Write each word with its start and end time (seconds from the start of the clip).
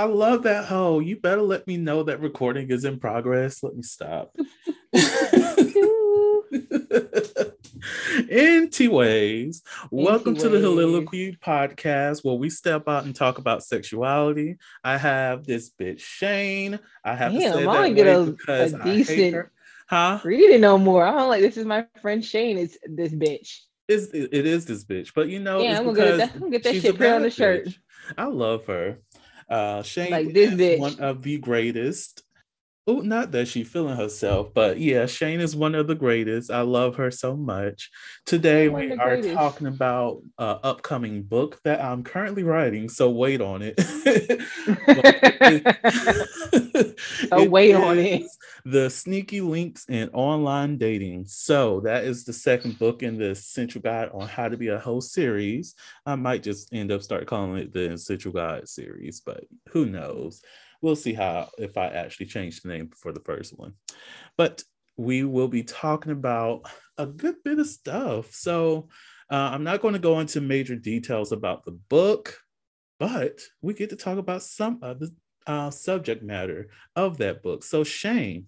I 0.00 0.04
love 0.04 0.44
that 0.44 0.64
hoe. 0.64 1.00
You 1.00 1.20
better 1.20 1.42
let 1.42 1.66
me 1.66 1.76
know 1.76 2.04
that 2.04 2.22
recording 2.22 2.70
is 2.70 2.86
in 2.86 2.98
progress. 2.98 3.62
Let 3.62 3.76
me 3.76 3.82
stop. 3.82 4.34
Anyways, 8.30 9.62
welcome 9.90 10.34
to 10.36 10.48
the. 10.48 10.56
Heauxliloquy 10.56 11.38
podcast 11.40 12.24
where 12.24 12.34
we 12.34 12.48
step 12.48 12.88
out 12.88 13.04
and 13.04 13.14
talk 13.14 13.36
about 13.36 13.62
sexuality. 13.62 14.56
I 14.82 14.96
have 14.96 15.44
this 15.44 15.68
bitch 15.70 16.00
Shane. 16.00 16.80
I 17.04 17.14
have 17.14 17.32
to 17.32 17.38
Damn, 17.38 17.52
say 17.52 17.66
I 17.66 17.88
that 17.90 17.94
get 17.94 18.06
a- 18.06 18.24
because 18.30 18.72
a 18.72 18.82
decent- 18.82 19.48
Huh? 19.86 20.18
Read 20.24 20.48
it 20.50 20.62
no 20.62 20.78
more. 20.78 21.04
I 21.04 21.12
don't 21.12 21.28
like 21.28 21.42
this 21.42 21.58
is 21.58 21.66
my 21.66 21.84
friend 22.00 22.24
Shane. 22.24 22.56
It's 22.56 22.78
this 22.88 23.12
bitch. 23.12 23.58
It's, 23.86 24.06
it 24.14 24.30
it 24.32 24.46
is 24.46 24.64
this 24.64 24.82
bitch, 24.82 25.12
but 25.14 25.28
you 25.28 25.40
know, 25.40 25.60
Yeah, 25.60 25.72
it's 25.72 25.80
I'm 25.80 25.84
gonna 25.92 25.98
get 25.98 26.16
that. 26.16 26.32
I'm 26.32 26.38
gonna 26.40 26.52
get 26.52 26.62
that 26.62 26.76
shit 26.76 26.96
put 26.96 27.06
on 27.06 27.20
the 27.20 27.30
shirt. 27.30 27.66
bitch. 27.66 27.76
I 28.16 28.24
love 28.24 28.64
her. 28.66 28.98
Uh, 29.50 29.82
Shane 29.82 30.10
Like 30.12 30.34
is 30.34 30.78
one 30.78 31.00
of 31.00 31.22
the 31.22 31.38
greatest. 31.38 32.22
Oh, 32.86 33.00
not 33.00 33.30
that 33.32 33.46
she 33.46 33.62
feeling 33.62 33.96
herself, 33.96 34.52
but 34.54 34.78
yeah, 34.78 35.06
Shane 35.06 35.40
is 35.40 35.54
one 35.54 35.74
of 35.74 35.86
the 35.86 35.94
greatest. 35.94 36.50
I 36.50 36.62
love 36.62 36.96
her 36.96 37.10
so 37.10 37.36
much. 37.36 37.90
Today 38.26 38.68
we 38.68 38.92
are 38.92 39.16
greatest. 39.16 39.34
talking 39.34 39.66
about 39.66 40.22
uh, 40.38 40.58
upcoming 40.62 41.22
book 41.22 41.60
that 41.64 41.80
I'm 41.80 42.02
currently 42.02 42.42
writing, 42.42 42.88
so 42.88 43.10
wait 43.10 43.40
on 43.40 43.62
it. 43.62 43.78
So 47.28 47.44
wait 47.48 47.74
on 47.74 47.98
it. 47.98 48.22
The 48.64 48.90
Sneaky 48.90 49.40
Links 49.40 49.86
in 49.88 50.08
Online 50.10 50.76
Dating. 50.76 51.24
So 51.26 51.80
that 51.80 52.04
is 52.04 52.24
the 52.24 52.32
second 52.32 52.78
book 52.78 53.02
in 53.02 53.18
the 53.18 53.34
Central 53.34 53.82
Guide 53.82 54.10
on 54.12 54.28
How 54.28 54.48
to 54.48 54.56
Be 54.56 54.68
a 54.68 54.78
Host 54.78 55.12
series. 55.12 55.74
I 56.04 56.14
might 56.16 56.42
just 56.42 56.72
end 56.72 56.92
up 56.92 57.02
start 57.02 57.26
calling 57.26 57.56
it 57.56 57.72
the 57.72 57.96
Central 57.98 58.34
Guide 58.34 58.68
series, 58.68 59.20
but 59.20 59.44
who 59.70 59.86
knows? 59.86 60.42
We'll 60.82 60.96
see 60.96 61.12
how 61.12 61.50
if 61.58 61.76
I 61.76 61.86
actually 61.86 62.26
change 62.26 62.60
the 62.60 62.68
name 62.68 62.90
for 62.96 63.12
the 63.12 63.20
first 63.20 63.58
one. 63.58 63.74
But 64.36 64.62
we 64.96 65.24
will 65.24 65.48
be 65.48 65.62
talking 65.62 66.12
about 66.12 66.62
a 66.98 67.06
good 67.06 67.36
bit 67.44 67.58
of 67.58 67.66
stuff. 67.66 68.32
So 68.32 68.88
uh, 69.30 69.50
I'm 69.52 69.64
not 69.64 69.80
going 69.80 69.94
to 69.94 70.00
go 70.00 70.20
into 70.20 70.40
major 70.40 70.76
details 70.76 71.32
about 71.32 71.64
the 71.64 71.72
book, 71.72 72.38
but 72.98 73.40
we 73.62 73.74
get 73.74 73.90
to 73.90 73.96
talk 73.96 74.18
about 74.18 74.42
some 74.42 74.78
of 74.82 75.00
the 75.00 75.14
uh, 75.46 75.70
subject 75.70 76.22
matter 76.22 76.68
of 76.96 77.18
that 77.18 77.42
book. 77.42 77.64
So 77.64 77.82
Shane, 77.84 78.46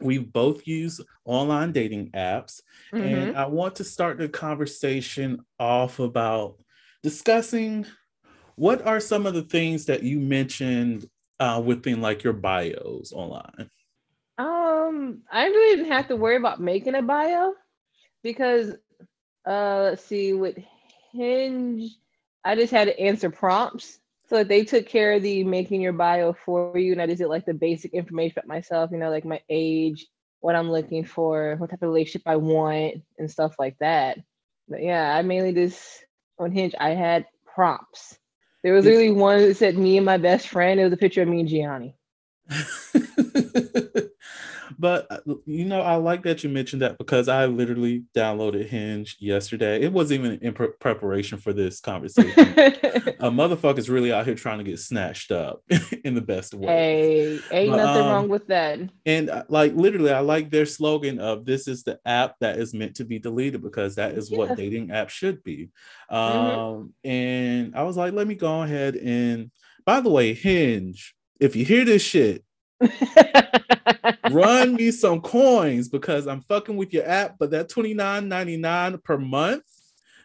we've 0.00 0.30
both 0.30 0.66
used 0.66 1.02
online 1.24 1.72
dating 1.72 2.10
apps, 2.10 2.60
Mhm. 2.92 3.28
and 3.28 3.36
I 3.36 3.46
want 3.46 3.76
to 3.76 3.84
start 3.84 4.18
the 4.18 4.28
conversation 4.28 5.40
off 5.58 5.98
about 6.00 6.60
discussing 7.02 7.86
what 8.56 8.82
are 8.86 9.00
some 9.00 9.26
of 9.26 9.34
the 9.34 9.42
things 9.42 9.86
that 9.86 10.02
you 10.02 10.20
mentioned 10.20 11.08
uh, 11.40 11.62
within 11.64 12.00
like 12.00 12.22
your 12.22 12.32
bios 12.32 13.12
online. 13.12 13.70
Um, 14.38 15.22
I 15.30 15.46
really 15.46 15.76
didn't 15.76 15.92
have 15.92 16.08
to 16.08 16.16
worry 16.16 16.36
about 16.36 16.60
making 16.60 16.94
a 16.94 17.02
bio 17.02 17.54
because 18.22 18.74
uh 19.46 19.80
let's 19.82 20.04
see 20.04 20.32
with 20.32 20.56
Hinge, 21.12 21.96
I 22.44 22.56
just 22.56 22.72
had 22.72 22.86
to 22.86 22.98
answer 22.98 23.30
prompts. 23.30 24.00
So 24.28 24.42
they 24.42 24.64
took 24.64 24.86
care 24.86 25.12
of 25.12 25.22
the 25.22 25.44
making 25.44 25.80
your 25.80 25.92
bio 25.92 26.32
for 26.32 26.76
you, 26.76 26.92
and 26.92 27.00
I 27.00 27.06
just 27.06 27.18
did 27.18 27.28
like 27.28 27.46
the 27.46 27.54
basic 27.54 27.92
information 27.92 28.38
about 28.38 28.48
myself, 28.48 28.90
you 28.90 28.98
know, 28.98 29.10
like 29.10 29.24
my 29.24 29.40
age, 29.48 30.06
what 30.40 30.56
I'm 30.56 30.70
looking 30.70 31.04
for, 31.04 31.56
what 31.58 31.70
type 31.70 31.82
of 31.82 31.88
relationship 31.88 32.22
I 32.26 32.36
want, 32.36 33.02
and 33.18 33.30
stuff 33.30 33.54
like 33.58 33.76
that. 33.78 34.18
But 34.66 34.82
yeah, 34.82 35.14
I 35.14 35.22
mainly 35.22 35.52
just 35.52 36.04
on 36.38 36.50
Hinge, 36.50 36.74
I 36.80 36.90
had 36.90 37.26
prompts. 37.44 38.18
There 38.64 38.72
was 38.72 38.86
really 38.86 39.12
one 39.12 39.40
that 39.42 39.56
said 39.56 39.76
me 39.76 39.98
and 39.98 40.06
my 40.06 40.16
best 40.16 40.48
friend. 40.48 40.80
It 40.80 40.84
was 40.84 40.92
a 40.94 40.96
picture 40.96 41.20
of 41.20 41.28
me 41.28 41.40
and 41.40 41.48
Gianni. 41.48 41.94
but 44.78 45.06
uh, 45.10 45.18
you 45.46 45.64
know, 45.64 45.80
I 45.80 45.96
like 45.96 46.22
that 46.24 46.42
you 46.44 46.50
mentioned 46.50 46.82
that 46.82 46.98
because 46.98 47.28
I 47.28 47.46
literally 47.46 48.04
downloaded 48.16 48.66
Hinge 48.68 49.16
yesterday. 49.20 49.82
It 49.82 49.92
wasn't 49.92 50.24
even 50.24 50.38
in 50.40 50.54
pre- 50.54 50.68
preparation 50.80 51.38
for 51.38 51.52
this 51.52 51.80
conversation. 51.80 52.32
a 52.38 53.30
motherfucker's 53.30 53.88
really 53.90 54.12
out 54.12 54.26
here 54.26 54.34
trying 54.34 54.58
to 54.58 54.64
get 54.64 54.78
snatched 54.78 55.30
up 55.32 55.62
in 56.04 56.14
the 56.14 56.20
best 56.20 56.54
way. 56.54 56.66
Hey, 56.68 57.40
ain't 57.50 57.70
But, 57.72 57.76
nothing 57.78 58.02
um, 58.02 58.08
wrong 58.08 58.28
with 58.28 58.46
that. 58.48 58.78
And 59.06 59.30
uh, 59.30 59.44
like 59.48 59.74
literally, 59.74 60.10
I 60.12 60.20
like 60.20 60.50
their 60.50 60.66
slogan 60.66 61.18
of 61.18 61.44
"This 61.44 61.68
is 61.68 61.82
the 61.84 61.98
app 62.06 62.36
that 62.40 62.58
is 62.58 62.72
meant 62.74 62.96
to 62.96 63.04
be 63.04 63.18
deleted" 63.18 63.62
because 63.62 63.96
that 63.96 64.12
is 64.12 64.30
Yeah. 64.30 64.38
what 64.38 64.56
dating 64.56 64.88
apps 64.88 65.10
should 65.10 65.42
be. 65.44 65.70
Um, 66.08 66.20
Mhm. 66.24 66.90
And 67.04 67.76
I 67.76 67.82
was 67.82 67.96
like, 67.96 68.12
let 68.14 68.26
me 68.26 68.34
go 68.34 68.62
ahead 68.62 68.96
and. 68.96 69.50
By 69.86 70.00
the 70.00 70.08
way, 70.08 70.32
Hinge, 70.32 71.14
if 71.40 71.54
you 71.54 71.62
hear 71.66 71.84
this 71.84 72.00
shit, 72.00 72.42
run 74.30 74.74
me 74.74 74.90
some 74.90 75.20
coins 75.20 75.88
because 75.88 76.26
I'm 76.26 76.42
fucking 76.42 76.76
with 76.76 76.92
your 76.92 77.08
app, 77.08 77.36
but 77.38 77.50
that 77.50 77.68
twenty 77.68 77.94
nine 77.94 78.28
ninety 78.28 78.56
nine 78.56 78.98
per 78.98 79.18
month, 79.18 79.64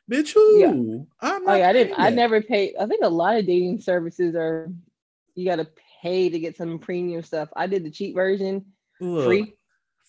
bitch, 0.10 0.34
who? 0.34 1.08
I'm 1.22 1.48
oh 1.48 1.56
yeah, 1.56 1.70
I 1.70 1.74
didn't. 1.74 1.94
I 1.98 2.10
never 2.10 2.42
paid. 2.42 2.74
I 2.80 2.86
think 2.86 3.04
a 3.04 3.10
lot 3.10 3.38
of 3.38 3.46
dating 3.46 3.82
services 3.82 4.36
are 4.36 4.72
you 5.36 5.46
got 5.46 5.58
to 5.58 5.68
pay 6.02 6.30
to 6.30 6.40
get 6.40 6.58
some 6.58 6.80
premium 6.80 7.24
stuff. 7.24 7.50
I 7.56 7.68
did 7.68 7.84
the 7.84 7.92
cheap 7.92 8.16
version, 8.16 8.66
Look, 9.00 9.26
free. 9.26 9.56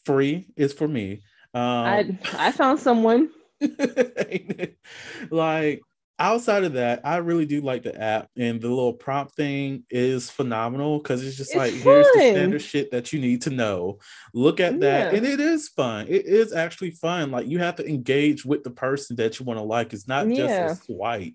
Free 0.04 0.46
is 0.56 0.72
for 0.72 0.88
me. 0.88 1.22
Um, 1.54 1.62
I 1.62 2.18
I 2.34 2.52
found 2.52 2.80
someone. 2.80 3.30
like 5.30 5.82
outside 6.20 6.64
of 6.64 6.74
that, 6.74 7.00
I 7.04 7.16
really 7.16 7.46
do 7.46 7.60
like 7.62 7.82
the 7.82 7.98
app 8.00 8.28
and 8.36 8.60
the 8.60 8.68
little 8.68 8.92
prompt 8.92 9.34
thing 9.34 9.84
is 9.90 10.30
phenomenal 10.30 10.98
because 10.98 11.26
it's 11.26 11.36
just 11.36 11.50
It's 11.50 11.58
like 11.58 11.72
here's 11.72 12.06
the 12.12 12.20
standard 12.30 12.62
shit 12.62 12.90
that 12.92 13.12
you 13.12 13.20
need 13.20 13.42
to 13.42 13.50
know. 13.50 13.98
Look 14.34 14.60
at 14.60 14.78
that, 14.80 15.12
Yeah. 15.12 15.16
and 15.18 15.26
it 15.26 15.40
is 15.40 15.68
fun. 15.68 16.06
It 16.08 16.26
is 16.26 16.52
actually 16.52 16.92
fun. 16.92 17.30
Like 17.30 17.46
you 17.48 17.58
have 17.58 17.76
to 17.76 17.88
engage 17.88 18.44
with 18.44 18.62
the 18.62 18.70
person 18.70 19.16
that 19.16 19.40
you 19.40 19.46
want 19.46 19.58
to 19.58 19.64
like. 19.64 19.92
It's 19.92 20.06
not 20.06 20.28
Yeah. 20.28 20.46
just 20.68 20.82
a 20.82 20.84
swipe. 20.84 21.34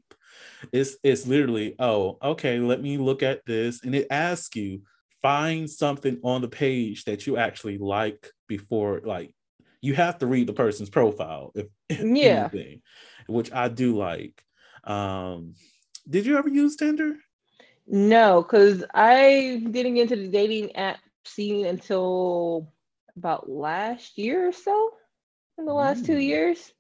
It's 0.72 0.96
it's 1.04 1.28
literally 1.28 1.76
oh 1.80 2.18
okay. 2.22 2.60
Let 2.60 2.82
me 2.82 2.98
look 2.98 3.24
at 3.24 3.46
this, 3.46 3.84
and 3.84 3.94
it 3.96 4.08
asks 4.12 4.56
you 4.56 4.84
find 5.22 5.70
something 5.70 6.20
on 6.24 6.42
the 6.42 6.48
page 6.48 7.06
that 7.06 7.26
you 7.26 7.36
actually 7.38 7.80
like 7.80 8.30
before 8.48 9.02
like 9.04 9.34
you 9.82 9.94
have 9.96 10.20
to 10.20 10.28
read 10.28 10.48
the 10.48 10.54
person's 10.54 10.90
profile 10.90 11.52
if 11.56 11.68
if 11.90 12.02
Yeah. 12.02 12.50
anything, 12.52 12.82
which 13.28 13.52
I 13.52 13.68
do 13.68 13.98
like. 13.98 14.42
Um, 14.86 15.56
did 16.10 16.26
you 16.26 16.38
ever 16.38 16.50
use 16.50 16.76
Tinder? 16.76 17.16
No, 17.88 18.42
because 18.42 18.84
I 18.94 19.62
didn't 19.70 19.94
get 19.96 20.12
into 20.12 20.16
the 20.16 20.28
dating 20.28 20.76
app 20.76 21.00
scene 21.24 21.66
until 21.66 22.72
about 23.18 23.50
last 23.50 24.18
year 24.18 24.48
or 24.48 24.52
so. 24.52 24.92
In 25.58 25.66
the 25.66 25.74
last 25.74 26.06
two 26.06 26.18
Mm. 26.18 26.24
years. 26.24 26.74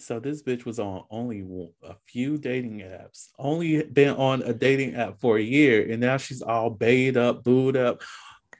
So 0.00 0.20
this 0.20 0.42
bitch 0.42 0.64
was 0.64 0.78
on 0.78 1.02
only 1.10 1.40
a 1.82 1.94
few 2.06 2.38
dating 2.38 2.80
apps, 2.80 3.30
only 3.38 3.82
been 3.82 4.14
on 4.16 4.42
a 4.42 4.52
dating 4.52 4.94
app 4.94 5.18
for 5.18 5.38
a 5.38 5.42
year, 5.42 5.90
and 5.90 6.00
now 6.00 6.18
she's 6.18 6.42
all 6.42 6.70
bayed 6.70 7.16
up, 7.16 7.42
booed 7.42 7.76
up. 7.76 8.02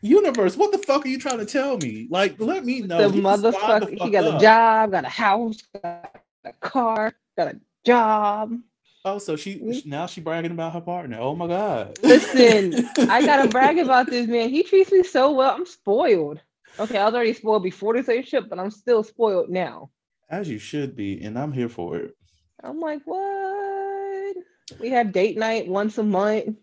Universe, 0.00 0.56
what 0.56 0.72
the 0.72 0.78
fuck 0.78 1.04
are 1.04 1.08
you 1.08 1.18
trying 1.18 1.38
to 1.38 1.46
tell 1.46 1.76
me? 1.78 2.08
Like, 2.10 2.36
let 2.40 2.64
me 2.64 2.80
know. 2.80 3.08
the 3.08 3.16
You 3.16 3.22
can 3.22 3.42
the 3.42 3.50
motherfucker. 3.52 3.90
She 3.90 3.96
fuck 3.98 4.12
got 4.12 4.24
a 4.24 4.38
job, 4.40 4.90
got 4.92 5.04
a 5.04 5.08
house, 5.08 5.58
got 5.82 6.22
a 6.44 6.52
car, 6.54 7.14
got 7.36 7.54
a 7.54 7.60
job. 7.84 8.58
Oh, 9.04 9.18
so 9.18 9.36
she 9.36 9.58
Mm. 9.60 9.86
now 9.86 10.06
she 10.06 10.20
bragging 10.20 10.50
about 10.52 10.72
her 10.74 10.80
partner. 10.80 11.18
Oh 11.20 11.34
my 11.34 11.46
god. 11.46 11.96
Listen, 12.02 12.88
I 13.08 13.24
gotta 13.24 13.50
brag 13.50 13.78
about 13.78 14.06
this 14.10 14.26
man. 14.26 14.50
He 14.50 14.62
treats 14.62 14.92
me 14.92 15.02
so 15.02 15.32
well. 15.32 15.54
I'm 15.54 15.66
spoiled. 15.66 16.40
Okay, 16.78 16.98
I 16.98 17.04
was 17.06 17.14
already 17.14 17.32
spoiled 17.32 17.62
before 17.62 17.94
this 17.94 18.08
relationship, 18.08 18.48
but 18.48 18.58
I'm 18.58 18.70
still 18.70 19.02
spoiled 19.02 19.50
now. 19.50 19.90
As 20.30 20.48
you 20.48 20.58
should 20.58 20.94
be, 20.94 21.20
and 21.22 21.38
I'm 21.38 21.52
here 21.52 21.68
for 21.68 21.96
it. 21.96 22.14
I'm 22.62 22.80
like, 22.80 23.00
what? 23.04 24.36
We 24.80 24.90
have 24.90 25.12
date 25.12 25.38
night 25.38 25.66
once 25.68 25.98
a 25.98 26.02
month. 26.02 26.56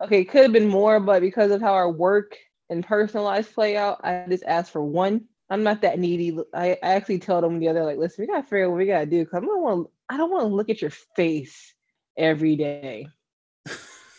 Okay, 0.00 0.24
could 0.24 0.42
have 0.42 0.52
been 0.52 0.68
more, 0.68 0.98
but 0.98 1.20
because 1.20 1.50
of 1.50 1.60
how 1.60 1.74
our 1.74 1.90
work 1.90 2.36
and 2.70 2.84
personal 2.84 3.24
lives 3.24 3.48
play 3.48 3.76
out, 3.76 4.00
I 4.02 4.24
just 4.28 4.44
asked 4.44 4.72
for 4.72 4.82
one. 4.82 5.22
I'm 5.50 5.62
not 5.62 5.82
that 5.82 5.98
needy. 5.98 6.36
I, 6.54 6.78
I 6.82 6.94
actually 6.94 7.18
told 7.18 7.44
them 7.44 7.58
the 7.58 7.68
other, 7.68 7.84
like, 7.84 7.98
listen, 7.98 8.22
we 8.22 8.26
gotta 8.26 8.42
figure 8.42 8.64
out 8.64 8.70
what 8.70 8.78
we 8.78 8.86
gotta 8.86 9.06
do. 9.06 9.24
Cause 9.26 9.42
I 9.42 9.46
don't 9.46 9.62
want 9.62 9.90
I 10.12 10.18
don't 10.18 10.30
want 10.30 10.42
to 10.42 10.54
look 10.54 10.68
at 10.68 10.82
your 10.82 10.92
face 11.16 11.72
every 12.18 12.54
day. 12.54 13.06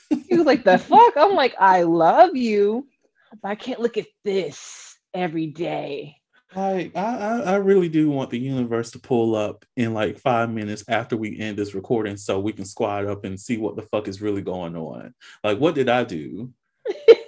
he 0.10 0.36
was 0.36 0.48
like, 0.48 0.64
the 0.64 0.80
fuck? 0.80 1.14
I'm 1.16 1.36
like, 1.36 1.54
I 1.60 1.84
love 1.84 2.36
you, 2.36 2.88
but 3.44 3.50
I 3.50 3.54
can't 3.54 3.80
look 3.80 4.00
at 4.00 4.08
this 4.26 4.98
every 5.14 5.46
day. 5.46 6.18
Like 6.56 6.98
I, 6.98 7.16
I, 7.16 7.40
I 7.42 7.56
really 7.58 7.90
do 7.90 8.10
want 8.10 8.32
the 8.32 8.40
universe 8.40 8.90
to 8.92 9.00
pull 9.00 9.36
up 9.36 9.66
in 9.78 9.94
like 9.94 10.18
five 10.18 10.50
minutes 10.50 10.84
after 10.88 11.16
we 11.16 11.40
end 11.40 11.58
this 11.58 11.76
recording, 11.76 12.18
so 12.18 12.40
we 12.40 12.54
can 12.54 12.66
squat 12.66 13.06
up 13.06 13.24
and 13.24 13.40
see 13.40 13.58
what 13.58 13.76
the 13.76 13.84
fuck 13.84 14.08
is 14.08 14.20
really 14.20 14.42
going 14.42 14.76
on. 14.76 15.14
Like, 15.44 15.60
what 15.60 15.76
did 15.76 15.90
I 15.90 16.06
do? 16.06 16.52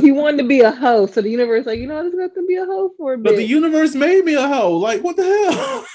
he 0.00 0.12
wanted 0.12 0.38
to 0.38 0.44
be 0.44 0.60
a 0.60 0.70
hoe, 0.70 1.06
so 1.06 1.20
the 1.20 1.30
universe 1.30 1.66
like, 1.66 1.78
you 1.78 1.86
know, 1.86 2.02
this 2.02 2.14
got 2.14 2.34
to 2.34 2.46
be 2.46 2.56
a 2.56 2.64
hoe 2.64 2.90
for 2.96 3.14
a 3.14 3.18
bit. 3.18 3.24
But 3.24 3.36
the 3.36 3.44
universe 3.44 3.94
made 3.94 4.24
me 4.24 4.34
a 4.34 4.46
hoe. 4.46 4.76
Like, 4.76 5.02
what 5.02 5.16
the 5.16 5.24
hell? 5.24 5.86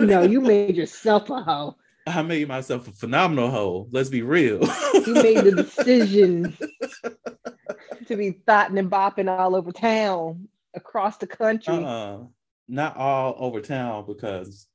no, 0.06 0.22
you 0.22 0.40
made 0.40 0.76
yourself 0.76 1.30
a 1.30 1.42
hoe. 1.42 1.76
I 2.06 2.22
made 2.22 2.48
myself 2.48 2.88
a 2.88 2.92
phenomenal 2.92 3.50
hoe. 3.50 3.88
Let's 3.90 4.08
be 4.08 4.22
real. 4.22 4.60
you 4.94 5.14
made 5.14 5.44
the 5.44 5.52
decision 5.56 6.56
to 8.06 8.16
be 8.16 8.30
thotting 8.46 8.78
and 8.78 8.90
bopping 8.90 9.28
all 9.28 9.54
over 9.54 9.72
town, 9.72 10.48
across 10.74 11.18
the 11.18 11.26
country. 11.26 11.74
Uh-uh. 11.74 12.20
Not 12.68 12.96
all 12.96 13.34
over 13.38 13.60
town 13.60 14.06
because. 14.06 14.66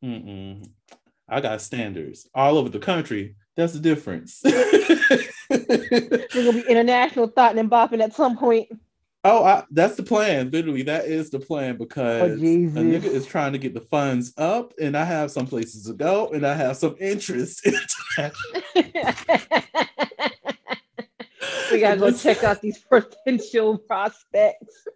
I 1.29 1.41
got 1.41 1.61
standards 1.61 2.27
all 2.35 2.57
over 2.57 2.69
the 2.69 2.79
country. 2.79 3.35
That's 3.55 3.73
the 3.73 3.79
difference. 3.79 4.41
We're 4.43 4.59
gonna 6.33 6.53
be 6.53 6.65
international 6.67 7.27
thotting 7.27 7.59
and 7.59 7.69
bopping 7.69 8.01
at 8.01 8.13
some 8.13 8.37
point. 8.37 8.69
Oh, 9.25 9.43
I, 9.45 9.63
that's 9.71 9.95
the 9.95 10.03
plan. 10.03 10.49
Literally, 10.51 10.81
that 10.83 11.05
is 11.05 11.29
the 11.29 11.39
plan 11.39 11.77
because 11.77 12.41
Oh, 12.41 12.43
a 12.43 12.83
nigga 12.83 13.05
is 13.05 13.25
trying 13.25 13.53
to 13.53 13.57
get 13.57 13.73
the 13.73 13.79
funds 13.81 14.33
up, 14.37 14.73
and 14.81 14.97
I 14.97 15.05
have 15.05 15.31
some 15.31 15.47
places 15.47 15.85
to 15.85 15.93
go, 15.93 16.29
and 16.29 16.45
I 16.45 16.55
have 16.55 16.75
some 16.77 16.95
interest 16.99 17.65
in 17.65 17.73
we 21.71 21.79
gotta 21.79 21.99
go 21.99 22.11
check 22.11 22.43
out 22.43 22.61
these 22.61 22.79
potential 22.79 23.77
prospects. 23.77 24.87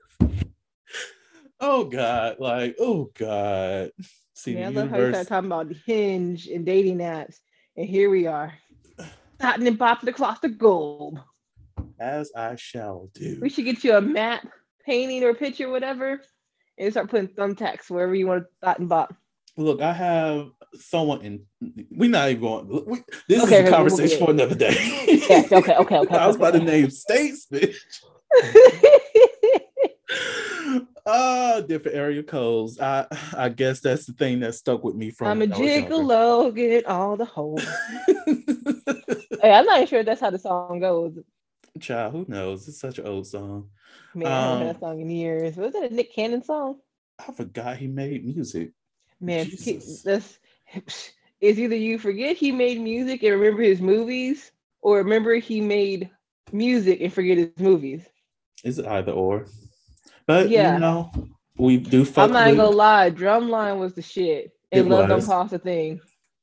Oh 1.59 1.85
God, 1.85 2.37
like 2.39 2.75
oh 2.79 3.11
God. 3.17 3.91
See, 4.33 4.53
Man, 4.53 4.65
I 4.65 4.69
the 4.69 4.79
love 4.81 4.89
how 4.89 4.97
you 4.97 5.01
universe. 5.03 5.27
started 5.27 5.29
talking 5.29 5.47
about 5.47 5.69
the 5.69 5.79
Hinge 5.85 6.47
and 6.47 6.65
dating 6.65 6.99
apps, 6.99 7.39
and 7.77 7.87
here 7.87 8.09
we 8.09 8.25
are, 8.27 8.53
thotting 9.39 9.67
and 9.67 9.77
bopping 9.79 10.07
across 10.07 10.39
the 10.39 10.49
globe. 10.49 11.19
as 11.99 12.31
I 12.35 12.55
shall 12.55 13.09
do. 13.13 13.37
We 13.41 13.49
should 13.49 13.65
get 13.65 13.83
you 13.83 13.95
a 13.95 14.01
map, 14.01 14.47
painting, 14.85 15.23
or 15.23 15.33
picture, 15.33 15.69
whatever, 15.69 16.21
and 16.77 16.91
start 16.91 17.09
putting 17.09 17.27
thumbtacks 17.29 17.89
wherever 17.89 18.15
you 18.15 18.27
want 18.27 18.43
to 18.43 18.49
thought 18.61 18.79
and 18.79 18.89
bop. 18.89 19.15
Look, 19.55 19.81
I 19.81 19.93
have 19.93 20.49
someone 20.75 21.21
in. 21.21 21.45
We're 21.91 22.09
not 22.09 22.29
even 22.29 22.41
going. 22.41 22.85
We, 22.85 22.99
this 23.27 23.43
Okay, 23.43 23.61
is 23.63 23.69
a 23.69 23.71
conversation 23.71 24.19
for 24.19 24.31
another 24.31 24.55
day. 24.55 24.75
Yes, 25.07 25.51
okay, 25.51 25.75
okay, 25.75 25.97
okay. 25.97 26.15
I 26.15 26.27
was 26.27 26.35
okay, 26.35 26.47
about 26.47 26.59
to 26.59 26.63
name 26.65 26.89
states, 26.89 27.47
bitch. 27.51 27.75
Uh, 31.07 31.61
different 31.61 31.95
area 31.97 32.21
codes. 32.21 32.79
I 32.79 33.07
I 33.35 33.47
guess 33.49 33.79
that's 33.79 34.05
the 34.05 34.13
thing 34.13 34.41
that 34.41 34.55
stuck 34.55 34.83
with 34.83 34.95
me 34.95 35.09
from. 35.09 35.27
I'm 35.27 35.37
a 35.41 35.45
when 35.45 35.53
I 35.53 35.57
was 35.59 35.75
younger. 35.75 35.89
gigolo, 35.95 36.55
get 36.55 36.85
all 36.85 37.15
the 37.15 37.25
hoes. 37.25 37.65
hey, 39.41 39.51
I'm 39.51 39.65
not 39.65 39.77
even 39.77 39.87
sure 39.87 39.99
if 39.99 40.05
that's 40.05 40.19
how 40.21 40.29
the 40.29 40.39
song 40.39 40.79
goes. 40.81 41.17
Child, 41.79 42.11
who 42.13 42.25
knows? 42.27 42.67
It's 42.67 42.79
such 42.79 42.99
an 42.99 43.07
old 43.07 43.25
song. 43.27 43.69
Man, 44.13 44.31
I 44.31 44.35
haven't 44.35 44.57
heard 44.57 44.61
Um, 44.67 44.73
that 44.73 44.79
song 44.79 44.99
in 45.01 45.09
years. 45.09 45.55
Was 45.55 45.73
that 45.73 45.91
a 45.91 45.93
Nick 45.93 46.13
Cannon 46.13 46.43
song? 46.43 46.77
I 47.19 47.31
forgot 47.31 47.77
he 47.77 47.87
made 47.87 48.25
music. 48.25 48.71
Man, 49.21 49.45
he, 49.45 49.79
that's 50.03 50.39
it's 51.39 51.59
either 51.59 51.75
you 51.75 51.99
forget 51.99 52.35
he 52.35 52.51
made 52.51 52.81
music 52.81 53.23
and 53.23 53.33
remember 53.39 53.61
his 53.63 53.79
movies, 53.79 54.51
or 54.81 54.97
remember 54.97 55.35
he 55.35 55.61
made 55.61 56.09
music 56.51 56.99
and 57.01 57.13
forget 57.13 57.37
his 57.37 57.49
movies. 57.59 58.05
Is 58.63 58.79
it 58.79 58.85
either 58.87 59.11
or? 59.13 59.45
But 60.27 60.49
Yeah. 60.49 60.73
you 60.73 60.79
know, 60.79 61.11
we 61.57 61.77
do 61.77 62.03
fuck 62.05 62.25
I'm 62.25 62.33
not 62.33 62.47
with- 62.49 62.57
gonna 62.57 62.75
lie, 62.75 63.09
Drumline 63.11 63.79
was 63.79 63.93
the 63.93 64.01
shit, 64.01 64.51
and 64.71 64.85
It 64.87 64.89
Love 64.89 65.07
Don't. 65.09 65.25
Cost 65.25 65.53
a 65.53 65.59
Thing. 65.59 66.01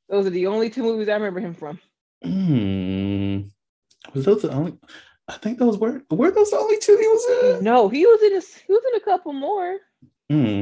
Those 0.09 0.25
are 0.27 0.31
the 0.31 0.47
only 0.47 0.69
two 0.69 0.83
movies 0.83 1.07
I 1.09 1.13
remember 1.13 1.39
him 1.39 1.53
from. 1.53 1.79
Hmm. 2.23 3.41
Was 4.13 4.25
those 4.25 4.41
the 4.41 4.51
only? 4.51 4.77
I 5.27 5.33
think 5.37 5.57
those 5.59 5.77
were 5.77 6.01
were 6.11 6.31
those 6.31 6.51
the 6.51 6.57
only 6.57 6.77
two 6.79 6.97
he 6.97 7.07
was 7.07 7.57
in. 7.57 7.63
No, 7.63 7.89
he 7.89 8.05
was 8.05 8.21
in 8.21 8.33
a 8.33 8.41
he 8.41 8.73
was 8.73 8.83
in 8.93 8.95
a 9.01 9.03
couple 9.05 9.33
more. 9.33 9.77
Hmm. 10.29 10.61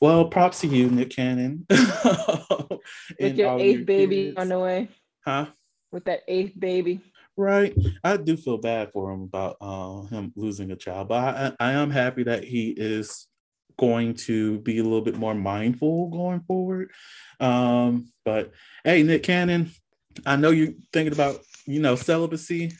Well, 0.00 0.28
props 0.28 0.60
to 0.60 0.66
you, 0.68 0.88
Nick 0.90 1.10
Cannon. 1.10 1.66
With 3.20 3.36
your 3.36 3.58
eighth 3.58 3.84
baby 3.86 4.26
kids. 4.26 4.36
on 4.38 4.48
the 4.48 4.58
way. 4.58 4.88
huh? 5.24 5.46
With 5.92 6.04
that 6.04 6.20
eighth 6.28 6.58
baby. 6.58 7.00
Right. 7.38 7.72
I 8.02 8.16
do 8.16 8.36
feel 8.36 8.58
bad 8.58 8.90
for 8.92 9.12
him 9.12 9.22
about 9.22 9.58
uh, 9.60 10.02
him 10.06 10.32
losing 10.34 10.72
a 10.72 10.76
child, 10.76 11.06
but 11.06 11.56
I, 11.60 11.68
I 11.68 11.72
am 11.74 11.88
happy 11.88 12.24
that 12.24 12.42
he 12.42 12.70
is 12.70 13.28
going 13.78 14.14
to 14.14 14.58
be 14.58 14.80
a 14.80 14.82
little 14.82 15.02
bit 15.02 15.16
more 15.16 15.36
mindful 15.36 16.08
going 16.08 16.40
forward. 16.40 16.90
Um, 17.38 18.12
but 18.24 18.50
hey, 18.82 19.04
Nick 19.04 19.22
Cannon, 19.22 19.70
I 20.26 20.34
know 20.34 20.50
you're 20.50 20.72
thinking 20.92 21.12
about 21.12 21.40
you 21.64 21.80
know 21.80 21.94
celibacy. 21.94 22.72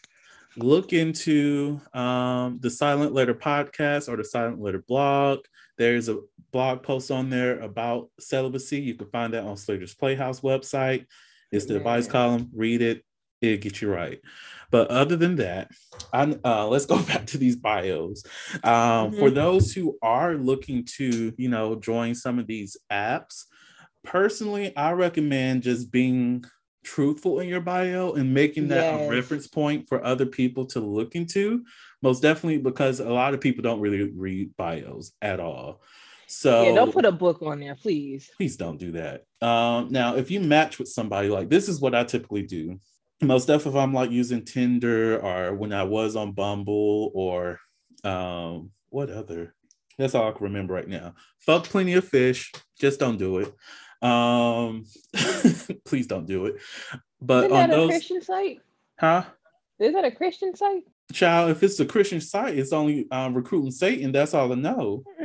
Look 0.57 0.93
into 0.93 1.81
um, 1.95 2.59
the 2.61 2.69
Silent 2.71 3.15
Letter 3.15 3.35
podcast 3.35 4.09
or 4.09 4.17
the 4.17 4.25
Silent 4.25 4.61
Letter 4.61 4.83
blog. 4.89 5.39
There's 5.77 6.09
a 6.09 6.19
blog 6.51 6.83
post 6.83 7.13
on 7.13 7.31
there 7.31 7.61
about 7.61 8.11
celibacy. 8.19 8.81
You 8.81 8.95
can 8.95 9.09
find 9.11 9.35
that 9.35 9.45
on 9.45 9.57
Slaytor's 9.57 9.95
Playhouse 9.95 10.41
website. 10.41 11.07
It's 11.53 11.67
the 11.67 11.77
advice 11.77 12.09
column. 12.09 12.51
Read 12.53 12.83
it. 12.83 13.05
It'll 13.41 13.59
get 13.59 13.81
you 13.81 13.93
right. 13.93 14.21
But 14.71 14.89
other 14.89 15.17
than 15.17 15.37
that, 15.37 15.71
I, 16.13 16.37
uh, 16.45 16.67
let's 16.67 16.87
go 16.87 17.03
back 17.03 17.27
to 17.29 17.39
these 17.39 17.57
bios. 17.57 18.25
Um, 18.63 19.13
For 19.13 19.31
those 19.31 19.73
who 19.73 19.97
are 20.03 20.35
looking 20.35 20.85
to, 20.97 21.33
you 21.37 21.49
know, 21.49 21.77
join 21.77 22.15
some 22.15 22.39
of 22.39 22.47
these 22.47 22.77
apps, 22.91 23.45
personally, 24.05 24.77
I 24.77 24.93
recommend 24.93 25.63
just 25.63 25.91
being 25.91 26.45
truthful 26.85 27.41
in 27.41 27.49
your 27.49 27.61
bio 27.61 28.13
and 28.13 28.33
making 28.33 28.69
that 28.69 29.01
a 29.01 29.11
reference 29.11 29.47
point 29.47 29.89
for 29.89 30.03
other 30.05 30.27
people 30.27 30.67
to 30.67 30.81
look 30.81 31.15
into. 31.15 31.65
Most 32.03 32.23
definitely 32.23 32.59
because 32.59 33.01
a 33.01 33.11
lot 33.11 33.35
of 33.35 33.41
people 33.41 33.63
don't 33.63 33.81
really 33.81 34.11
read 34.11 34.57
bios 34.57 35.13
at 35.21 35.41
all. 35.41 35.83
So 36.29 36.63
yeah, 36.65 36.75
don't 36.75 36.93
put 36.93 37.07
a 37.07 37.13
book 37.13 37.43
on 37.43 37.61
there, 37.61 37.75
please. 37.75 38.31
please 38.37 38.57
don't 38.57 38.79
do 38.79 38.93
that. 38.93 39.25
Um, 39.41 39.89
now, 39.91 40.17
if 40.17 40.31
you 40.31 40.41
match 40.41 40.79
with 40.79 40.89
somebody, 40.89 41.29
like 41.29 41.49
this 41.49 41.69
is 41.69 41.81
what 41.81 41.95
I 41.95 42.05
typically 42.05 42.43
do. 42.43 42.79
Most 43.21 43.47
definitely, 43.47 43.79
if 43.81 43.85
I'm 43.85 43.95
like 43.95 44.11
using 44.11 44.45
Tinder 44.45 45.19
or 45.19 45.55
when 45.55 45.73
I 45.73 45.83
was 45.83 46.15
on 46.15 46.33
Bumble 46.33 47.11
or 47.15 47.59
um, 48.05 48.71
what 48.91 49.11
other? 49.11 49.55
That's 49.99 50.15
all 50.15 50.29
I 50.29 50.33
can 50.33 50.45
remember 50.45 50.75
right 50.75 50.87
now. 50.89 51.15
Fuck 51.41 51.65
plenty 51.65 51.95
of 51.95 52.07
fish. 52.07 52.53
Just 52.79 53.01
don't 53.01 53.19
do 53.19 53.39
it. 53.39 53.53
Um, 54.01 54.85
please 55.85 56.07
don't 56.07 56.27
do 56.27 56.47
it. 56.47 56.57
But 57.21 57.47
Isn't 57.47 57.57
on 57.57 57.69
that 57.69 57.75
a 57.75 57.77
those, 57.77 57.91
Christian 57.91 58.23
site? 58.23 58.61
huh? 59.01 59.25
Is 59.81 59.93
that 59.95 60.05
a 60.05 60.11
Christian 60.13 60.55
site? 60.55 60.85
Child, 61.13 61.51
if 61.51 61.63
it's 61.63 61.81
a 61.81 61.87
Christian 61.87 62.21
site, 62.21 62.57
it's 62.57 62.73
only 62.73 63.09
um, 63.11 63.35
recruiting 63.35 63.71
Satan. 63.71 64.13
That's 64.13 64.35
all 64.35 64.53
I 64.53 64.55
know. 64.55 65.03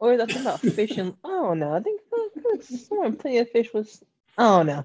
or 0.00 0.14
is 0.14 0.18
that 0.18 0.40
about 0.40 0.60
fishing? 0.60 1.14
I 1.24 1.28
don't. 1.28 1.62
I 1.62 1.80
think 1.80 2.00
uh, 2.12 2.56
someone 2.60 3.16
plenty 3.16 3.38
of 3.38 3.50
fish 3.50 3.72
was. 3.72 4.02
Oh 4.38 4.62
know. 4.62 4.84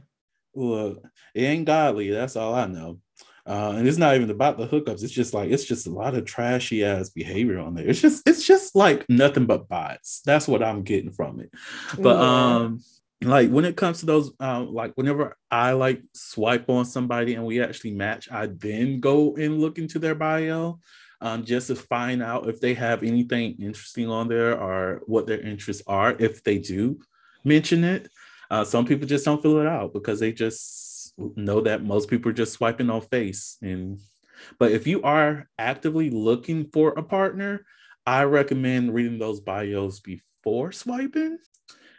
Look, 0.56 1.04
it 1.34 1.42
ain't 1.44 1.66
godly. 1.66 2.10
That's 2.10 2.36
all 2.36 2.54
I 2.54 2.68
know. 2.68 3.00
Uh, 3.46 3.74
and 3.76 3.88
it's 3.88 3.98
not 3.98 4.16
even 4.16 4.30
about 4.30 4.58
the 4.58 4.68
hookups. 4.68 5.04
It's 5.04 5.12
just 5.12 5.34
like 5.34 5.52
it's 5.52 5.66
just 5.66 5.86
a 5.86 5.90
lot 5.92 6.16
of 6.16 6.24
trashy 6.24 6.86
ass 6.86 7.10
behavior 7.10 7.60
on 7.60 7.74
there. 7.76 7.86
It's 7.88 8.00
just 8.00 8.28
it's 8.28 8.46
just 8.46 8.74
like 8.76 9.06
nothing 9.10 9.46
but 9.46 9.68
bots. 9.68 10.22
That's 10.26 10.48
what 10.48 10.64
I'm 10.64 10.84
getting 10.84 11.12
from 11.12 11.42
it. 11.42 11.52
But 11.98 12.16
Yeah. 12.22 12.56
um, 12.56 12.80
like 13.22 13.50
when 13.50 13.66
it 13.66 13.76
comes 13.76 14.00
to 14.00 14.06
those, 14.06 14.32
um, 14.40 14.74
like 14.74 14.94
whenever 14.96 15.38
I 15.52 15.74
like 15.74 16.02
swipe 16.14 16.70
on 16.70 16.86
somebody 16.86 17.36
and 17.36 17.46
we 17.46 17.62
actually 17.62 17.92
match, 17.94 18.30
I 18.32 18.48
then 18.48 19.00
go 19.00 19.36
and 19.36 19.60
look 19.60 19.78
into 19.78 20.00
their 20.00 20.16
bio, 20.16 20.80
um, 21.22 21.44
just 21.44 21.68
to 21.68 21.76
find 21.76 22.22
out 22.22 22.48
if 22.48 22.60
they 22.62 22.74
have 22.76 23.04
anything 23.04 23.56
interesting 23.60 24.10
on 24.10 24.28
there 24.30 24.58
or 24.60 25.02
what 25.06 25.28
their 25.28 25.40
interests 25.40 25.84
are. 25.88 26.16
If 26.18 26.44
they 26.44 26.58
do 26.60 27.00
mention 27.44 27.84
it, 27.84 28.10
uh, 28.52 28.64
some 28.64 28.86
people 28.86 29.08
just 29.08 29.26
don't 29.26 29.42
fill 29.42 29.60
it 29.60 29.68
out 29.68 29.94
because 29.94 30.20
they 30.20 30.32
just 30.32 31.14
know 31.18 31.62
that 31.62 31.84
most 31.84 32.10
people 32.10 32.30
are 32.32 32.34
just 32.36 32.54
swiping 32.54 32.90
on 32.90 33.02
face. 33.02 33.58
And 33.62 34.00
but 34.60 34.72
if 34.72 34.88
you 34.88 35.02
are 35.04 35.50
actively 35.60 36.10
looking 36.10 36.70
for 36.72 36.92
a 36.94 37.04
partner, 37.04 37.66
I 38.06 38.24
recommend 38.24 38.94
reading 38.94 39.20
those 39.20 39.40
bios 39.42 40.00
before 40.00 40.72
swiping. 40.72 41.38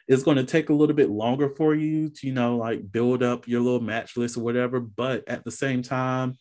it's 0.09 0.23
going 0.23 0.37
to 0.37 0.45
take 0.45 0.69
a 0.69 0.75
little 0.75 0.95
bit 0.95 1.11
longer 1.11 1.49
for 1.49 1.75
you 1.75 2.11
to, 2.11 2.27
you 2.27 2.33
know, 2.33 2.57
like 2.57 2.91
build 2.91 3.23
up 3.23 3.49
your 3.49 3.61
little 3.61 3.81
match 3.81 4.17
list 4.17 4.37
or 4.37 4.41
whatever. 4.43 4.81
But 4.81 5.25
at 5.29 5.45
the 5.45 5.51
same 5.51 5.83
time, 5.83 6.35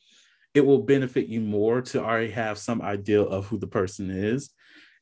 it 0.53 0.62
will 0.62 0.83
benefit 0.83 1.27
you 1.27 1.41
more 1.41 1.81
to 1.81 2.03
already 2.03 2.31
have 2.31 2.57
some 2.57 2.81
idea 2.81 3.22
of 3.22 3.48
who 3.48 3.60
the 3.60 3.67
person 3.67 4.12
is. 4.12 4.51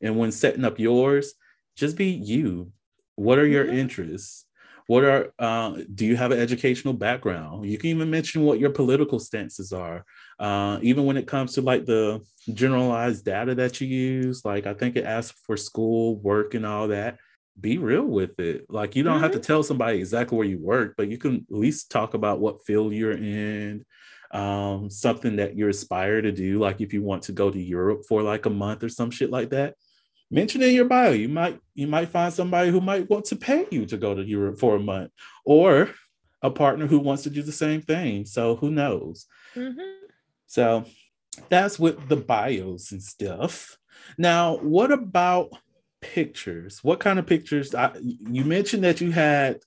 And 0.02 0.18
when 0.18 0.32
setting 0.32 0.66
up 0.66 0.80
yours, 0.80 1.34
just 1.76 1.98
be 1.98 2.08
you. 2.12 2.74
What 3.16 3.40
are 3.40 3.48
your 3.48 3.66
Mhm. 3.66 3.74
interests? 3.74 4.46
What 4.92 5.06
are 5.06 5.34
uh, 5.40 5.78
do 5.96 6.06
you 6.06 6.18
have 6.18 6.32
an 6.34 6.40
educational 6.42 6.94
background? 6.94 7.66
You 7.66 7.78
can 7.78 7.92
even 7.92 8.10
mention 8.10 8.42
what 8.42 8.60
your 8.60 8.72
political 8.72 9.20
stances 9.20 9.72
are. 9.72 10.04
Uh, 10.38 10.80
even 10.82 11.06
when 11.06 11.16
it 11.16 11.28
comes 11.28 11.54
to 11.54 11.62
like 11.62 11.86
the 11.86 12.20
generalized 12.54 13.24
data 13.24 13.56
that 13.56 13.80
you 13.80 13.88
use, 13.88 14.44
like 14.44 14.68
I 14.68 14.74
think 14.74 14.98
it 14.98 15.06
asks 15.06 15.40
for 15.46 15.56
school, 15.56 16.18
work, 16.18 16.56
and 16.56 16.66
all 16.66 16.90
that. 16.90 17.20
Be 17.58 17.78
real 17.78 18.04
with 18.04 18.38
it. 18.42 18.66
Like 18.68 18.98
you 18.98 19.04
don't 19.04 19.22
have 19.22 19.32
to 19.32 19.40
tell 19.40 19.64
somebody 19.64 19.98
exactly 19.98 20.38
where 20.38 20.48
you 20.48 20.60
work, 20.60 20.96
but 20.98 21.08
you 21.08 21.18
can 21.18 21.46
at 21.50 21.58
least 21.58 21.90
talk 21.90 22.14
about 22.14 22.42
what 22.42 22.66
field 22.66 22.92
you're 22.92 23.14
in, 23.14 23.86
um, 24.32 24.90
something 24.90 25.38
that 25.38 25.56
you 25.56 25.70
aspire 25.70 26.22
to 26.22 26.34
do. 26.34 26.60
Like 26.60 26.82
if 26.82 26.92
you 26.92 27.02
want 27.02 27.24
to 27.24 27.32
go 27.32 27.50
to 27.50 27.62
Europe 27.62 28.02
for 28.10 28.24
like 28.24 28.46
a 28.46 28.50
month 28.50 28.84
or 28.84 28.90
some 28.90 29.10
shit 29.10 29.32
like 29.32 29.52
that, 29.52 29.76
mention 30.32 30.64
in 30.64 30.74
your 30.74 30.86
bio. 30.86 31.12
You 31.12 31.30
might 31.30 31.60
you 31.76 31.88
might 31.88 32.10
find 32.10 32.34
somebody 32.34 32.72
who 32.72 32.82
might 32.82 33.10
want 33.10 33.26
to 33.26 33.36
pay 33.36 33.68
you 33.70 33.86
to 33.88 33.98
go 33.98 34.16
to 34.16 34.24
Europe 34.24 34.60
for 34.60 34.76
a 34.76 34.80
month, 34.80 35.12
or 35.46 35.92
a 36.42 36.50
partner 36.50 36.88
who 36.88 37.00
wants 37.00 37.24
to 37.24 37.30
do 37.30 37.44
the 37.44 37.52
same 37.52 37.82
thing. 37.82 38.26
So 38.26 38.56
who 38.56 38.72
knows? 38.72 39.28
Mhm. 39.56 39.96
So 40.48 40.86
that's 41.50 41.78
with 41.78 42.08
the 42.08 42.18
bios 42.18 42.92
and 42.92 43.04
stuff. 43.04 43.78
Now, 44.18 44.58
what 44.58 44.92
about 44.92 45.50
pictures? 46.02 46.84
What 46.84 47.00
kind 47.00 47.20
of 47.20 47.28
pictures? 47.28 47.76
I, 47.76 47.92
you 48.02 48.44
mentioned 48.44 48.84
that 48.84 49.02
you 49.02 49.12
had 49.12 49.60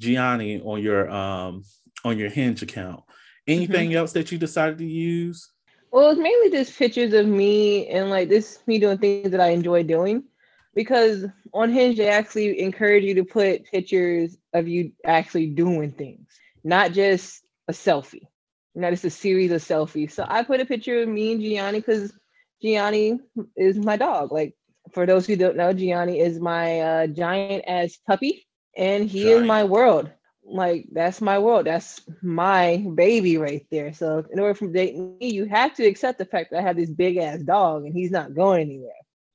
Gianni 0.00 0.60
on 0.60 0.82
your 0.82 1.08
um 1.10 1.62
on 2.04 2.18
your 2.18 2.30
Hinge 2.30 2.62
account. 2.62 3.02
Anything 3.46 3.94
else 3.94 4.12
that 4.12 4.32
you 4.32 4.38
decided 4.38 4.78
to 4.78 4.86
use? 4.86 5.50
Well, 5.96 6.10
it's 6.10 6.20
mainly 6.20 6.50
just 6.50 6.78
pictures 6.78 7.14
of 7.14 7.26
me 7.26 7.88
and 7.88 8.10
like 8.10 8.28
this 8.28 8.60
me 8.66 8.78
doing 8.78 8.98
things 8.98 9.30
that 9.30 9.40
I 9.40 9.48
enjoy 9.48 9.82
doing. 9.82 10.24
Because 10.74 11.24
on 11.54 11.70
Hinge, 11.70 11.96
they 11.96 12.10
actually 12.10 12.60
encourage 12.60 13.02
you 13.02 13.14
to 13.14 13.24
put 13.24 13.64
pictures 13.64 14.36
of 14.52 14.68
you 14.68 14.92
actually 15.06 15.46
doing 15.46 15.92
things, 15.92 16.28
not 16.62 16.92
just 16.92 17.46
a 17.68 17.72
selfie. 17.72 18.28
Not 18.74 18.90
just 18.90 19.06
a 19.06 19.10
series 19.10 19.50
of 19.52 19.62
selfies. 19.62 20.10
So 20.10 20.26
I 20.28 20.42
put 20.42 20.60
a 20.60 20.66
picture 20.66 21.00
of 21.00 21.08
me 21.08 21.32
and 21.32 21.40
Gianni 21.40 21.78
because 21.80 22.12
Gianni 22.60 23.18
is 23.56 23.78
my 23.78 23.96
dog. 23.96 24.32
Like 24.32 24.54
for 24.92 25.06
those 25.06 25.26
who 25.26 25.34
don't 25.34 25.56
know, 25.56 25.72
Gianni 25.72 26.20
is 26.20 26.38
my 26.38 26.80
uh, 26.80 27.06
giant 27.06 27.64
ass 27.66 27.96
puppy, 28.06 28.46
and 28.76 29.08
he 29.08 29.30
is 29.30 29.42
my 29.46 29.64
world. 29.64 30.10
Like 30.48 30.86
that's 30.92 31.20
my 31.20 31.38
world. 31.38 31.66
That's 31.66 32.00
my 32.22 32.84
baby 32.94 33.36
right 33.36 33.66
there. 33.70 33.92
So 33.92 34.24
in 34.30 34.38
order 34.38 34.54
for 34.54 34.68
dating 34.68 35.18
me, 35.18 35.32
you 35.32 35.44
have 35.46 35.74
to 35.74 35.84
accept 35.84 36.18
the 36.18 36.24
fact 36.24 36.50
that 36.50 36.60
I 36.60 36.62
have 36.62 36.76
this 36.76 36.90
big 36.90 37.16
ass 37.16 37.40
dog, 37.40 37.84
and 37.84 37.94
he's 37.94 38.10
not 38.10 38.34
going 38.34 38.62
anywhere. 38.62 38.92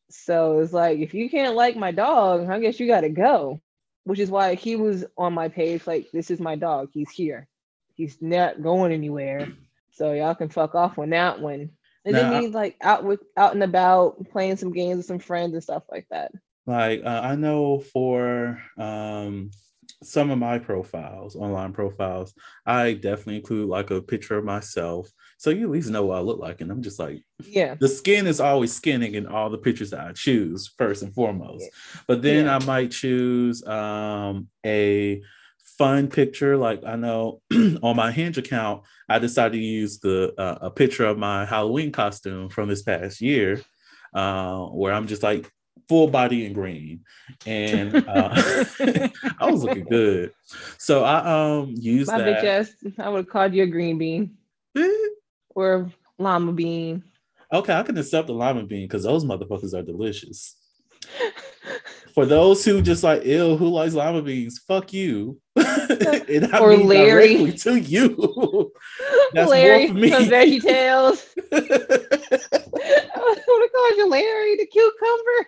So 0.10 0.60
it's 0.60 0.74
like 0.74 1.00
if 1.00 1.13
you 1.13 1.30
can't 1.30 1.56
like 1.56 1.75
my 1.75 1.91
dog, 1.91 2.50
I 2.50 2.60
guess 2.60 2.80
you 2.80 2.88
got 2.88 3.01
to 3.01 3.10
go. 3.10 3.60
Which 4.03 4.20
is 4.20 4.32
why 4.32 4.56
he 4.56 4.75
was 4.75 5.06
on 5.18 5.34
my 5.34 5.50
page. 5.50 5.86
Like 5.86 6.08
this 6.12 6.32
is 6.32 6.39
my 6.39 6.56
dog. 6.56 6.89
He's 6.94 7.12
here. 7.12 7.48
He's 7.96 8.22
not 8.22 8.63
going 8.63 8.91
anywhere. 8.91 9.50
So 9.91 10.13
y'all 10.13 10.36
can 10.36 10.50
fuck 10.50 10.75
off 10.75 10.98
on 10.98 11.10
that 11.12 11.39
one. 11.41 11.72
And 12.06 12.15
Now, 12.15 12.30
then 12.32 12.41
me 12.41 12.48
like 12.48 12.77
out 12.82 13.03
with 13.03 13.22
out 13.38 13.53
and 13.53 13.63
about 13.63 14.27
playing 14.32 14.58
some 14.58 14.74
games 14.74 14.98
with 14.98 15.06
some 15.06 15.20
friends 15.20 15.53
and 15.53 15.63
stuff 15.63 15.84
like 15.91 16.08
that. 16.10 16.32
Like 16.65 17.03
uh, 17.06 17.22
I 17.24 17.36
know 17.36 17.80
for 17.80 18.60
um 18.77 19.51
some 20.03 20.31
of 20.31 20.39
my 20.39 20.58
profiles, 20.58 21.36
online 21.36 21.74
profiles, 21.74 22.34
I 22.65 22.93
definitely 22.93 23.38
include 23.38 23.70
like 23.70 23.91
a 23.91 24.01
picture 24.01 24.38
of 24.38 24.43
myself. 24.43 25.10
So 25.38 25.50
you 25.50 25.65
at 25.65 25.72
least 25.72 25.89
know 25.89 26.05
what 26.05 26.17
I 26.17 26.22
look 26.22 26.39
like. 26.39 26.62
And 26.62 26.72
I'm 26.72 26.81
just 26.81 27.00
like, 27.00 27.24
Yeah. 27.46 27.75
the 27.79 27.88
skin 27.88 28.25
is 28.27 28.39
always 28.39 28.74
skinning 28.74 29.13
in 29.15 29.27
all 29.27 29.50
the 29.50 29.58
pictures 29.58 29.91
that 29.91 30.00
I 30.00 30.12
choose 30.13 30.74
first 30.77 31.03
and 31.03 31.13
foremost. 31.13 31.65
But 32.08 32.22
then 32.22 32.46
Yeah. 32.46 32.55
I 32.55 32.65
might 32.65 32.91
choose 32.91 33.65
um, 33.65 34.48
a 34.65 35.22
fun 35.77 36.08
picture. 36.08 36.58
Like 36.58 36.84
I 36.86 36.96
know 36.96 37.41
on 37.84 37.96
my 37.96 38.12
Hinge 38.12 38.38
account, 38.38 38.84
I 39.08 39.20
decided 39.20 39.58
to 39.58 39.63
use 39.63 40.00
the 40.00 40.34
uh, 40.38 40.58
a 40.62 40.72
picture 40.72 41.05
of 41.05 41.17
my 41.17 41.46
Halloween 41.46 41.91
costume 41.91 42.50
from 42.50 42.70
this 42.70 42.81
past 42.81 43.22
year, 43.22 43.62
uh, 44.13 44.65
where 44.65 44.93
I'm 44.93 45.08
just 45.08 45.24
like 45.24 45.51
full 45.92 46.08
body 46.08 46.46
in 46.46 46.54
green, 46.54 47.02
and 47.46 47.94
uh, 48.08 48.30
I 49.42 49.52
was 49.52 49.62
looking 49.62 49.84
good. 49.84 50.32
So 50.78 51.04
I 51.04 51.18
um 51.60 51.74
used 51.78 52.10
My 52.10 52.20
bitch 52.20 52.42
that. 52.44 52.46
ass, 52.46 52.72
I 52.98 53.10
would 53.10 53.18
have 53.26 53.30
called 53.30 53.54
you 53.54 53.64
a 53.64 53.68
green 53.68 53.98
bean 53.98 54.38
or 55.54 55.74
a 55.74 55.92
llama 56.18 56.54
bean. 56.54 57.04
Okay, 57.52 57.74
I 57.74 57.84
can 57.84 57.98
accept 57.98 58.28
the 58.28 58.34
lima 58.34 58.64
bean 58.64 58.88
because 58.88 59.04
those 59.04 59.26
motherfuckers 59.26 59.74
are 59.78 59.82
delicious. 59.84 60.56
For 62.14 62.26
those 62.26 62.64
who 62.64 62.82
just 62.82 63.04
like, 63.04 63.24
ill, 63.26 63.58
who 63.58 63.68
likes 63.68 63.94
lima 63.94 64.22
beans? 64.22 64.60
Fuck 64.66 64.94
you. 64.94 65.42
and 65.58 66.54
I 66.54 66.60
Or 66.60 66.70
mean 66.70 66.88
Larry. 66.88 67.52
to 67.52 67.76
you. 67.76 68.72
That's 69.34 69.50
Larry 69.50 69.88
more 69.88 69.94
for 69.96 70.00
me. 70.00 70.10
from 70.12 70.24
Veggie 70.24 70.62
Tales. 70.62 71.26
I 71.52 71.60
would 73.20 73.62
have 73.62 73.72
called 73.74 73.98
you 73.98 74.08
Larry 74.10 74.56
the 74.56 74.66
cucumber. 74.68 75.48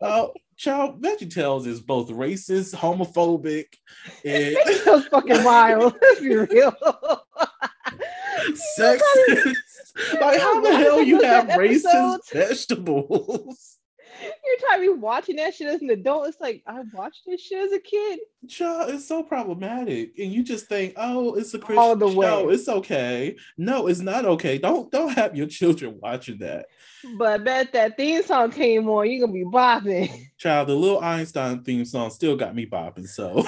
Oh, 0.00 0.32
child, 0.56 1.02
VeggieTales 1.02 1.66
is 1.66 1.80
both 1.80 2.10
racist, 2.10 2.74
homophobic, 2.74 3.66
and 4.24 4.56
Veggie 4.56 5.08
fucking 5.08 5.44
wild. 5.44 5.94
Let's 6.02 6.20
be 6.20 6.36
real. 6.36 6.72
sexist. 8.78 9.56
like, 10.20 10.40
how 10.40 10.60
the 10.60 10.76
hell 10.76 11.02
you 11.02 11.20
have 11.22 11.46
racist 11.48 11.84
Episodes. 11.86 12.30
vegetables? 12.32 13.79
You're 14.22 14.58
trying 14.68 14.80
to 14.86 14.92
be 14.94 14.98
watching 15.00 15.36
that 15.36 15.54
shit 15.54 15.68
as 15.68 15.82
an 15.82 15.90
adult. 15.90 16.28
It's 16.28 16.40
like 16.40 16.62
I 16.66 16.82
watched 16.92 17.22
this 17.26 17.40
shit 17.42 17.58
as 17.66 17.72
a 17.72 17.78
kid. 17.78 18.20
Child, 18.48 18.90
it's 18.94 19.06
so 19.06 19.22
problematic, 19.22 20.18
and 20.18 20.32
you 20.32 20.42
just 20.42 20.66
think, 20.66 20.94
"Oh, 20.96 21.34
it's 21.34 21.54
a 21.54 21.58
Christian 21.58 21.78
All 21.78 21.96
the 21.96 22.10
show. 22.10 22.46
way. 22.46 22.54
It's 22.54 22.68
okay." 22.68 23.36
No, 23.58 23.86
it's 23.86 24.00
not 24.00 24.24
okay. 24.24 24.58
Don't 24.58 24.90
don't 24.90 25.12
have 25.12 25.36
your 25.36 25.46
children 25.46 25.98
watching 26.00 26.38
that. 26.38 26.66
But 27.16 27.28
I 27.40 27.42
bet 27.42 27.72
that 27.72 27.96
theme 27.96 28.22
song 28.22 28.50
came 28.50 28.88
on, 28.88 29.10
you're 29.10 29.20
gonna 29.26 29.32
be 29.32 29.44
bopping. 29.44 30.10
Child, 30.38 30.68
the 30.68 30.74
little 30.74 31.00
Einstein 31.00 31.62
theme 31.64 31.84
song 31.84 32.10
still 32.10 32.36
got 32.36 32.54
me 32.54 32.66
bopping. 32.66 33.06
So, 33.08 33.44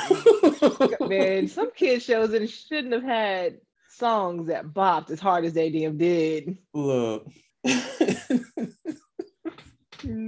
Man, 1.08 1.48
some 1.48 1.70
kid 1.72 2.02
shows 2.02 2.30
that 2.30 2.48
shouldn't 2.48 2.92
have 2.94 3.02
had 3.02 3.58
songs 3.90 4.48
that 4.48 4.66
bopped 4.66 5.10
as 5.10 5.20
hard 5.20 5.44
as 5.44 5.52
they 5.52 5.68
damn 5.70 5.98
did. 5.98 6.56
look. 6.72 7.26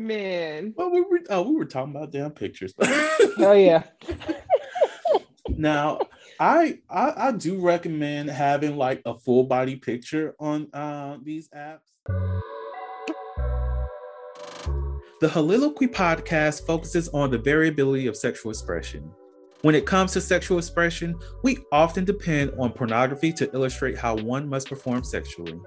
Man. 0.04 0.74
well, 0.76 0.90
we 0.90 1.00
were 1.00 1.20
oh, 1.30 1.48
we 1.48 1.56
were 1.56 1.64
talking 1.64 1.96
about 1.96 2.12
damn 2.12 2.30
pictures. 2.30 2.74
Oh 3.38 3.52
yeah. 3.52 3.84
now, 5.48 6.00
I, 6.38 6.78
I 6.90 7.28
I 7.28 7.32
do 7.32 7.58
recommend 7.58 8.28
having 8.30 8.76
like 8.76 9.00
a 9.06 9.14
full 9.14 9.44
body 9.44 9.76
picture 9.76 10.34
on 10.38 10.68
uh, 10.74 11.16
these 11.22 11.48
apps. 11.48 11.88
The 15.20 15.28
Heauxliloquy 15.28 15.90
podcast 15.90 16.66
focuses 16.66 17.08
on 17.08 17.30
the 17.30 17.38
variability 17.38 18.06
of 18.06 18.14
sexual 18.14 18.50
expression. 18.50 19.10
When 19.62 19.74
it 19.74 19.86
comes 19.86 20.12
to 20.12 20.20
sexual 20.20 20.58
expression, 20.58 21.14
we 21.42 21.58
often 21.72 22.04
depend 22.04 22.52
on 22.58 22.72
pornography 22.72 23.32
to 23.32 23.50
illustrate 23.54 23.96
how 23.96 24.16
one 24.16 24.46
must 24.46 24.68
perform 24.68 25.02
sexually. 25.02 25.58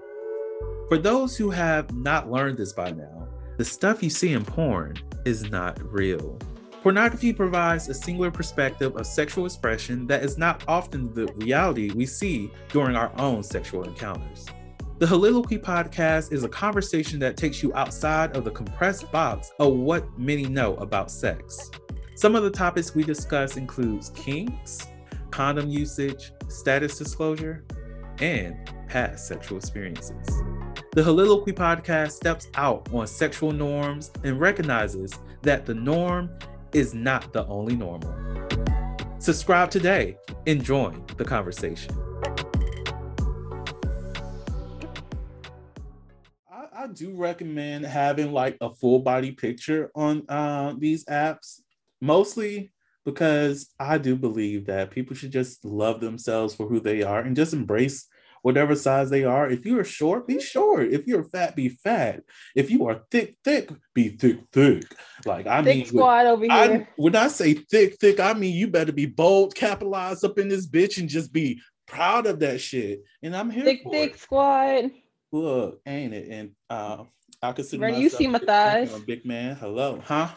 For 0.89 0.99
those 0.99 1.35
who 1.35 1.49
have 1.49 1.91
not 1.95 2.31
learned 2.31 2.59
this 2.59 2.73
by 2.73 2.91
now, 2.91 3.16
the 3.57 3.65
stuff 3.65 4.03
you 4.03 4.09
see 4.09 4.33
in 4.33 4.45
porn 4.45 4.95
is 5.25 5.49
not 5.49 5.81
real. 5.91 6.37
Pornography 6.83 7.33
provides 7.33 7.89
a 7.89 7.93
singular 7.93 8.29
perspective 8.29 8.95
of 8.95 9.07
sexual 9.07 9.45
expression 9.45 10.05
that 10.05 10.23
is 10.23 10.37
not 10.37 10.63
often 10.67 11.11
the 11.15 11.25
reality 11.33 11.91
we 11.91 12.05
see 12.05 12.51
during 12.69 12.95
our 12.95 13.11
own 13.17 13.41
sexual 13.41 13.83
encounters. 13.83 14.45
The 14.99 15.07
Heauxliloquy 15.07 15.59
podcast 15.61 16.31
is 16.31 16.43
a 16.43 16.49
conversation 16.49 17.19
that 17.19 17.35
takes 17.35 17.63
you 17.63 17.73
outside 17.73 18.37
of 18.37 18.43
the 18.43 18.51
compressed 18.51 19.11
box 19.11 19.51
of 19.59 19.73
what 19.73 20.17
many 20.19 20.45
know 20.45 20.75
about 20.75 21.09
sex. 21.09 21.71
Some 22.15 22.35
of 22.35 22.43
the 22.43 22.51
topics 22.51 22.93
we 22.93 23.03
discuss 23.03 23.57
includes 23.57 24.09
kinks, 24.11 24.87
condom 25.31 25.69
usage, 25.69 26.31
status 26.47 26.97
disclosure, 26.97 27.65
and 28.19 28.55
past 28.87 29.27
sexual 29.27 29.57
experiences. 29.57 30.25
The 30.93 31.03
Heauxliloquy 31.03 31.53
podcast 31.53 32.11
steps 32.11 32.47
out 32.55 32.91
on 32.91 33.05
sexual 33.05 33.51
norms 33.51 34.11
and 34.23 34.39
recognizes 34.39 35.13
that 35.43 35.65
the 35.65 35.73
norm 35.75 36.29
is 36.73 36.93
not 36.93 37.31
the 37.33 37.45
only 37.45 37.75
normal. 37.75 38.13
Subscribe 39.19 39.69
today 39.69 40.17
and 40.47 40.63
join 40.63 41.03
the 41.17 41.25
conversation. 41.25 41.95
I, 46.51 46.65
I 46.73 46.87
do 46.87 47.15
recommend 47.15 47.85
having 47.85 48.31
like 48.31 48.57
a 48.61 48.69
full 48.69 48.99
body 48.99 49.31
picture 49.31 49.91
on 49.95 50.23
uh, 50.29 50.73
these 50.77 51.05
apps, 51.05 51.61
mostly 52.01 52.71
because 53.07 53.69
I 53.79 53.99
do 53.99 54.17
believe 54.17 54.65
that 54.65 54.91
people 54.91 55.15
should 55.15 55.31
just 55.31 55.63
love 55.63 56.01
themselves 56.01 56.53
for 56.53 56.67
who 56.67 56.81
they 56.81 57.03
are 57.03 57.21
and 57.21 57.37
just 57.37 57.53
embrace 57.53 58.05
whatever 58.41 58.75
size 58.75 59.09
they 59.09 59.23
are. 59.23 59.49
If 59.49 59.65
you 59.65 59.79
are 59.79 59.85
short, 59.85 60.27
be 60.27 60.41
short. 60.41 60.91
If 60.91 61.07
you're 61.07 61.23
fat, 61.23 61.55
be 61.55 61.69
fat. 61.69 62.23
If 62.53 62.69
you 62.69 62.85
are 62.87 63.03
thick, 63.09 63.37
thick, 63.45 63.69
be 63.93 64.09
thick, 64.09 64.39
thick. 64.51 64.83
Like 65.25 65.47
I 65.47 65.63
Thick 65.63 65.75
mean, 65.77 65.85
squad 65.85 66.25
over 66.25 66.45
I, 66.49 66.67
here. 66.67 66.89
when 66.97 67.15
I 67.15 67.29
say 67.29 67.53
thick, 67.53 67.95
thick, 67.97 68.19
I 68.19 68.33
mean 68.33 68.53
you 68.53 68.67
better 68.67 68.91
be 68.91 69.05
bold, 69.05 69.55
capitalized 69.55 70.25
up 70.25 70.37
in 70.37 70.49
this 70.49 70.67
bitch, 70.67 70.97
and 70.97 71.07
just 71.07 71.31
be 71.31 71.61
proud 71.87 72.25
of 72.25 72.39
that 72.41 72.59
shit. 72.59 73.03
And 73.23 73.33
I'm 73.33 73.49
here 73.49 73.63
thick, 73.63 73.83
for 73.83 73.93
thick 73.93 74.15
it. 74.15 74.19
squad. 74.19 74.91
Look, 75.31 75.79
ain't 75.85 76.13
it? 76.13 76.27
And 76.29 76.51
uh, 76.69 77.05
I 77.41 77.53
consider 77.53 77.79
Vernon, 77.79 78.01
you 78.01 78.09
see 78.09 78.27
my 78.27 78.39
big 78.39 78.47
man, 78.49 78.87
thighs? 78.87 78.99
big 78.99 79.25
man. 79.25 79.55
Hello, 79.55 80.01
huh? 80.03 80.27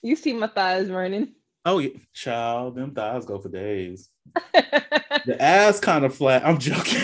You 0.00 0.14
see 0.14 0.32
my 0.32 0.46
thighs, 0.46 0.86
Vernon. 0.86 1.34
Oh 1.64 1.78
yeah, 1.78 1.90
child, 2.14 2.76
them 2.76 2.92
thighs 2.92 3.26
go 3.26 3.38
for 3.38 3.48
days. 3.48 4.10
The 5.26 5.36
ass 5.42 5.80
kind 5.80 6.04
of 6.04 6.14
flat. 6.14 6.46
I'm 6.46 6.58
joking. 6.58 6.98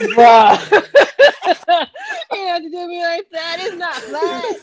Bruh. 0.00 0.58
you 2.32 2.46
have 2.48 2.62
to 2.62 2.70
do 2.70 2.88
me 2.88 3.00
like 3.00 3.30
that. 3.30 3.58
It's 3.60 3.76
not 3.76 3.94
flat. 3.94 4.56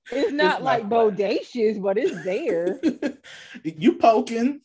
It's 0.10 0.32
not 0.32 0.62
not 0.62 0.62
like 0.62 0.88
flat. 0.88 1.14
bodacious, 1.14 1.80
but 1.80 1.98
it's 1.98 2.24
there. 2.24 2.80
you 3.62 3.92
poking. 3.92 4.62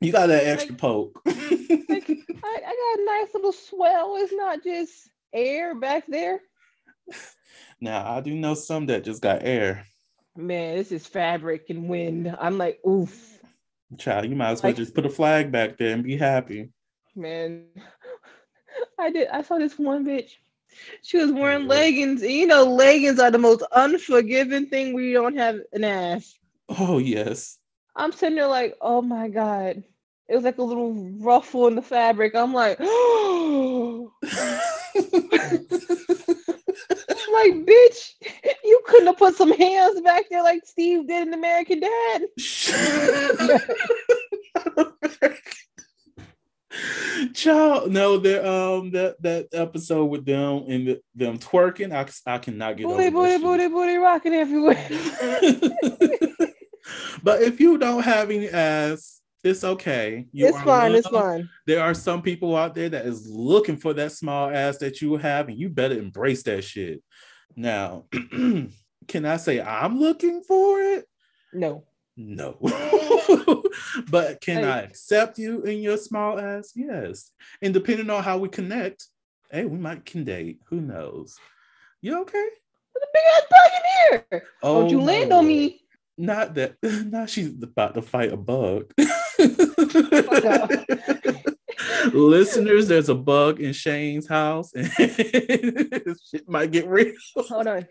You 0.00 0.12
got 0.12 0.28
that 0.28 0.46
extra 0.46 0.76
poke. 0.76 1.20
Mm, 1.26 1.88
like, 1.88 2.08
I, 2.08 2.60
I 2.66 2.94
got 2.96 3.00
a 3.00 3.04
nice 3.04 3.34
little 3.34 3.52
swell. 3.52 4.14
It's 4.18 4.32
not 4.32 4.62
just 4.62 5.10
air 5.32 5.74
back 5.74 6.04
there. 6.06 6.40
now 7.80 8.08
I 8.08 8.20
do 8.20 8.34
know 8.34 8.54
some 8.54 8.86
that 8.86 9.04
just 9.04 9.20
got 9.20 9.42
air. 9.42 9.84
Man, 10.36 10.76
this 10.76 10.92
is 10.92 11.06
fabric 11.06 11.66
and 11.68 11.88
wind. 11.88 12.34
I'm 12.40 12.56
like, 12.58 12.80
oof, 12.86 13.38
Child, 13.98 14.30
you 14.30 14.36
might 14.36 14.52
as 14.52 14.62
well 14.62 14.70
Like- 14.70 14.76
just 14.76 14.94
put 14.94 15.04
a 15.04 15.10
flag 15.10 15.52
back 15.52 15.76
there 15.76 15.92
and 15.92 16.02
be 16.02 16.16
happy. 16.16 16.70
man. 17.14 17.66
I 18.98 19.10
did. 19.10 19.28
I 19.28 19.42
saw 19.42 19.58
this 19.58 19.78
one 19.78 20.06
bitch. 20.06 20.30
She 21.02 21.18
was 21.18 21.30
wearing 21.30 21.62
Yeah. 21.64 21.68
leggings. 21.68 22.22
And 22.22 22.30
you 22.30 22.46
know, 22.46 22.64
leggings 22.64 23.18
are 23.18 23.30
the 23.30 23.36
most 23.38 23.62
unforgiving 23.72 24.66
thing 24.66 24.98
you 24.98 25.12
don't 25.12 25.36
have 25.36 25.58
an 25.74 25.84
ass. 25.84 26.34
Oh 26.70 26.96
yes. 26.96 27.58
I'm 27.94 28.12
sitting 28.12 28.36
there 28.36 28.46
like, 28.46 28.74
oh 28.80 29.02
my 29.02 29.28
god. 29.28 29.82
It 30.28 30.34
was 30.34 30.44
like 30.44 30.56
a 30.56 30.62
little 30.62 30.94
ruffle 31.20 31.66
in 31.66 31.74
the 31.74 31.82
fabric. 31.82 32.34
I'm 32.34 32.54
like, 32.54 32.78
I'm 32.80 32.86
like, 37.32 37.66
bitch, 37.66 38.10
you 38.64 38.80
couldn't 38.86 39.06
have 39.06 39.18
put 39.18 39.36
some 39.36 39.52
hands 39.52 40.00
back 40.00 40.24
there 40.30 40.42
like 40.42 40.62
Steve 40.64 41.06
did 41.06 41.28
in 41.28 41.34
American 41.34 41.80
Dad. 41.80 42.22
Child, 47.34 47.92
no, 47.92 48.16
that 48.18 48.48
um 48.48 48.90
that 48.92 49.20
that 49.22 49.48
episode 49.52 50.06
with 50.06 50.24
them 50.24 50.64
and 50.68 50.88
the, 50.88 51.00
them 51.14 51.38
twerking, 51.38 51.92
I, 51.92 52.08
I 52.32 52.38
cannot 52.38 52.76
get 52.78 52.86
Booty, 52.86 53.06
over 53.08 53.10
booty, 53.10 53.30
that 53.30 53.40
shit. 53.40 53.42
booty, 53.42 53.68
booty, 53.68 53.96
rocking 53.96 54.34
everywhere. 54.34 54.88
but 57.22 57.42
if 57.42 57.60
you 57.60 57.76
don't 57.78 58.02
have 58.02 58.30
any 58.30 58.48
ass, 58.48 59.21
it's 59.44 59.64
okay. 59.64 60.26
You 60.32 60.48
it's 60.48 60.60
fine. 60.62 60.94
It's 60.94 61.08
fine. 61.08 61.48
There 61.66 61.82
are 61.82 61.94
some 61.94 62.22
people 62.22 62.56
out 62.56 62.74
there 62.74 62.88
that 62.88 63.06
is 63.06 63.28
looking 63.28 63.76
for 63.76 63.92
that 63.94 64.12
small 64.12 64.50
ass 64.50 64.78
that 64.78 65.00
you 65.02 65.16
have, 65.16 65.48
and 65.48 65.58
you 65.58 65.68
better 65.68 65.98
embrace 65.98 66.42
that 66.44 66.62
shit. 66.62 67.02
Now, 67.56 68.04
can 69.08 69.26
I 69.26 69.36
say 69.36 69.60
I'm 69.60 69.98
looking 69.98 70.42
for 70.42 70.80
it? 70.80 71.06
No. 71.52 71.84
No. 72.16 72.58
but 74.10 74.40
can 74.40 74.64
I 74.64 74.80
Hey. 74.80 74.84
accept 74.84 75.38
you 75.38 75.62
in 75.62 75.80
your 75.80 75.96
small 75.96 76.38
ass? 76.38 76.72
Yes. 76.74 77.30
And 77.60 77.74
depending 77.74 78.10
on 78.10 78.22
how 78.22 78.38
we 78.38 78.48
connect, 78.48 79.06
hey, 79.50 79.64
we 79.64 79.78
might 79.78 80.04
can 80.04 80.24
date. 80.24 80.60
Who 80.66 80.80
knows? 80.80 81.36
You 82.00 82.20
okay? 82.22 82.48
A 82.96 83.06
big 83.12 83.22
ass 83.34 83.42
bug 83.50 83.70
in 83.76 84.22
here. 84.30 84.42
Oh, 84.62 84.80
Don't 84.80 84.90
you 84.90 85.00
oh, 85.00 85.04
land 85.04 85.30
no. 85.30 85.38
on 85.38 85.46
me. 85.46 85.82
Not 86.18 86.54
that. 86.54 86.76
Now 86.82 87.26
she's 87.26 87.62
about 87.62 87.94
to 87.94 88.02
fight 88.02 88.32
a 88.32 88.36
bug. 88.36 88.92
Listeners, 92.12 92.88
there's 92.88 93.08
a 93.08 93.14
bug 93.14 93.60
in 93.60 93.72
Shane's 93.72 94.28
house, 94.28 94.74
and 94.74 94.90
shit 94.92 96.48
might 96.48 96.70
get 96.70 96.86
real. 96.88 97.14
Hold 97.36 97.66
on. 97.66 97.86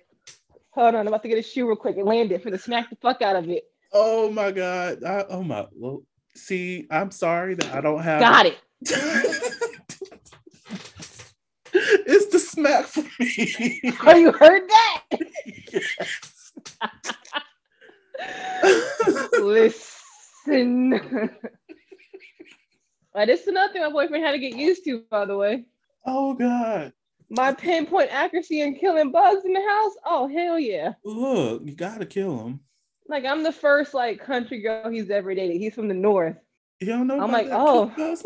Hold 0.72 0.96
on. 0.96 1.02
I'm 1.02 1.08
about 1.08 1.22
to 1.24 1.30
get 1.30 1.38
a 1.38 1.44
shoe 1.44 1.68
real 1.68 1.76
quick 1.76 1.98
and 1.98 2.08
land 2.08 2.32
it 2.32 2.42
for 2.44 2.52
the 2.52 2.58
smack 2.58 2.90
the 2.90 2.96
fuck 2.98 3.22
out 3.22 3.36
of 3.36 3.50
it. 3.50 3.64
Oh 3.94 4.32
my 4.32 4.52
god! 4.52 5.04
I, 5.04 5.26
oh 5.30 5.44
my. 5.44 5.68
Well, 5.74 6.04
see, 6.36 6.88
I'm 6.90 7.12
sorry 7.12 7.56
that 7.56 7.74
I 7.74 7.82
don't 7.82 8.02
have. 8.02 8.22
Got 8.22 8.46
it. 8.46 8.58
it's 11.74 12.28
the 12.28 12.40
smack 12.40 12.86
for 12.86 13.04
me. 13.20 13.82
Oh, 14.06 14.16
you 14.16 14.32
heard 14.32 14.70
that? 14.70 15.04
Listen. 19.42 21.32
Uh, 23.14 23.26
this 23.26 23.42
is 23.42 23.48
another 23.48 23.74
thing 23.74 23.82
my 23.82 23.90
boyfriend 23.92 24.24
had 24.24 24.32
to 24.32 24.40
get 24.40 24.56
used 24.56 24.84
to, 24.86 25.04
by 25.10 25.26
the 25.26 25.36
way. 25.38 25.66
oh 26.06 26.34
god! 26.34 26.94
My 27.30 27.54
pinpoint 27.54 28.10
accuracy 28.12 28.62
in 28.62 28.76
killing 28.76 29.12
bugs 29.12 29.46
in 29.46 29.54
the 29.54 29.62
house. 29.62 29.94
Oh 30.06 30.28
hell 30.28 30.60
yeah! 30.60 30.94
Look, 31.04 31.64
you 31.66 31.74
gotta 31.76 32.06
kill 32.06 32.46
him. 32.46 32.60
Like 33.08 33.26
I'm 33.26 33.44
the 33.44 33.52
first 33.52 33.94
like 33.94 34.24
country 34.24 34.62
girl 34.62 34.90
he's 34.90 35.10
ever 35.10 35.34
dated. 35.36 35.58
He's 35.58 35.74
from 35.74 35.88
the 35.88 35.94
north. 35.94 36.38
You 36.80 36.88
don't 36.88 37.08
know. 37.08 37.20
I'm 37.20 37.32
like, 37.32 37.48
oh. 37.52 37.92
Life? 37.98 38.24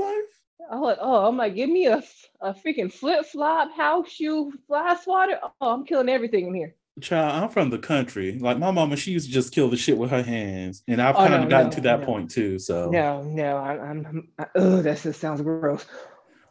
I'm 0.71 0.81
like, 0.81 0.97
oh, 1.01 1.27
I'm 1.27 1.37
like, 1.37 1.55
give 1.55 1.69
me 1.69 1.87
a 1.87 2.03
a 2.41 2.53
freaking 2.53 2.91
flip 2.91 3.25
flop, 3.25 3.71
house 3.75 4.09
shoe, 4.09 4.51
fly 4.67 4.95
swatter. 5.03 5.39
Oh, 5.61 5.73
I'm 5.73 5.85
killing 5.85 6.09
everything 6.09 6.47
in 6.47 6.53
here. 6.53 6.75
Child, 7.01 7.43
I'm 7.43 7.49
from 7.49 7.69
the 7.69 7.77
country. 7.77 8.39
Like 8.39 8.57
my 8.57 8.71
mama, 8.71 8.95
she 8.95 9.11
used 9.11 9.27
to 9.27 9.31
just 9.33 9.53
kill 9.53 9.69
the 9.69 9.75
shit 9.75 9.97
with 9.97 10.11
her 10.11 10.23
hands, 10.23 10.81
and 10.87 11.01
I've 11.01 11.15
Oh, 11.15 11.23
kind 11.23 11.33
of 11.33 11.41
no, 11.41 11.47
gotten 11.49 11.69
no, 11.69 11.75
to 11.75 11.81
that 11.81 11.99
no. 12.01 12.05
point 12.05 12.31
too. 12.31 12.57
So 12.57 12.89
No, 12.91 13.21
no, 13.23 13.57
I, 13.57 13.77
I'm, 13.77 14.31
I'm 14.39 14.47
oh, 14.55 14.81
that 14.81 15.01
just 15.01 15.19
sounds 15.19 15.41
gross. 15.41 15.85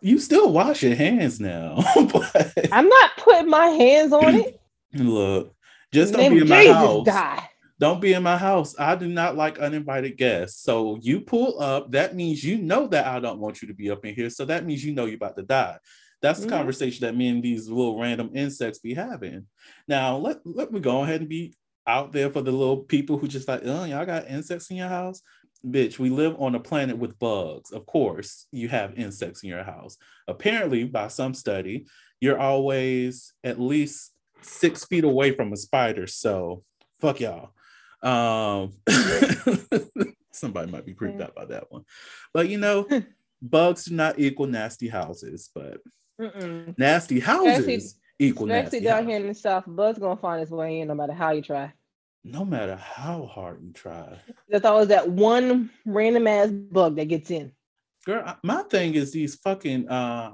you 0.02 0.18
still 0.18 0.52
wash 0.52 0.82
your 0.82 0.94
hands 0.94 1.40
now, 1.40 1.82
but 2.12 2.52
I'm 2.70 2.88
not 2.88 3.16
putting 3.16 3.48
my 3.48 3.68
hands 3.68 4.12
on 4.12 4.34
it. 4.34 4.60
look, 4.94 5.54
just 5.92 6.12
don't 6.12 6.22
Name 6.22 6.34
be 6.34 6.40
in 6.42 6.48
my 6.48 6.56
Jesus 6.62 6.74
house. 6.74 7.06
die. 7.06 7.50
Don't 7.80 8.00
be 8.00 8.12
in 8.12 8.22
my 8.22 8.36
house. 8.36 8.78
I 8.78 8.94
do 8.96 9.08
not 9.08 9.36
like 9.36 9.58
uninvited 9.58 10.16
guests. 10.16 10.62
So 10.62 10.98
you 11.02 11.22
pull 11.22 11.60
up. 11.60 11.90
That 11.90 12.14
means 12.14 12.44
you 12.44 12.58
know 12.58 12.86
that 12.88 13.06
I 13.06 13.18
don't 13.18 13.40
want 13.40 13.62
you 13.62 13.68
to 13.68 13.74
be 13.74 13.90
up 13.90 14.04
in 14.04 14.14
here. 14.14 14.30
So 14.30 14.44
that 14.44 14.64
means 14.64 14.84
you 14.84 14.94
know 14.94 15.06
you're 15.06 15.16
about 15.16 15.36
to 15.36 15.42
die. 15.42 15.78
That's 16.24 16.40
the 16.40 16.46
Mhm. 16.46 16.56
conversation 16.56 17.04
that 17.04 17.14
me 17.14 17.28
and 17.28 17.42
these 17.42 17.68
little 17.68 18.00
random 18.00 18.30
insects 18.32 18.78
be 18.78 18.94
having. 18.94 19.46
Now 19.86 20.16
let 20.16 20.38
let 20.46 20.72
me 20.72 20.80
go 20.80 21.02
ahead 21.02 21.20
and 21.20 21.28
be 21.28 21.52
out 21.86 22.12
there 22.12 22.30
for 22.30 22.40
the 22.40 22.50
little 22.50 22.78
people 22.78 23.18
who 23.18 23.28
just 23.28 23.46
like, 23.46 23.60
oh, 23.62 23.84
y'all 23.84 24.06
got 24.06 24.26
insects 24.26 24.70
in 24.70 24.78
your 24.78 24.88
house. 24.88 25.20
Bitch, 25.66 25.98
we 25.98 26.08
live 26.08 26.34
on 26.40 26.54
a 26.54 26.60
planet 26.60 26.96
with 26.96 27.18
bugs. 27.18 27.72
Of 27.72 27.84
course, 27.84 28.46
you 28.52 28.70
have 28.70 28.98
insects 28.98 29.42
in 29.42 29.50
your 29.50 29.64
house. 29.64 29.98
Apparently, 30.26 30.84
by 30.84 31.08
some 31.08 31.34
study, 31.34 31.84
you're 32.22 32.38
always 32.38 33.34
at 33.44 33.60
least 33.60 34.12
six 34.40 34.86
feet 34.86 35.04
away 35.04 35.32
from 35.32 35.52
a 35.52 35.58
spider. 35.58 36.06
So 36.06 36.64
fuck 37.02 37.20
y'all. 37.20 37.50
Um, 38.02 38.72
somebody 40.32 40.72
might 40.72 40.86
be 40.86 40.94
creeped 40.94 41.20
out 41.20 41.34
by 41.34 41.44
that 41.44 41.70
one, 41.70 41.84
but 42.32 42.48
you 42.48 42.56
know, 42.56 42.88
bugs 43.42 43.84
do 43.84 43.94
not 43.94 44.18
equal 44.18 44.46
nasty 44.46 44.88
houses, 44.88 45.50
but 45.54 45.80
Mm-mm. 46.20 46.78
nasty 46.78 47.18
houses 47.20 47.96
equal 48.18 48.46
nasty 48.46 48.80
down 48.80 49.08
here 49.08 49.16
in 49.16 49.26
the 49.26 49.34
south, 49.34 49.64
Bud's 49.66 49.98
gonna 49.98 50.16
find 50.16 50.40
his 50.40 50.50
way 50.50 50.80
in 50.80 50.88
no 50.88 50.94
matter 50.94 51.12
how 51.12 51.32
you 51.32 51.42
try. 51.42 51.72
No 52.22 52.44
matter 52.44 52.76
how 52.76 53.26
hard 53.26 53.62
you 53.62 53.72
try, 53.72 54.18
There's 54.48 54.64
always 54.64 54.88
that 54.88 55.10
one 55.10 55.70
random 55.84 56.26
ass 56.26 56.50
bug 56.50 56.96
that 56.96 57.06
gets 57.08 57.30
in. 57.30 57.52
girl. 58.06 58.38
My 58.42 58.62
thing 58.62 58.94
is 58.94 59.12
these 59.12 59.34
fucking 59.36 59.88
uh, 59.88 60.32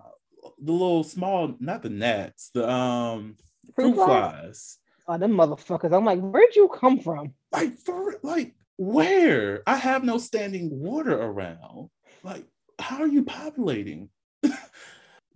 the 0.62 0.72
little 0.72 1.02
small, 1.02 1.54
not 1.58 1.82
the 1.82 1.88
gnats, 1.90 2.50
the 2.54 2.68
um 2.70 3.36
Fruit 3.74 3.94
fruit 3.94 3.94
flies? 3.96 4.06
flies. 4.06 4.78
Oh, 5.08 5.18
them 5.18 5.32
motherfuckers. 5.32 5.92
I'm 5.96 6.04
like, 6.04 6.20
where'd 6.20 6.54
you 6.54 6.68
come 6.68 7.00
from? 7.00 7.34
Like 7.50 7.76
for 7.78 8.14
like 8.22 8.54
where? 8.76 9.62
I 9.66 9.76
have 9.76 10.04
no 10.04 10.18
standing 10.18 10.68
water 10.78 11.20
around. 11.20 11.90
Like, 12.22 12.44
how 12.78 12.98
are 13.02 13.08
you 13.08 13.24
populating? 13.24 14.10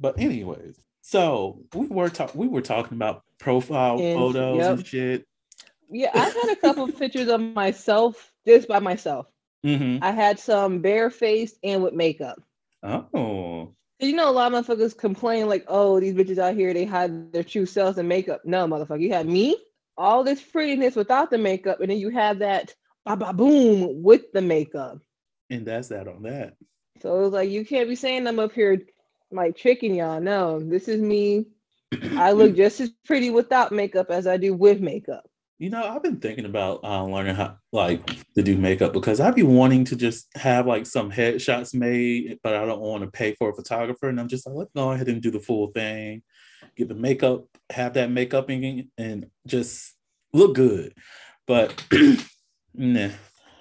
But 0.05 0.21
anyways, 0.21 0.79
so 1.01 1.59
we 1.75 1.87
were 1.87 2.11
talking 2.11 2.38
we 2.38 2.47
were 2.47 2.61
talking 2.61 2.99
about 2.99 3.23
profile 3.38 3.99
Yes, 3.99 4.14
photos 4.14 4.57
yep. 4.59 4.77
and 4.77 4.87
shit. 4.87 5.25
Yeah, 5.90 6.11
I've 6.12 6.35
had 6.35 6.51
a 6.51 6.57
couple 6.57 6.85
of 6.85 6.99
pictures 6.99 7.29
of 7.29 7.40
myself 7.40 8.31
just 8.47 8.69
by 8.69 8.81
myself. 8.81 9.29
hmm 9.64 9.97
I 10.03 10.11
had 10.11 10.38
some 10.38 10.83
barefaced 10.83 11.57
and 11.64 11.83
with 11.83 11.95
makeup. 11.95 12.38
Oh, 12.83 13.73
You 13.99 14.12
know, 14.12 14.29
a 14.29 14.31
lot 14.31 14.53
of 14.53 14.67
motherfuckers 14.67 14.95
complain 14.95 15.49
like, 15.49 15.64
"Oh, 15.69 15.99
these 16.01 16.12
bitches 16.12 16.37
out 16.37 16.55
here 16.55 16.75
they 16.75 16.85
hide 16.85 17.33
their 17.33 17.43
true 17.43 17.64
selves 17.64 17.97
in 17.97 18.07
makeup." 18.07 18.43
No, 18.45 18.67
motherfucker, 18.67 19.01
you 19.01 19.11
had 19.11 19.27
me, 19.27 19.57
all 19.97 20.23
this 20.23 20.43
prettiness 20.43 20.97
without 20.97 21.31
the 21.31 21.38
makeup, 21.38 21.81
and 21.81 21.90
then 21.90 21.97
you 21.97 22.11
have 22.11 22.40
that 22.40 22.75
ba 23.07 23.17
ba 23.17 23.33
boom 23.33 24.03
with 24.03 24.31
the 24.33 24.43
makeup. 24.43 24.99
And 25.49 25.64
that's 25.64 25.88
that 25.88 26.09
on 26.09 26.25
that. 26.25 26.57
So 27.01 27.17
it 27.17 27.21
was 27.23 27.33
like 27.33 27.49
you 27.49 27.64
can't 27.64 27.88
be 27.88 27.97
saying 27.97 28.27
I'm 28.27 28.38
up 28.38 28.53
here 28.53 28.83
like 29.35 29.57
tricking 29.57 29.94
y'all. 29.94 30.20
No, 30.20 30.61
this 30.61 30.88
is 30.88 31.01
me. 31.01 31.47
I 32.16 32.33
look 32.33 32.55
just 32.55 32.81
as 32.81 32.90
pretty 33.05 33.31
without 33.31 33.73
makeup 33.73 34.11
as 34.11 34.27
I 34.27 34.37
do 34.37 34.55
with 34.55 34.81
makeup. 34.81 35.29
You 35.59 35.70
know, 35.70 35.85
I've 35.85 36.03
been 36.03 36.18
thinking 36.18 36.47
about 36.47 36.83
uh, 36.83 37.05
learning 37.05 37.37
how 37.37 37.57
like 37.73 38.05
to 38.35 38.42
do 38.42 38.57
makeup 38.57 38.92
because 38.92 39.20
I'd 39.20 39.37
be 39.37 39.44
wanting 39.44 39.85
to 39.87 39.97
just 39.97 40.27
have 40.37 40.66
like 40.66 40.85
some 40.85 41.11
headshots 41.11 41.75
made, 41.75 42.38
but 42.42 42.55
I 42.55 42.66
don't 42.66 42.81
want 42.81 43.05
to 43.05 43.11
pay 43.11 43.35
for 43.35 43.51
a 43.51 43.55
photographer. 43.55 44.09
And 44.09 44.18
I'm 44.18 44.29
just 44.29 44.47
like, 44.47 44.57
let's 44.57 44.73
go 44.75 44.90
ahead 44.90 45.09
and 45.09 45.23
do 45.23 45.31
the 45.31 45.40
full 45.40 45.68
thing, 45.68 46.23
get 46.77 46.88
the 46.88 46.94
makeup, 46.94 47.44
have 47.70 47.94
that 47.94 48.11
makeup 48.11 48.51
in, 48.51 48.90
and 48.99 49.31
just 49.47 49.94
look 50.33 50.55
good. 50.57 50.92
But 51.47 51.85
nah, 52.75 53.11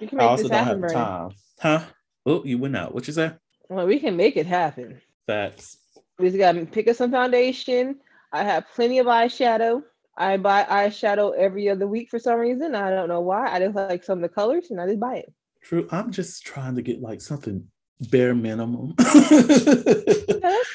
You 0.00 0.08
can 0.08 0.20
I 0.20 0.24
also 0.24 0.48
don't 0.48 0.64
have 0.64 0.80
the 0.80 0.88
time. 0.88 1.30
Huh? 1.60 1.84
Oh, 2.26 2.44
you 2.44 2.58
went 2.58 2.76
out. 2.76 2.92
What 2.92 3.06
you 3.06 3.12
say? 3.12 3.32
Well, 3.68 3.86
we 3.86 4.00
can 4.00 4.16
make 4.16 4.36
it 4.36 4.46
happen. 4.46 5.00
Facts. 5.26 5.78
We 6.18 6.26
just 6.28 6.38
gotta 6.38 6.66
pick 6.66 6.88
up 6.88 6.96
some 6.96 7.10
foundation. 7.10 7.96
I 8.32 8.44
have 8.44 8.66
plenty 8.74 8.98
of 8.98 9.06
eyeshadow. 9.06 9.82
I 10.16 10.36
buy 10.36 10.64
eyeshadow 10.64 11.36
every 11.36 11.68
other 11.68 11.86
week 11.86 12.10
for 12.10 12.18
some 12.18 12.38
reason. 12.38 12.74
I 12.74 12.90
don't 12.90 13.08
know 13.08 13.20
why. 13.20 13.50
I 13.50 13.58
just 13.58 13.74
like 13.74 14.04
some 14.04 14.18
of 14.18 14.22
the 14.22 14.28
colors 14.28 14.70
and 14.70 14.80
I 14.80 14.86
just 14.86 15.00
buy 15.00 15.16
it. 15.16 15.32
True. 15.62 15.88
I'm 15.90 16.12
just 16.12 16.44
trying 16.44 16.76
to 16.76 16.82
get 16.82 17.00
like 17.00 17.20
something 17.20 17.66
bare 18.10 18.34
minimum. 18.34 18.94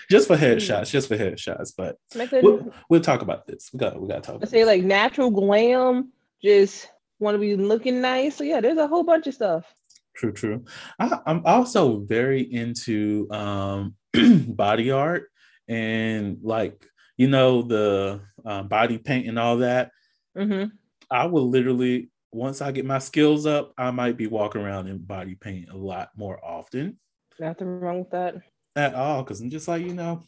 Just 0.10 0.28
for 0.28 0.36
headshots, 0.36 0.90
just 0.90 1.08
for 1.08 1.16
headshots. 1.16 1.72
But 1.78 1.98
we'll, 2.42 2.74
we'll 2.90 3.02
talk 3.02 3.22
about 3.22 3.46
this. 3.46 3.70
We 3.72 3.78
got 3.78 4.02
we 4.02 4.08
got 4.08 4.24
to 4.24 4.32
talk. 4.32 4.40
I 4.42 4.46
say 4.48 4.60
this. 4.60 4.68
like 4.68 4.84
natural 4.84 5.30
glam, 5.30 6.12
just 6.44 6.90
want 7.20 7.36
to 7.36 7.40
be 7.40 7.56
looking 7.56 8.02
nice. 8.02 8.36
So 8.36 8.44
yeah, 8.44 8.60
there's 8.60 8.80
a 8.80 8.88
whole 8.88 9.04
bunch 9.04 9.28
of 9.28 9.36
stuff. 9.36 9.72
True, 10.16 10.34
true. 10.34 10.66
I, 11.00 11.20
I'm 11.28 11.44
also 11.46 12.00
very 12.00 12.42
into 12.42 13.28
um, 13.30 13.96
body 14.48 14.91
art 14.91 15.30
and 15.67 16.38
like 16.41 16.86
you 17.17 17.28
know 17.28 17.62
the 17.62 18.22
uh, 18.45 18.63
body 18.63 18.98
paint 18.98 19.28
and 19.28 19.38
all 19.39 19.58
that. 19.58 19.91
hmm 20.36 20.65
I 21.12 21.26
will 21.26 21.50
literally 21.50 22.10
once 22.32 22.62
I 22.62 22.72
get 22.72 22.86
my 22.86 23.00
skills 23.00 23.45
up, 23.48 23.74
I 23.78 23.89
might 23.91 24.15
be 24.15 24.28
walking 24.28 24.62
around 24.62 24.88
in 24.88 25.00
body 25.00 25.34
paint 25.36 25.69
a 25.69 25.76
lot 25.78 26.10
more 26.15 26.39
often. 26.43 27.00
Nothing 27.39 27.80
wrong 27.80 28.00
with 28.00 28.12
that. 28.12 28.36
at 28.76 28.93
all 28.93 29.24
because 29.24 29.41
I'm 29.41 29.50
just 29.50 29.67
like, 29.67 29.84
you 29.84 29.93
know, 29.95 30.22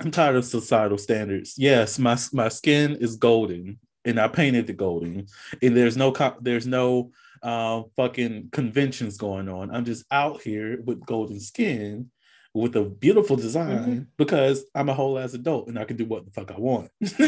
I'm 0.00 0.10
tired 0.10 0.36
of 0.36 0.44
societal 0.44 0.98
standards. 0.98 1.54
Yes, 1.56 1.98
my 1.98 2.18
my 2.32 2.48
skin 2.48 2.96
is 2.96 3.16
golden 3.16 3.78
and 4.04 4.20
I 4.20 4.28
painted 4.28 4.66
the 4.66 4.72
golden, 4.72 5.26
and 5.62 5.76
there's 5.76 5.96
no 5.96 6.12
co- 6.12 6.36
there's 6.40 6.66
no 6.66 7.10
uh, 7.42 7.82
fucking 7.96 8.50
conventions 8.52 9.16
going 9.16 9.48
on. 9.48 9.70
I'm 9.74 9.84
just 9.84 10.04
out 10.10 10.42
here 10.42 10.80
with 10.84 11.04
golden 11.06 11.40
skin 11.40 12.10
with 12.56 12.74
a 12.76 12.82
beautiful 12.84 13.36
design 13.36 13.78
mm-hmm. 13.78 14.00
because 14.16 14.64
I'm 14.74 14.88
a 14.88 14.94
whole 14.94 15.18
ass 15.18 15.34
adult 15.34 15.68
and 15.68 15.78
I 15.78 15.84
can 15.84 15.96
do 15.96 16.06
what 16.06 16.24
the 16.24 16.30
fuck 16.30 16.50
I 16.50 16.58
want. 16.58 16.90
that 17.00 17.26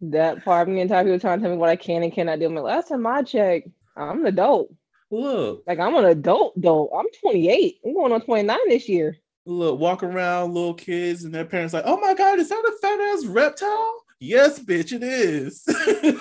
That 0.00 0.44
part, 0.44 0.68
me 0.68 0.80
and 0.80 0.82
entire 0.82 1.02
people 1.04 1.18
trying 1.18 1.38
to 1.38 1.42
tell 1.42 1.50
me 1.50 1.58
what 1.58 1.70
I 1.70 1.76
can 1.76 2.02
and 2.04 2.12
cannot 2.12 2.38
do. 2.38 2.46
I'm 2.46 2.54
like, 2.54 2.64
last 2.64 2.88
time 2.88 3.06
I 3.06 3.22
checked, 3.22 3.68
I'm 3.96 4.20
an 4.20 4.26
adult. 4.26 4.72
Look, 5.10 5.64
Like 5.66 5.80
I'm 5.80 5.96
an 5.96 6.04
adult 6.04 6.52
though. 6.56 6.88
I'm 6.88 7.06
28. 7.20 7.80
I'm 7.84 7.94
going 7.94 8.12
on 8.12 8.20
29 8.20 8.56
this 8.68 8.88
year. 8.88 9.16
look, 9.44 9.80
walk 9.80 10.02
around 10.02 10.54
little 10.54 10.74
kids 10.74 11.24
and 11.24 11.34
their 11.34 11.44
parents 11.44 11.74
like, 11.74 11.84
oh 11.86 11.98
my 11.98 12.14
god, 12.14 12.38
is 12.38 12.50
that 12.50 12.56
a 12.56 12.72
fat 12.80 13.00
ass 13.00 13.24
reptile? 13.24 14.04
Yes, 14.20 14.58
bitch, 14.60 14.92
it 14.92 15.02
is. 15.02 15.64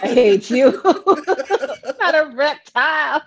I 0.02 0.08
hate 0.08 0.50
you. 0.50 0.72
Not 2.00 2.16
a 2.16 2.32
reptile. 2.36 3.22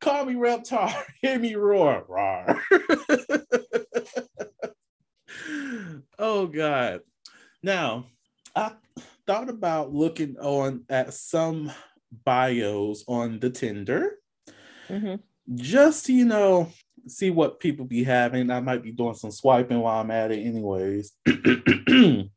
Call 0.00 0.24
me 0.24 0.34
reptile. 0.34 1.04
Hear 1.22 1.38
me 1.38 1.54
roar. 1.54 2.04
Roar. 2.08 2.60
oh 6.18 6.46
God. 6.46 7.00
Now, 7.62 8.06
I 8.56 8.72
thought 9.26 9.48
about 9.50 9.92
looking 9.92 10.36
on 10.38 10.84
at 10.88 11.12
some 11.14 11.70
bios 12.24 13.04
on 13.06 13.38
the 13.38 13.50
Tinder 13.50 14.16
Mhm. 14.88 15.20
just 15.54 16.08
you 16.08 16.24
know, 16.24 16.72
see 17.06 17.30
what 17.30 17.60
people 17.60 17.84
be 17.84 18.02
having. 18.02 18.50
I 18.50 18.60
might 18.60 18.82
be 18.82 18.90
doing 18.92 19.14
some 19.14 19.30
swiping 19.30 19.78
while 19.80 20.00
I'm 20.00 20.10
at 20.10 20.32
it, 20.32 20.40
anyways. 20.44 21.12
Nothing 21.26 22.30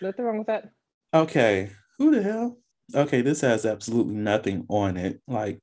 wrong 0.00 0.38
with 0.38 0.46
that. 0.46 0.70
okay, 1.12 1.70
who 1.98 2.14
the 2.14 2.22
hell? 2.22 2.58
Okay, 2.94 3.20
this 3.22 3.40
has 3.42 3.66
absolutely 3.66 4.14
nothing 4.14 4.64
on 4.68 4.96
it. 4.96 5.20
Like, 5.28 5.60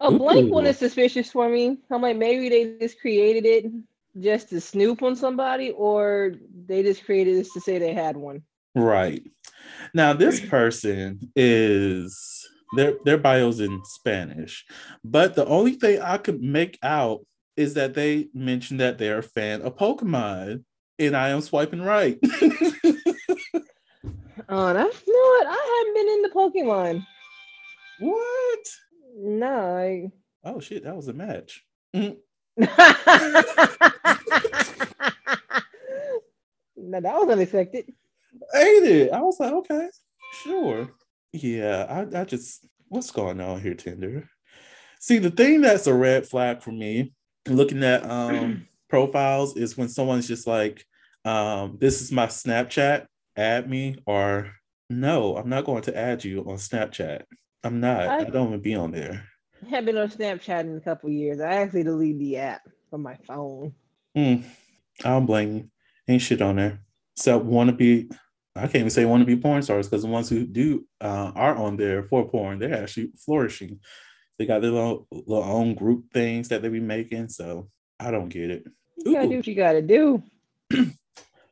A 0.00 0.10
blank 0.10 0.52
one 0.52 0.66
is 0.66 0.78
suspicious 0.78 1.30
for 1.30 1.48
me. 1.48 1.78
I'm 1.90 2.02
like, 2.02 2.16
maybe 2.16 2.48
they 2.48 2.78
just 2.78 3.00
created 3.00 3.46
it 3.46 3.72
just 4.20 4.48
to 4.50 4.60
snoop 4.60 5.02
on 5.02 5.16
somebody, 5.16 5.70
or 5.70 6.34
they 6.66 6.82
just 6.82 7.04
created 7.04 7.36
this 7.36 7.52
to 7.52 7.60
say 7.60 7.78
they 7.78 7.92
had 7.94 8.16
one. 8.16 8.42
Right. 8.74 9.22
Now 9.94 10.12
this 10.12 10.40
person 10.40 11.32
is 11.34 12.46
their 12.76 12.94
their 13.04 13.18
bio's 13.18 13.60
in 13.60 13.82
Spanish, 13.84 14.64
but 15.04 15.34
the 15.34 15.46
only 15.46 15.72
thing 15.72 16.00
I 16.00 16.18
could 16.18 16.42
make 16.42 16.78
out 16.82 17.24
is 17.56 17.74
that 17.74 17.94
they 17.94 18.28
mentioned 18.34 18.80
that 18.80 18.98
they're 18.98 19.18
a 19.18 19.22
fan 19.22 19.62
of 19.62 19.76
Pokemon, 19.76 20.64
and 20.98 21.16
I 21.16 21.30
am 21.30 21.40
swiping 21.40 21.82
right. 21.82 22.18
Oh, 24.48 24.72
that's 24.74 25.06
you 25.06 25.12
know 25.12 25.28
what? 25.30 25.46
I 25.48 25.78
haven't 25.78 25.94
been 25.94 26.08
into 26.08 26.30
Pokemon. 26.34 27.06
what? 28.00 28.66
No, 29.14 29.76
I. 29.76 30.10
Oh 30.44 30.60
shit, 30.60 30.84
that 30.84 30.96
was 30.96 31.08
a 31.08 31.12
match. 31.12 31.64
Mm, 31.94 32.16
no, 36.76 37.00
that 37.00 37.14
was 37.14 37.28
unexpected. 37.28 37.92
Ate 38.54 38.84
it. 38.84 39.12
I 39.12 39.20
was 39.20 39.38
like, 39.38 39.52
okay, 39.52 39.88
sure. 40.42 40.90
Yeah, 41.32 41.86
I, 41.88 42.20
I 42.20 42.24
just 42.24 42.66
what's 42.88 43.10
going 43.10 43.40
on 43.40 43.60
here, 43.60 43.74
Tinder? 43.74 44.28
See, 45.00 45.18
the 45.18 45.30
thing 45.30 45.60
that's 45.60 45.86
a 45.86 45.94
red 45.94 46.26
flag 46.26 46.62
for 46.62 46.72
me 46.72 47.12
looking 47.48 47.82
at 47.82 48.08
um 48.08 48.66
profiles 48.88 49.56
is 49.56 49.76
when 49.76 49.88
someone's 49.88 50.28
just 50.28 50.46
like, 50.46 50.84
um, 51.24 51.76
this 51.80 52.00
is 52.00 52.12
my 52.12 52.26
Snapchat, 52.26 53.06
add 53.36 53.68
me, 53.68 53.96
or 54.06 54.52
no, 54.88 55.36
I'm 55.36 55.48
not 55.48 55.64
going 55.64 55.82
to 55.82 55.96
add 55.96 56.24
you 56.24 56.40
on 56.40 56.56
Snapchat. 56.56 57.22
I'm 57.66 57.80
not. 57.80 58.00
I, 58.06 58.18
I- 58.18 58.24
don't 58.24 58.48
even 58.48 58.60
be 58.60 58.74
on 58.74 58.92
there. 58.92 59.28
I 59.64 59.68
haven't 59.70 59.86
been 59.86 59.96
on 59.98 60.08
Snapchat 60.08 60.60
in 60.60 60.76
a 60.76 60.80
couple 60.80 61.10
years. 61.10 61.40
I 61.40 61.54
actually 61.54 61.82
deleted 61.82 62.20
the 62.20 62.36
app 62.36 62.62
from 62.90 63.02
my 63.02 63.16
phone. 63.26 63.74
Mm, 64.16 64.44
I 65.04 65.08
don't 65.08 65.26
blame 65.26 65.54
you. 65.56 65.70
Ain't 66.06 66.22
shit 66.22 66.42
on 66.42 66.56
there. 66.56 66.80
So 67.16 67.38
want 67.38 67.70
to 67.70 67.74
be, 67.76 68.10
I 68.54 68.62
can't 68.62 68.76
even 68.76 68.90
say 68.90 69.06
want 69.06 69.22
to 69.22 69.26
be 69.26 69.40
porn 69.40 69.62
stars 69.62 69.88
because 69.88 70.02
the 70.02 70.08
ones 70.08 70.28
who 70.28 70.46
do 70.46 70.86
uh, 71.00 71.32
are 71.34 71.56
on 71.56 71.76
there 71.78 72.02
for 72.04 72.28
porn, 72.28 72.58
they're 72.58 72.82
actually 72.82 73.12
flourishing. 73.16 73.80
They 74.38 74.44
got 74.46 74.60
their 74.60 74.70
little, 74.70 75.08
little 75.10 75.42
own 75.42 75.74
group 75.74 76.12
things 76.12 76.48
that 76.48 76.60
they 76.62 76.68
be 76.68 76.80
making. 76.80 77.30
So 77.30 77.70
I 77.98 78.10
don't 78.10 78.28
get 78.28 78.50
it. 78.50 78.64
You 78.98 79.14
gotta 79.14 79.28
do 79.28 79.36
what 79.36 79.46
you 79.46 79.54
gotta 79.54 79.82
do. 79.82 80.22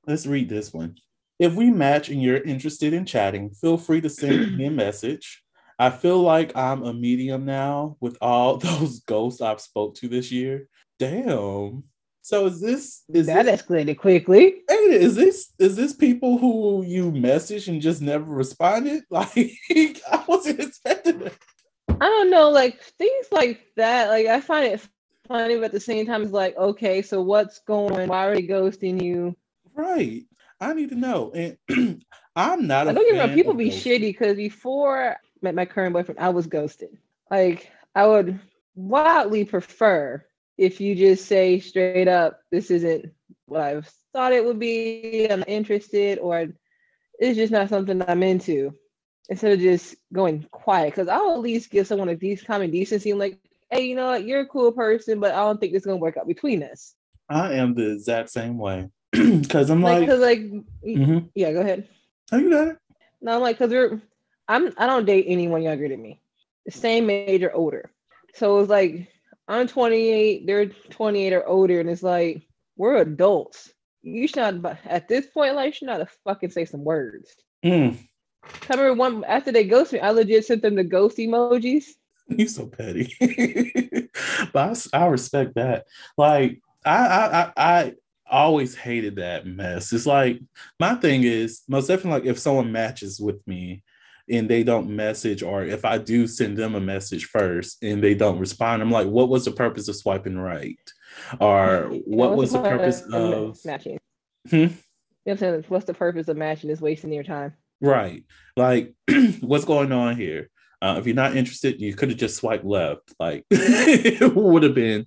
let's 0.06 0.26
read 0.26 0.48
this 0.48 0.72
one. 0.72 0.96
If 1.38 1.54
we 1.54 1.70
match 1.70 2.10
and 2.10 2.22
you're 2.22 2.36
interested 2.42 2.92
in 2.92 3.06
chatting, 3.06 3.50
feel 3.50 3.76
free 3.78 4.00
to 4.02 4.10
send 4.10 4.56
me 4.56 4.66
a 4.66 4.70
message. 4.70 5.43
I 5.78 5.90
feel 5.90 6.20
like 6.20 6.56
I'm 6.56 6.82
a 6.82 6.92
medium 6.92 7.44
now 7.44 7.96
with 8.00 8.16
all 8.20 8.56
those 8.58 9.00
ghosts 9.00 9.40
I've 9.40 9.60
spoke 9.60 9.96
to 9.96 10.08
this 10.08 10.30
year. 10.30 10.68
Damn. 10.98 11.84
So 12.22 12.46
is 12.46 12.58
this 12.60 13.02
is 13.12 13.26
that 13.26 13.44
this, 13.44 13.60
escalated 13.60 13.98
quickly. 13.98 14.62
Hey, 14.66 14.76
is 14.94 15.14
this 15.14 15.52
is 15.58 15.76
this 15.76 15.92
people 15.92 16.38
who 16.38 16.82
you 16.86 17.10
message 17.12 17.68
and 17.68 17.82
just 17.82 18.00
never 18.00 18.24
responded? 18.24 19.02
Like 19.10 19.36
I 19.36 20.24
wasn't 20.26 20.60
expecting 20.60 21.20
it. 21.20 21.34
I 21.88 22.06
don't 22.06 22.30
know, 22.30 22.48
like 22.48 22.82
things 22.98 23.26
like 23.30 23.60
that. 23.76 24.08
Like 24.08 24.26
I 24.26 24.40
find 24.40 24.64
it 24.72 24.88
funny, 25.28 25.56
but 25.56 25.64
at 25.64 25.72
the 25.72 25.80
same 25.80 26.06
time, 26.06 26.22
it's 26.22 26.32
like, 26.32 26.56
okay, 26.56 27.02
so 27.02 27.20
what's 27.20 27.58
going 27.60 27.92
on? 28.00 28.08
Why 28.08 28.26
are 28.26 28.34
they 28.34 28.42
ghosting 28.46 29.02
you? 29.02 29.36
Right. 29.74 30.22
I 30.60 30.72
need 30.72 30.90
to 30.90 30.96
know. 30.96 31.30
And 31.34 31.58
I'm 32.36 32.66
not 32.66 32.84
a 32.86 32.86
Like, 32.86 32.96
don't 32.96 33.12
get 33.12 33.18
wrong, 33.18 33.34
people 33.34 33.54
be 33.54 33.68
ghosting. 33.70 33.98
shitty 33.98 34.00
because 34.00 34.36
before 34.36 35.10
I 35.10 35.16
met 35.44 35.54
my 35.54 35.64
current 35.66 35.92
boyfriend, 35.92 36.18
I 36.18 36.30
was 36.30 36.46
ghosted. 36.48 36.96
Like 37.30 37.70
I 37.94 38.06
would 38.06 38.40
wildly 38.74 39.44
prefer 39.44 40.24
if 40.58 40.80
you 40.80 40.94
just 40.96 41.26
say 41.26 41.60
straight 41.60 42.08
up, 42.08 42.40
this 42.50 42.70
isn't 42.70 43.12
what 43.46 43.60
I 43.60 43.80
thought 44.12 44.32
it 44.32 44.44
would 44.44 44.58
be. 44.58 45.26
I'm 45.30 45.44
interested, 45.46 46.18
or 46.18 46.48
it's 47.18 47.36
just 47.36 47.52
not 47.52 47.68
something 47.68 48.02
I'm 48.08 48.22
into. 48.22 48.72
Instead 49.30 49.52
of 49.52 49.60
just 49.60 49.96
going 50.12 50.46
quiet, 50.50 50.90
because 50.90 51.08
I'll 51.08 51.32
at 51.34 51.40
least 51.40 51.70
give 51.70 51.86
someone 51.86 52.10
a 52.10 52.16
decent 52.16 52.46
common 52.46 52.70
decency. 52.70 53.10
I'm 53.10 53.18
like, 53.18 53.38
hey, 53.70 53.86
you 53.86 53.96
know 53.96 54.08
what? 54.08 54.24
You're 54.26 54.40
a 54.40 54.46
cool 54.46 54.70
person, 54.70 55.18
but 55.18 55.32
I 55.32 55.36
don't 55.38 55.58
think 55.58 55.72
it's 55.72 55.86
gonna 55.86 55.96
work 55.96 56.16
out 56.18 56.26
between 56.28 56.62
us. 56.62 56.94
I 57.28 57.54
am 57.54 57.74
the 57.74 57.92
exact 57.92 58.30
same 58.30 58.58
way. 58.58 58.90
Cause 59.48 59.70
I'm 59.70 59.80
Like, 59.82 60.00
like, 60.00 60.08
cause 60.08 60.20
like, 60.20 60.40
Mhm. 60.84 61.30
yeah, 61.34 61.52
go 61.52 61.60
ahead. 61.60 61.88
oh, 62.32 62.36
you 62.36 62.50
got 62.50 62.68
it. 62.68 62.78
No, 63.22 63.36
I'm 63.36 63.40
like, 63.40 63.58
cause 63.58 63.70
we're, 63.70 64.00
I'm, 64.48 64.72
I 64.76 64.86
don't 64.86 65.06
date 65.06 65.26
anyone 65.28 65.62
younger 65.62 65.88
than 65.88 66.02
me. 66.02 66.20
the 66.66 66.72
same 66.72 67.10
age 67.10 67.42
or 67.42 67.52
older. 67.52 67.90
So 68.34 68.56
it 68.56 68.60
was 68.60 68.68
like 68.68 69.08
I'm 69.46 69.68
28, 69.68 70.46
they're 70.46 70.66
28 70.66 71.32
or 71.32 71.46
older, 71.46 71.80
and 71.80 71.90
it's 71.90 72.02
like 72.02 72.42
we're 72.76 72.96
adults. 72.96 73.70
You 74.02 74.26
should 74.26 74.62
not, 74.62 74.78
at 74.84 75.08
this 75.08 75.26
point, 75.26 75.54
like, 75.54 75.66
you 75.66 75.72
should 75.72 75.86
not 75.86 76.00
have 76.00 76.10
fucking 76.24 76.50
say 76.50 76.64
some 76.64 76.84
words. 76.84 77.34
Mm, 77.64 77.96
I 78.68 78.74
remember 78.74 78.94
one 78.94 79.24
after 79.24 79.52
they 79.52 79.64
ghosted 79.64 80.00
me, 80.00 80.06
I 80.06 80.10
legit 80.10 80.44
sent 80.44 80.62
them 80.62 80.74
the 80.74 80.84
ghost 80.84 81.18
emojis. 81.18 81.84
you 82.28 82.48
so 82.48 82.66
petty. 82.66 83.14
but 84.52 84.88
I 84.92 84.98
I, 84.98 85.06
respect 85.06 85.54
that. 85.54 85.86
Like 86.16 86.60
I, 86.84 86.96
I 86.96 87.42
I 87.42 87.52
I 87.56 87.94
always 88.30 88.74
hated 88.74 89.16
that 89.16 89.46
mess. 89.46 89.92
It's 89.92 90.06
like 90.06 90.40
my 90.80 90.94
thing 90.94 91.22
is 91.22 91.62
most 91.68 91.86
definitely 91.86 92.20
like 92.20 92.28
if 92.28 92.38
someone 92.38 92.72
matches 92.72 93.20
with 93.20 93.46
me 93.46 93.82
and 94.30 94.48
they 94.48 94.62
don't 94.62 94.88
message, 94.88 95.42
or 95.42 95.64
if 95.64 95.84
I 95.84 95.98
do 95.98 96.26
send 96.26 96.56
them 96.56 96.74
a 96.74 96.80
message 96.80 97.26
first 97.26 97.82
and 97.82 98.02
they 98.02 98.14
don't 98.14 98.38
respond, 98.38 98.82
I'm 98.82 98.90
like, 98.90 99.06
what 99.06 99.28
was 99.28 99.44
the 99.44 99.52
purpose 99.52 99.88
of 99.88 99.96
swiping 99.96 100.38
right? 100.38 100.78
Or 101.40 101.90
what 102.04 102.36
was 102.36 102.52
the 102.52 102.62
purpose 102.62 103.02
of 103.12 103.58
matching? 103.64 103.98
Hmm? 104.48 104.56
You 104.56 104.70
know 105.26 105.34
what 105.34 105.42
I'm? 105.42 105.62
What's 105.68 105.86
the 105.86 105.94
purpose 105.94 106.28
of 106.28 106.36
matching? 106.36 106.70
Is 106.70 106.80
wasting 106.80 107.12
your 107.12 107.24
time. 107.24 107.54
Right. 107.80 108.24
Like, 108.56 108.94
what's 109.40 109.64
going 109.64 109.92
on 109.92 110.16
here? 110.16 110.50
Uh, 110.82 110.96
if 110.98 111.06
you're 111.06 111.14
not 111.14 111.36
interested, 111.36 111.80
you 111.80 111.94
could 111.94 112.10
have 112.10 112.18
just 112.18 112.36
swiped 112.36 112.64
left. 112.64 113.14
Like, 113.18 113.44
it 113.50 114.34
would 114.34 114.62
have 114.62 114.74
been 114.74 115.06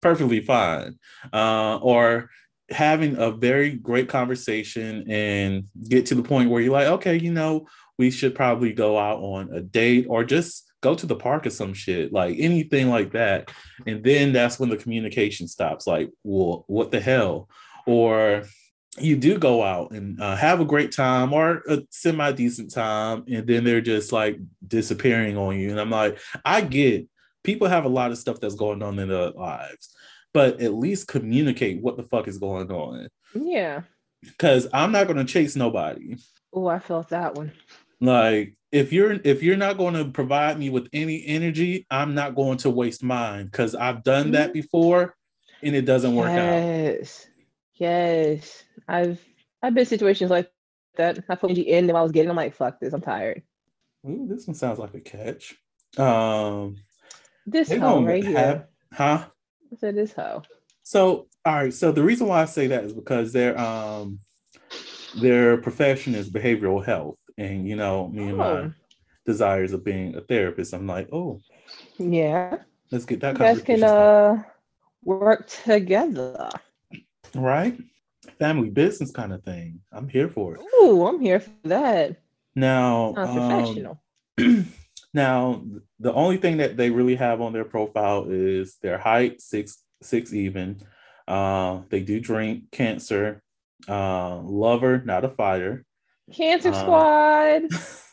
perfectly 0.00 0.40
fine. 0.40 0.98
Uh, 1.32 1.78
or 1.82 2.30
having 2.70 3.16
a 3.16 3.30
very 3.30 3.72
great 3.72 4.08
conversation 4.08 5.10
and 5.10 5.64
get 5.88 6.06
to 6.06 6.14
the 6.14 6.22
point 6.22 6.50
where 6.50 6.60
you're 6.60 6.72
like, 6.72 6.86
okay, 6.86 7.16
you 7.16 7.32
know, 7.32 7.66
we 7.98 8.10
should 8.10 8.34
probably 8.34 8.72
go 8.72 8.98
out 8.98 9.18
on 9.18 9.52
a 9.52 9.60
date 9.60 10.06
or 10.08 10.24
just 10.24 10.64
go 10.80 10.94
to 10.94 11.06
the 11.06 11.16
park 11.16 11.46
or 11.46 11.50
some 11.50 11.74
shit, 11.74 12.12
like 12.12 12.36
anything 12.38 12.88
like 12.88 13.12
that. 13.12 13.50
And 13.86 14.02
then 14.04 14.32
that's 14.32 14.60
when 14.60 14.70
the 14.70 14.76
communication 14.76 15.48
stops. 15.48 15.86
Like, 15.86 16.10
well, 16.22 16.64
what 16.68 16.90
the 16.90 17.00
hell? 17.00 17.48
Or 17.86 18.44
you 18.98 19.16
do 19.16 19.38
go 19.38 19.62
out 19.62 19.90
and 19.92 20.20
uh, 20.20 20.36
have 20.36 20.60
a 20.60 20.64
great 20.64 20.92
time 20.92 21.32
or 21.32 21.62
a 21.68 21.82
semi 21.90 22.32
decent 22.32 22.72
time, 22.72 23.24
and 23.28 23.46
then 23.46 23.64
they're 23.64 23.80
just 23.80 24.12
like 24.12 24.38
disappearing 24.66 25.36
on 25.36 25.58
you. 25.58 25.70
And 25.70 25.80
I'm 25.80 25.90
like, 25.90 26.18
I 26.44 26.60
get 26.60 27.08
people 27.42 27.68
have 27.68 27.84
a 27.84 27.88
lot 27.90 28.10
of 28.10 28.18
stuff 28.18 28.40
that's 28.40 28.54
going 28.54 28.82
on 28.82 28.98
in 28.98 29.08
their 29.08 29.30
lives, 29.30 29.94
but 30.32 30.60
at 30.60 30.74
least 30.74 31.08
communicate 31.08 31.82
what 31.82 31.96
the 31.96 32.02
fuck 32.02 32.28
is 32.28 32.38
going 32.38 32.70
on. 32.70 33.08
Yeah. 33.34 33.82
Because 34.22 34.66
I'm 34.72 34.92
not 34.92 35.06
going 35.06 35.18
to 35.18 35.24
chase 35.24 35.54
nobody. 35.54 36.16
Oh, 36.52 36.66
I 36.66 36.78
felt 36.78 37.10
that 37.10 37.34
one. 37.34 37.52
Like 38.00 38.54
if 38.70 38.92
you're 38.92 39.12
if 39.24 39.42
you're 39.42 39.56
not 39.56 39.78
going 39.78 39.94
to 39.94 40.04
provide 40.06 40.58
me 40.58 40.70
with 40.70 40.88
any 40.92 41.24
energy, 41.26 41.86
I'm 41.90 42.14
not 42.14 42.34
going 42.34 42.58
to 42.58 42.70
waste 42.70 43.02
mine 43.02 43.46
because 43.46 43.74
I've 43.74 44.02
done 44.04 44.32
that 44.32 44.52
before 44.52 45.16
and 45.62 45.74
it 45.74 45.82
doesn't 45.82 46.14
work 46.14 46.28
out. 46.28 46.34
Yes. 46.36 47.26
Yes. 47.74 48.64
I've 48.86 49.20
I've 49.62 49.74
been 49.74 49.86
situations 49.86 50.30
like 50.30 50.50
that. 50.96 51.18
I 51.28 51.34
put 51.34 51.50
energy 51.50 51.62
in 51.62 51.88
and 51.88 51.96
I 51.98 52.02
was 52.02 52.12
getting. 52.12 52.30
I'm 52.30 52.36
like, 52.36 52.54
fuck 52.54 52.78
this. 52.80 52.92
I'm 52.92 53.00
tired. 53.00 53.42
Ooh, 54.08 54.26
this 54.28 54.46
one 54.46 54.54
sounds 54.54 54.78
like 54.78 54.94
a 54.94 55.00
catch. 55.00 55.56
Um, 55.96 56.76
This 57.46 57.72
hoe 57.72 58.04
right 58.04 58.22
have- 58.22 58.34
here. 58.34 58.68
huh? 58.92 59.26
I 59.72 59.76
said 59.76 59.96
this 59.96 60.12
hoe. 60.12 60.42
So, 60.84 61.26
all 61.44 61.54
right. 61.54 61.74
So 61.74 61.90
the 61.92 62.02
reason 62.04 62.28
why 62.28 62.42
I 62.42 62.44
say 62.46 62.68
that 62.68 62.84
is 62.84 62.92
because 62.92 63.32
their 63.32 63.58
um 63.58 64.20
their 65.20 65.56
profession 65.58 66.14
is 66.14 66.30
behavioral 66.30 66.84
health, 66.84 67.17
and 67.38 67.66
you 67.66 67.76
know, 67.76 68.08
me 68.08 68.28
and 68.28 68.36
my 68.38 68.50
Oh. 68.64 68.72
desires 69.24 69.72
of 69.72 69.84
being 69.84 70.14
a 70.16 70.20
therapist, 70.20 70.74
I'm 70.74 70.86
like, 70.86 71.08
oh, 71.12 71.40
Yeah. 71.98 72.58
let's 72.90 73.04
get 73.06 73.20
that 73.20 73.34
You 73.34 73.38
guys 73.38 73.62
can 73.62 73.80
conversation 73.80 73.88
uh 73.88 74.42
work 75.04 75.46
together. 75.48 76.50
right, 77.34 77.78
family 78.38 78.70
business 78.70 79.10
kind 79.12 79.32
of 79.32 79.42
thing. 79.44 79.80
I'm 79.92 80.08
here 80.08 80.28
for 80.28 80.54
it. 80.56 80.60
Ooh, 80.82 81.06
I'm 81.06 81.20
here 81.20 81.40
for 81.40 81.52
that. 81.64 82.20
Now, 82.54 83.14
Sounds 83.14 83.28
um, 83.28 83.48
professional. 83.48 84.02
now 85.14 85.62
the 86.00 86.12
only 86.12 86.36
thing 86.36 86.58
that 86.58 86.76
they 86.76 86.90
really 86.90 87.14
have 87.16 87.40
on 87.40 87.52
their 87.52 87.64
profile 87.64 88.26
is 88.28 88.76
their 88.82 88.98
height, 88.98 89.40
six 89.40 89.82
six 90.02 90.32
even. 90.32 90.80
Uh, 91.26 91.82
they 91.90 92.00
do 92.00 92.18
drink, 92.20 92.70
cancer, 92.72 93.42
uh, 93.88 94.38
lover, 94.40 95.02
not 95.04 95.24
a 95.24 95.28
fighter. 95.28 95.84
Cancer 96.32 96.70
uh, 96.70 96.80
Squad. 96.80 97.62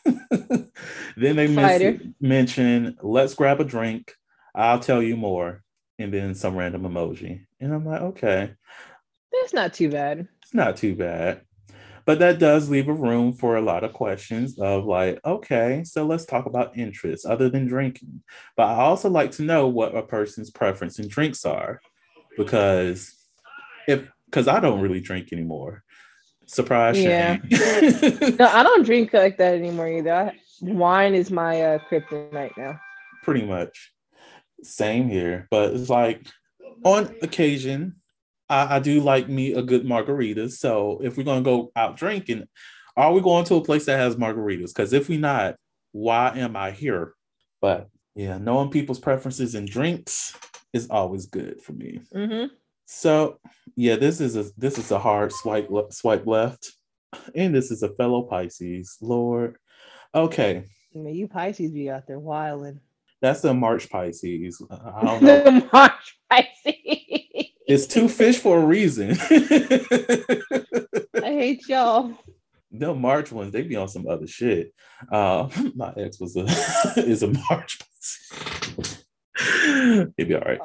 then 1.16 1.36
they 1.36 1.46
men- 1.48 2.14
mention, 2.20 2.96
let's 3.02 3.34
grab 3.34 3.60
a 3.60 3.64
drink. 3.64 4.12
I'll 4.54 4.80
tell 4.80 5.02
you 5.02 5.16
more. 5.16 5.62
And 5.98 6.12
then 6.12 6.34
some 6.34 6.56
random 6.56 6.82
emoji. 6.82 7.46
And 7.60 7.72
I'm 7.72 7.84
like, 7.86 8.02
okay, 8.02 8.52
That's 9.32 9.54
not 9.54 9.72
too 9.72 9.90
bad. 9.90 10.28
it's 10.42 10.54
not 10.54 10.76
too 10.76 10.94
bad. 10.94 11.42
But 12.04 12.20
that 12.20 12.38
does 12.38 12.70
leave 12.70 12.88
a 12.88 12.92
room 12.92 13.32
for 13.32 13.56
a 13.56 13.62
lot 13.62 13.82
of 13.82 13.92
questions 13.92 14.60
of 14.60 14.84
like, 14.84 15.18
okay, 15.24 15.82
so 15.84 16.06
let's 16.06 16.24
talk 16.24 16.46
about 16.46 16.78
interests 16.78 17.26
other 17.26 17.48
than 17.48 17.66
drinking. 17.66 18.22
But 18.56 18.68
I 18.68 18.74
also 18.76 19.10
like 19.10 19.32
to 19.32 19.42
know 19.42 19.66
what 19.66 19.96
a 19.96 20.02
person's 20.02 20.50
preference 20.50 21.00
in 21.00 21.08
drinks 21.08 21.44
are 21.44 21.80
because 22.36 23.12
if 23.88 24.08
because 24.26 24.46
I 24.48 24.60
don't 24.60 24.80
really 24.80 25.00
drink 25.00 25.32
anymore. 25.32 25.82
Surprise, 26.46 26.98
Yeah. 26.98 27.38
No, 28.38 28.46
I 28.46 28.62
don't 28.62 28.84
drink 28.84 29.12
like 29.12 29.36
that 29.38 29.54
anymore 29.54 29.88
either. 29.88 30.12
I, 30.12 30.38
wine 30.62 31.14
is 31.14 31.30
my 31.30 31.60
uh, 31.60 31.78
kryptonite 31.90 32.56
now. 32.56 32.80
pretty 33.22 33.44
much 33.44 33.92
same 34.62 35.08
here 35.08 35.46
but 35.50 35.74
it's 35.74 35.90
like 35.90 36.26
on 36.84 37.14
occasion 37.22 37.96
I, 38.48 38.76
I 38.76 38.78
do 38.78 39.00
like 39.00 39.28
me 39.28 39.52
a 39.52 39.62
good 39.62 39.84
margarita 39.84 40.48
so 40.48 41.00
if 41.02 41.16
we're 41.16 41.24
gonna 41.24 41.42
go 41.42 41.72
out 41.76 41.96
drinking 41.96 42.44
are 42.96 43.12
we 43.12 43.20
going 43.20 43.44
to 43.46 43.56
a 43.56 43.64
place 43.64 43.84
that 43.86 43.98
has 43.98 44.16
margaritas 44.16 44.68
because 44.68 44.92
if 44.94 45.08
we 45.08 45.18
not 45.18 45.56
why 45.92 46.32
am 46.36 46.56
i 46.56 46.70
here 46.70 47.12
but 47.60 47.88
yeah 48.14 48.38
knowing 48.38 48.70
people's 48.70 48.98
preferences 49.00 49.54
and 49.54 49.68
drinks 49.68 50.34
is 50.72 50.88
always 50.88 51.26
good 51.26 51.60
for 51.60 51.72
me 51.74 52.00
Mm-hmm. 52.14 52.46
So 52.86 53.38
yeah 53.76 53.96
this 53.96 54.20
is 54.20 54.36
a 54.36 54.46
this 54.56 54.78
is 54.78 54.90
a 54.90 54.98
hard 54.98 55.32
swipe 55.32 55.68
le- 55.70 55.90
swipe 55.92 56.26
left 56.26 56.72
and 57.34 57.54
this 57.54 57.70
is 57.70 57.82
a 57.82 57.94
fellow 57.96 58.22
pisces 58.22 58.96
lord 59.00 59.56
okay 60.14 60.64
Man, 60.94 61.14
you 61.14 61.28
Pisces 61.28 61.72
be 61.72 61.90
out 61.90 62.06
there 62.06 62.18
wilding. 62.18 62.80
that's 63.20 63.42
the 63.42 63.52
march 63.52 63.90
pisces 63.90 64.62
i 64.70 65.02
don't 65.04 65.22
know 65.22 65.42
the 65.44 65.68
March 65.72 66.18
Pisces. 66.30 66.74
It's 67.68 67.86
two 67.88 68.08
fish 68.08 68.38
for 68.38 68.58
a 68.58 68.64
reason. 68.64 69.16
I 69.20 70.76
hate 71.22 71.68
y'all. 71.68 72.12
the 72.70 72.94
March 72.94 73.32
ones, 73.32 73.52
they 73.52 73.62
be 73.62 73.74
on 73.74 73.88
some 73.88 74.06
other 74.06 74.28
shit. 74.28 74.72
Uh, 75.10 75.48
my 75.74 75.92
ex 75.96 76.20
was 76.20 76.36
a 76.36 76.44
is 77.00 77.24
a 77.24 77.28
March. 77.50 77.80
Pisces. 77.80 79.04
He'd 80.16 80.28
be 80.28 80.34
all 80.36 80.42
right. 80.42 80.60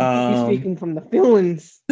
Um, 0.00 0.46
speaking 0.46 0.76
from 0.76 0.94
the 0.94 1.00
feelings. 1.02 1.80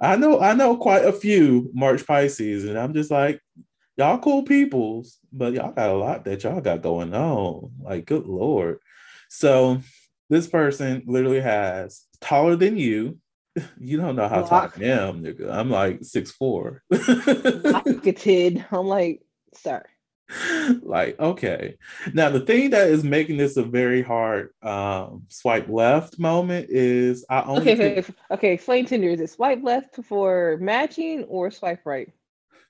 I 0.00 0.16
know, 0.16 0.40
I 0.40 0.54
know 0.54 0.76
quite 0.76 1.04
a 1.04 1.12
few 1.12 1.70
March 1.72 2.06
Pisces, 2.06 2.64
and 2.64 2.78
I'm 2.78 2.94
just 2.94 3.10
like, 3.10 3.40
y'all 3.96 4.18
cool 4.18 4.42
peoples, 4.42 5.18
but 5.32 5.52
y'all 5.52 5.72
got 5.72 5.90
a 5.90 5.94
lot 5.94 6.24
that 6.24 6.42
y'all 6.42 6.60
got 6.60 6.82
going 6.82 7.14
on. 7.14 7.70
Like, 7.80 8.06
good 8.06 8.26
lord. 8.26 8.78
So 9.28 9.80
this 10.30 10.46
person 10.46 11.02
literally 11.06 11.40
has 11.40 12.02
taller 12.20 12.56
than 12.56 12.76
you. 12.76 13.18
You 13.78 13.98
don't 13.98 14.16
know 14.16 14.26
how 14.26 14.42
tall 14.42 14.62
I 14.62 14.84
am, 14.84 15.22
nigga. 15.22 15.48
I'm 15.48 15.70
like 15.70 16.02
six 16.02 16.32
four. 16.32 16.82
I'm 18.72 18.86
like, 18.86 19.22
sir. 19.54 19.84
like 20.82 21.18
okay 21.20 21.76
now 22.14 22.30
the 22.30 22.40
thing 22.40 22.70
that 22.70 22.88
is 22.88 23.04
making 23.04 23.36
this 23.36 23.56
a 23.58 23.62
very 23.62 24.00
hard 24.02 24.50
um 24.62 25.22
swipe 25.28 25.68
left 25.68 26.18
moment 26.18 26.66
is 26.70 27.26
i 27.28 27.42
only 27.42 27.72
Okay, 27.72 27.94
take- 27.96 28.10
okay. 28.30 28.52
Explain 28.54 28.86
Tinder. 28.86 29.10
Is 29.10 29.20
it 29.20 29.28
swipe 29.30 29.60
left 29.62 29.96
for 30.04 30.56
matching 30.60 31.24
or 31.24 31.50
swipe 31.50 31.80
right? 31.84 32.10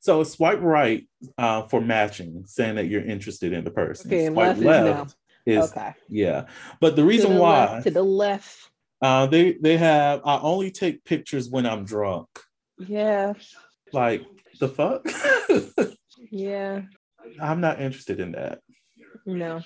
so 0.01 0.23
swipe 0.25 0.61
right 0.61 1.07
uh 1.39 1.63
for 1.69 1.81
matching 1.81 2.43
saying 2.47 2.75
that 2.75 2.87
you're 2.87 3.05
interested 3.05 3.53
in 3.53 3.63
the 3.65 3.71
person 3.71 4.09
Okay, 4.11 4.27
swipe 4.27 4.59
left 4.59 4.59
is 4.59 4.65
left 4.65 5.17
is, 5.47 5.71
Okay. 5.71 5.95
yeah 6.09 6.47
but 6.81 6.97
the 6.97 7.03
To 7.03 7.07
reason 7.09 7.35
the 7.35 7.41
why 7.41 7.67
left, 7.73 7.85
to 7.85 7.91
the 7.93 8.03
left. 8.03 8.71
uh 9.01 9.27
they 9.27 9.53
they 9.53 9.77
have 9.77 10.21
i 10.25 10.39
only 10.41 10.71
take 10.73 11.05
pictures 11.05 11.49
when 11.49 11.67
i'm 11.67 11.85
drunk 11.85 12.27
Yeah. 12.79 13.35
like 13.93 14.25
the 14.59 14.69
fuck 14.69 15.07
Yeah. 16.31 16.83
I'm 17.41 17.61
not 17.61 17.81
interested 17.81 18.21
in 18.21 18.33
that 18.33 18.61
No. 19.27 19.63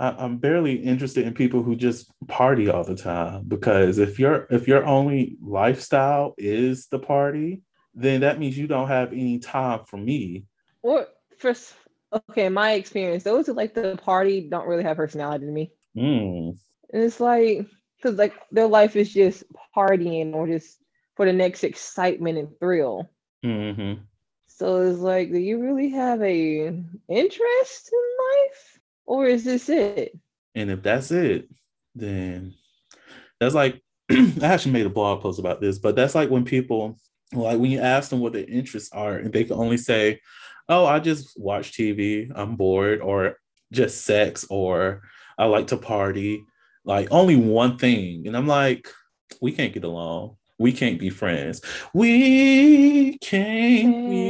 I, 0.00 0.10
I'm 0.10 0.38
barely 0.38 0.74
interested 0.76 1.26
in 1.26 1.34
people 1.34 1.62
who 1.62 1.74
just 1.74 2.10
party 2.28 2.68
all 2.68 2.84
the 2.84 2.94
time 2.94 3.44
because 3.48 3.98
if 3.98 4.18
your 4.18 4.46
if 4.50 4.68
your 4.68 4.84
only 4.84 5.36
lifestyle 5.42 6.34
is 6.38 6.86
the 6.86 6.98
party, 7.00 7.62
then 7.94 8.20
that 8.20 8.38
means 8.38 8.56
you 8.56 8.66
don't 8.68 8.88
have 8.88 9.12
any 9.12 9.38
time 9.40 9.84
for 9.86 9.96
me. 9.96 10.44
Or 10.82 11.06
for 11.38 11.50
s- 11.50 11.74
okay, 12.12 12.46
in 12.46 12.52
my 12.54 12.72
experience, 12.74 13.24
those 13.24 13.46
who 13.46 13.54
like 13.54 13.74
the 13.74 13.96
party 13.96 14.48
don't 14.48 14.68
really 14.68 14.84
have 14.84 14.96
personality 14.96 15.46
to 15.46 15.52
me. 15.52 15.72
Mm. 15.96 16.56
And 16.92 17.02
it's 17.02 17.18
like, 17.18 17.66
because 17.96 18.16
like 18.18 18.34
their 18.52 18.68
life 18.68 18.94
is 18.94 19.12
just 19.12 19.42
partying 19.76 20.32
or 20.34 20.46
just 20.46 20.78
for 21.16 21.26
the 21.26 21.32
next 21.32 21.64
excitement 21.64 22.38
and 22.38 22.48
thrill. 22.60 23.08
hmm 23.42 23.94
So 24.58 24.82
it's 24.82 24.98
like, 24.98 25.30
do 25.30 25.38
you 25.38 25.62
really 25.62 25.88
have 25.90 26.20
a 26.20 26.66
interest 27.08 27.92
in 27.92 28.00
life, 28.26 28.80
or 29.06 29.26
is 29.26 29.44
this 29.44 29.68
it? 29.68 30.18
And 30.56 30.68
if 30.68 30.82
that's 30.82 31.12
it, 31.12 31.48
then 31.94 32.54
that's 33.38 33.54
like 33.54 33.80
I 34.10 34.34
actually 34.42 34.72
made 34.72 34.86
a 34.86 34.90
blog 34.90 35.22
post 35.22 35.38
about 35.38 35.60
this, 35.60 35.78
but 35.78 35.94
that's 35.94 36.16
like 36.16 36.28
when 36.28 36.44
people 36.44 36.98
like 37.32 37.60
when 37.60 37.70
you 37.70 37.78
ask 37.78 38.10
them 38.10 38.18
what 38.18 38.32
their 38.32 38.46
interests 38.48 38.90
are, 38.92 39.16
and 39.18 39.32
they 39.32 39.44
can 39.44 39.54
only 39.54 39.76
say, 39.76 40.18
"Oh, 40.68 40.86
I 40.86 40.98
just 40.98 41.38
watch 41.38 41.70
TV. 41.70 42.28
I'm 42.34 42.56
bored," 42.56 43.00
or 43.00 43.36
just 43.70 44.04
sex, 44.04 44.44
or 44.50 45.02
I 45.38 45.44
like 45.44 45.68
to 45.68 45.76
party. 45.76 46.42
Like 46.84 47.06
only 47.12 47.36
one 47.36 47.78
thing, 47.78 48.26
and 48.26 48.36
I'm 48.36 48.48
like, 48.48 48.88
we 49.40 49.52
can't 49.52 49.72
get 49.72 49.84
along. 49.84 50.36
We 50.58 50.72
can't 50.72 50.98
be 50.98 51.10
friends. 51.10 51.60
We 51.94 53.18
can't 53.18 54.10
be. 54.10 54.27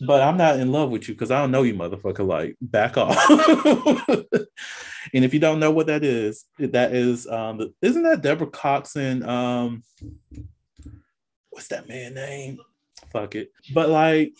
But 0.00 0.22
I'm 0.22 0.36
not 0.36 0.58
in 0.58 0.72
love 0.72 0.90
with 0.90 1.08
you 1.08 1.14
because 1.14 1.30
I 1.30 1.40
don't 1.40 1.50
know 1.50 1.62
you, 1.62 1.74
motherfucker. 1.74 2.26
Like, 2.26 2.56
back 2.60 2.96
off. 2.96 3.16
and 5.14 5.24
if 5.24 5.34
you 5.34 5.40
don't 5.40 5.60
know 5.60 5.70
what 5.70 5.88
that 5.88 6.04
is, 6.04 6.44
that 6.58 6.94
is 6.94 7.26
um 7.26 7.72
isn't 7.82 8.02
that 8.02 8.22
Deborah 8.22 8.46
Cox 8.46 8.96
and 8.96 9.24
um 9.24 9.82
what's 11.50 11.68
that 11.68 11.88
man 11.88 12.14
name? 12.14 12.58
Fuck 13.12 13.34
it. 13.34 13.50
But 13.74 13.88
like 13.88 14.32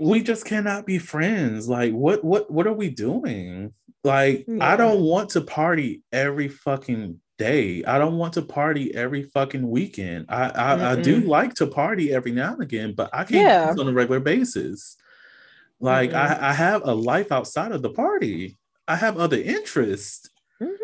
we 0.00 0.22
just 0.22 0.46
cannot 0.46 0.86
be 0.86 0.98
friends. 0.98 1.68
Like, 1.68 1.92
what 1.92 2.24
what 2.24 2.50
what 2.50 2.66
are 2.66 2.72
we 2.72 2.88
doing? 2.88 3.74
Like, 4.02 4.46
I 4.60 4.76
don't 4.76 5.02
want 5.02 5.30
to 5.30 5.42
party 5.42 6.02
every 6.10 6.48
fucking 6.48 7.20
day. 7.40 7.82
I 7.84 7.98
don't 7.98 8.18
want 8.18 8.34
to 8.34 8.42
party 8.42 8.94
every 8.94 9.22
fucking 9.24 9.66
weekend. 9.68 10.26
I 10.28 10.42
I, 10.50 10.92
I 10.92 10.94
do 11.00 11.20
like 11.20 11.54
to 11.54 11.66
party 11.66 12.12
every 12.12 12.32
now 12.32 12.52
and 12.52 12.62
again, 12.62 12.94
but 12.94 13.08
I 13.12 13.18
can't 13.24 13.28
do 13.30 13.36
Yeah. 13.38 13.66
this 13.70 13.80
on 13.80 13.88
a 13.88 13.92
regular 13.92 14.20
basis. 14.20 14.96
Like 15.80 16.10
Mm-mm. 16.10 16.40
I, 16.42 16.50
I 16.50 16.52
have 16.52 16.82
a 16.84 16.94
life 16.94 17.32
outside 17.32 17.72
of 17.72 17.82
the 17.82 17.90
party. 17.90 18.58
I 18.86 18.96
have 18.96 19.16
other 19.18 19.38
interests. 19.56 20.28
Mhm. 20.62 20.76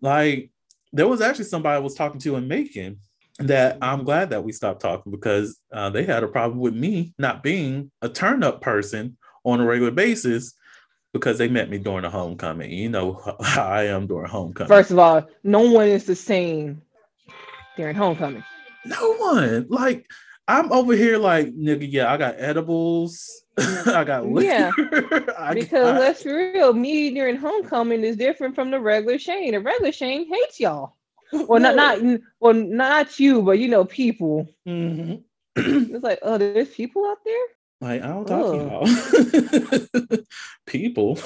Like 0.00 0.50
there 0.92 1.08
was 1.08 1.20
actually 1.20 1.46
somebody 1.46 1.76
I 1.76 1.78
was 1.88 1.94
talking 1.94 2.20
to 2.20 2.36
in 2.36 2.46
Macon 2.48 2.98
that 3.38 3.78
I'm 3.80 4.04
glad 4.04 4.30
that 4.30 4.44
we 4.44 4.52
stopped 4.52 4.82
talking 4.82 5.10
because 5.10 5.58
uh, 5.72 5.88
they 5.90 6.04
had 6.04 6.22
a 6.22 6.28
problem 6.28 6.58
with 6.60 6.74
me 6.74 7.14
not 7.18 7.42
being 7.42 7.90
a 8.02 8.08
turn 8.08 8.42
up 8.44 8.60
person 8.60 9.16
on 9.44 9.60
a 9.60 9.64
regular 9.64 9.90
basis 9.90 10.52
because 11.12 11.38
they 11.38 11.48
met 11.48 11.70
me 11.70 11.78
during 11.78 12.02
the 12.02 12.10
homecoming. 12.10 12.70
You 12.70 12.88
know 12.88 13.36
how 13.42 13.66
I 13.66 13.84
am 13.84 14.06
during 14.06 14.28
homecoming. 14.28 14.68
First 14.68 14.90
of 14.90 14.98
all, 14.98 15.26
no 15.44 15.60
one 15.70 15.88
is 15.88 16.04
the 16.04 16.16
same 16.16 16.82
during 17.76 17.94
homecoming. 17.96 18.44
No 18.84 19.14
one. 19.16 19.66
Like 19.68 20.06
I'm 20.48 20.72
over 20.72 20.94
here 20.94 21.18
like 21.18 21.48
nigga, 21.54 21.86
yeah, 21.90 22.12
I 22.12 22.16
got 22.16 22.34
edibles. 22.38 23.42
I 23.58 24.04
got 24.04 24.26
liquor. 24.26 24.46
Yeah. 24.48 24.70
Because 25.54 25.92
got- 25.92 26.00
let's 26.00 26.22
be 26.22 26.32
real, 26.32 26.72
me 26.72 27.10
during 27.14 27.36
homecoming 27.36 28.02
is 28.04 28.16
different 28.16 28.54
from 28.54 28.70
the 28.70 28.80
regular 28.80 29.18
Shane. 29.18 29.52
The 29.52 29.60
regular 29.60 29.92
Shane 29.92 30.26
hates 30.28 30.58
y'all. 30.60 30.96
Well, 31.32 31.60
not 31.60 31.76
not 31.76 31.98
well, 32.40 32.52
not 32.54 33.18
you, 33.18 33.42
but 33.42 33.58
you 33.58 33.68
know, 33.68 33.84
people. 33.84 34.48
Mhm. 34.66 35.22
It's 35.56 36.02
like, 36.04 36.18
oh, 36.22 36.38
there's 36.38 36.68
people 36.70 37.06
out 37.06 37.18
there. 37.24 37.44
Like 37.82 38.00
I 38.00 38.06
don't 38.06 38.26
talk 38.26 38.52
to 38.52 40.08
y'all. 40.08 40.18
People. 40.66 41.18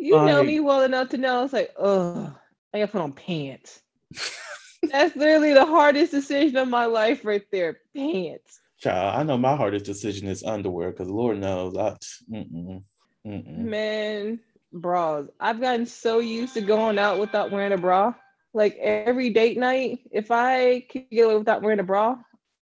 You 0.00 0.14
know 0.24 0.44
me 0.44 0.60
well 0.60 0.82
enough 0.82 1.08
to 1.08 1.18
know 1.18 1.42
it's 1.42 1.52
like, 1.52 1.74
oh, 1.76 2.32
I 2.72 2.78
gotta 2.78 2.92
put 2.92 3.00
on 3.00 3.12
pants. 3.12 3.82
That's 4.90 5.14
literally 5.16 5.52
the 5.52 5.66
hardest 5.66 6.12
decision 6.12 6.56
of 6.56 6.68
my 6.68 6.86
life 6.86 7.24
right 7.24 7.42
there. 7.50 7.80
Pants. 7.94 8.60
Child, 8.78 9.18
I 9.18 9.22
know 9.24 9.36
my 9.36 9.56
hardest 9.56 9.84
decision 9.84 10.28
is 10.28 10.44
underwear 10.44 10.92
because 10.92 11.08
Lord 11.08 11.38
knows 11.38 11.76
I 11.76 11.96
mm-mm, 12.32 12.82
mm-mm. 13.26 13.58
Man, 13.58 14.38
bras. 14.72 15.26
I've 15.40 15.60
gotten 15.60 15.84
so 15.84 16.20
used 16.20 16.54
to 16.54 16.60
going 16.60 16.98
out 16.98 17.18
without 17.18 17.50
wearing 17.50 17.72
a 17.72 17.76
bra. 17.76 18.14
Like 18.54 18.76
every 18.78 19.30
date 19.30 19.58
night, 19.58 19.98
if 20.12 20.30
I 20.30 20.86
can 20.88 21.06
get 21.10 21.26
away 21.26 21.36
without 21.36 21.62
wearing 21.62 21.80
a 21.80 21.84
bra, 21.84 22.16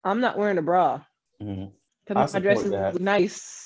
I'm 0.04 0.20
not 0.20 0.38
wearing 0.38 0.58
a 0.58 0.62
bra. 0.62 1.00
Mhm. 1.42 1.72
I 2.08 2.12
Because 2.14 2.34
my 2.34 2.40
dress 2.40 2.64
is 2.64 2.70
that. 2.72 3.00
nice. 3.00 3.62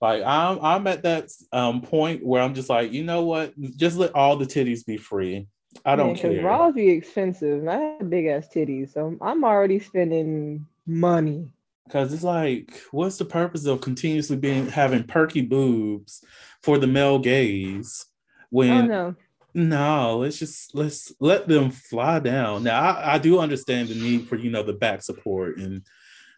Like 0.00 0.22
I'm 0.24 0.58
I'm 0.62 0.86
at 0.86 1.02
that 1.02 1.28
um 1.52 1.82
point 1.82 2.24
where 2.24 2.42
I'm 2.42 2.54
just 2.54 2.70
like, 2.70 2.92
you 2.92 3.04
know 3.04 3.24
what? 3.24 3.52
Just 3.76 3.96
let 3.96 4.14
all 4.14 4.36
the 4.36 4.46
titties 4.46 4.84
be 4.84 4.96
free. 4.96 5.46
I 5.84 5.94
don't 5.96 6.14
Because 6.14 6.32
care. 6.32 6.42
bras 6.42 6.74
be 6.74 6.88
expensive. 6.90 7.60
and 7.60 7.70
I 7.70 7.78
have 7.98 8.10
big 8.10 8.26
ass 8.26 8.48
titties, 8.48 8.92
so 8.92 9.16
I'm 9.20 9.44
already 9.44 9.78
spending 9.78 10.66
money. 10.86 11.52
Because 11.86 12.12
it's 12.12 12.22
like, 12.22 12.80
what's 12.92 13.18
the 13.18 13.24
purpose 13.24 13.66
of 13.66 13.80
continuously 13.80 14.36
being 14.36 14.68
having 14.68 15.04
perky 15.04 15.42
boobs 15.42 16.24
for 16.62 16.78
the 16.78 16.86
male 16.86 17.18
gaze 17.18 18.06
Oh 18.06 18.46
when 18.50 18.88
no. 18.88 19.14
No, 19.52 20.18
let's 20.18 20.38
just 20.38 20.74
let's 20.76 21.12
let 21.18 21.48
them 21.48 21.70
fly 21.72 22.20
down. 22.20 22.62
Now 22.62 22.80
I, 22.80 23.14
I 23.14 23.18
do 23.18 23.40
understand 23.40 23.88
the 23.88 23.96
need 23.96 24.28
for 24.28 24.36
you 24.36 24.50
know 24.50 24.62
the 24.62 24.72
back 24.72 25.02
support 25.02 25.58
and 25.58 25.82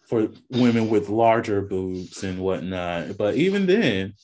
for 0.05 0.29
women 0.51 0.89
with 0.89 1.09
larger 1.09 1.63
boobs 1.63 2.23
and 2.23 2.39
whatnot. 2.39 3.17
But 3.17 3.37
even 3.37 3.67
then, 3.67 4.15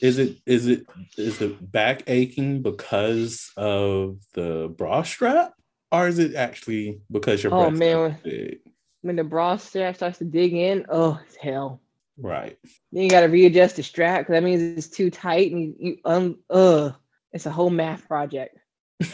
is 0.00 0.18
it 0.18 0.36
is 0.46 0.66
it 0.66 0.86
is 1.16 1.38
the 1.38 1.48
back 1.48 2.02
aching 2.06 2.62
because 2.62 3.50
of 3.56 4.18
the 4.34 4.72
bra 4.76 5.02
strap? 5.02 5.54
Or 5.90 6.06
is 6.06 6.18
it 6.18 6.34
actually 6.34 7.00
because 7.10 7.42
your 7.42 7.54
Oh, 7.54 7.70
man. 7.70 8.18
big? 8.22 8.60
When 9.02 9.16
the 9.16 9.24
bra 9.24 9.56
strap 9.56 9.96
starts 9.96 10.18
to 10.18 10.24
dig 10.24 10.52
in, 10.52 10.86
oh 10.88 11.18
it's 11.24 11.36
hell. 11.36 11.80
Right. 12.18 12.58
Then 12.92 13.04
you 13.04 13.10
gotta 13.10 13.28
readjust 13.28 13.76
the 13.76 13.82
strap 13.82 14.20
because 14.20 14.32
that 14.32 14.42
means 14.42 14.60
it's 14.60 14.88
too 14.88 15.10
tight 15.10 15.52
and 15.52 15.62
you, 15.62 15.74
you 15.78 15.98
um 16.04 16.38
uh 16.50 16.90
it's 17.32 17.46
a 17.46 17.50
whole 17.50 17.70
math 17.70 18.06
project. 18.08 18.58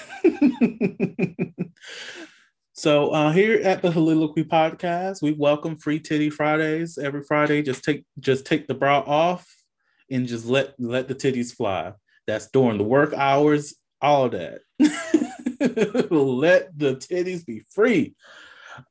so 2.85 3.09
uh, 3.13 3.33
here 3.33 3.63
at 3.63 3.81
the 3.81 3.89
Heauxliloquy 3.89 4.45
Podcast, 4.45 5.23
we 5.23 5.33
welcome 5.33 5.75
Free 5.75 5.99
Titty 5.99 6.29
Fridays 6.29 6.99
every 6.99 7.23
Friday. 7.23 7.63
Just 7.63 7.83
take 7.83 8.05
just 8.21 8.45
take 8.45 8.67
the 8.67 8.75
bra 8.75 8.99
off 8.99 9.49
and 10.11 10.27
just 10.27 10.45
let 10.45 10.75
let 10.79 11.09
the 11.09 11.15
titties 11.15 11.57
fly. 11.57 11.95
That's 12.27 12.51
during 12.51 12.77
the 12.77 12.85
work 12.85 13.15
hours, 13.15 13.73
all 14.03 14.27
of 14.27 14.33
that. 14.33 14.61
let 16.11 16.79
the 16.79 16.97
titties 16.97 17.47
be 17.47 17.63
free. 17.71 18.17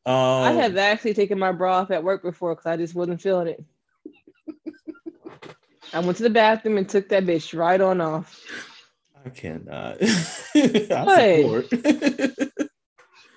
Um, 0.07 0.15
I 0.15 0.51
have 0.53 0.75
actually 0.75 1.13
taken 1.13 1.37
my 1.37 1.51
bra 1.51 1.81
off 1.81 1.91
at 1.91 2.03
work 2.03 2.23
before 2.23 2.55
because 2.55 2.65
I 2.65 2.77
just 2.77 2.95
wasn't 2.95 3.21
feeling 3.21 3.49
it. 3.49 3.63
I 5.93 5.99
went 5.99 6.17
to 6.17 6.23
the 6.23 6.31
bathroom 6.31 6.79
and 6.79 6.89
took 6.89 7.09
that 7.09 7.25
bitch 7.27 7.55
right 7.55 7.79
on 7.79 8.01
off. 8.01 8.43
I 9.23 9.29
cannot. 9.29 9.97
I 10.01 11.43
support. 11.43 11.67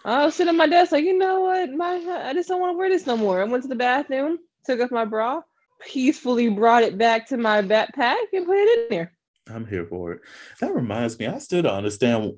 I 0.06 0.24
was 0.24 0.36
sitting 0.36 0.54
at 0.54 0.56
my 0.56 0.68
desk 0.68 0.92
like, 0.92 1.04
you 1.04 1.18
know 1.18 1.40
what? 1.40 1.72
My 1.72 1.94
I 2.24 2.32
just 2.32 2.48
don't 2.48 2.60
want 2.60 2.74
to 2.74 2.78
wear 2.78 2.88
this 2.88 3.06
no 3.06 3.16
more. 3.16 3.40
I 3.40 3.44
went 3.44 3.64
to 3.64 3.68
the 3.68 3.74
bathroom, 3.74 4.38
took 4.64 4.80
off 4.80 4.92
my 4.92 5.04
bra, 5.04 5.40
peacefully 5.84 6.48
brought 6.48 6.84
it 6.84 6.96
back 6.96 7.26
to 7.28 7.36
my 7.36 7.60
backpack 7.60 8.22
and 8.32 8.46
put 8.46 8.56
it 8.56 8.78
in 8.78 8.86
there. 8.88 9.12
I'm 9.48 9.66
here 9.66 9.84
for 9.84 10.12
it. 10.12 10.20
That 10.60 10.74
reminds 10.74 11.18
me, 11.18 11.26
I 11.26 11.38
still 11.38 11.62
don't 11.62 11.74
understand 11.74 12.34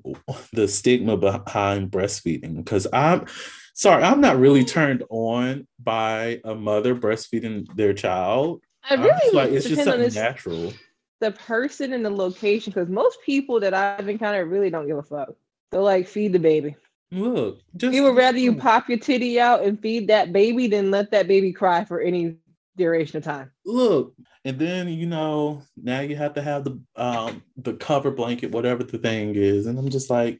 the 0.53 0.67
stigma 0.67 1.15
behind 1.15 1.91
breastfeeding 1.91 2.57
because 2.57 2.87
I'm 2.91 3.27
sorry, 3.75 4.03
I'm 4.03 4.21
not 4.21 4.39
really 4.39 4.63
turned 4.63 5.03
on 5.09 5.67
by 5.79 6.41
a 6.43 6.55
mother 6.55 6.95
breastfeeding 6.95 7.67
their 7.75 7.93
child. 7.93 8.63
I 8.89 8.95
really 8.95 9.35
like 9.35 9.51
it's 9.51 9.67
just 9.67 9.83
something 9.83 10.01
this, 10.01 10.15
natural. 10.15 10.73
the 11.19 11.31
person 11.31 11.93
and 11.93 12.03
the 12.03 12.09
location 12.09 12.73
because 12.73 12.89
most 12.89 13.19
people 13.23 13.59
that 13.59 13.75
I've 13.75 14.09
encountered 14.09 14.49
really 14.49 14.71
don't 14.71 14.87
give 14.87 14.97
a 14.97 15.03
fuck. 15.03 15.29
They're 15.69 15.81
like, 15.81 16.07
feed 16.07 16.33
the 16.33 16.39
baby. 16.39 16.75
Look, 17.11 17.61
just 17.75 17.95
You 17.95 18.03
would 18.03 18.15
rather 18.15 18.37
you 18.37 18.55
pop 18.55 18.87
your 18.87 18.99
titty 18.99 19.39
out 19.39 19.63
and 19.63 19.79
feed 19.81 20.07
that 20.09 20.31
baby 20.31 20.67
than 20.67 20.91
let 20.91 21.11
that 21.11 21.27
baby 21.27 21.51
cry 21.51 21.83
for 21.83 21.99
any 21.99 22.35
duration 22.77 23.17
of 23.17 23.23
time. 23.23 23.51
look, 23.65 24.13
and 24.45 24.59
then 24.59 24.87
you 24.87 25.05
know 25.05 25.61
now 25.75 25.99
you 26.01 26.15
have 26.15 26.33
to 26.35 26.41
have 26.41 26.63
the 26.63 26.79
um 26.95 27.43
the 27.57 27.73
cover 27.73 28.11
blanket, 28.11 28.51
whatever 28.51 28.83
the 28.83 28.97
thing 28.99 29.33
is, 29.35 29.65
and 29.65 29.79
I'm 29.79 29.89
just 29.89 30.09
like, 30.09 30.39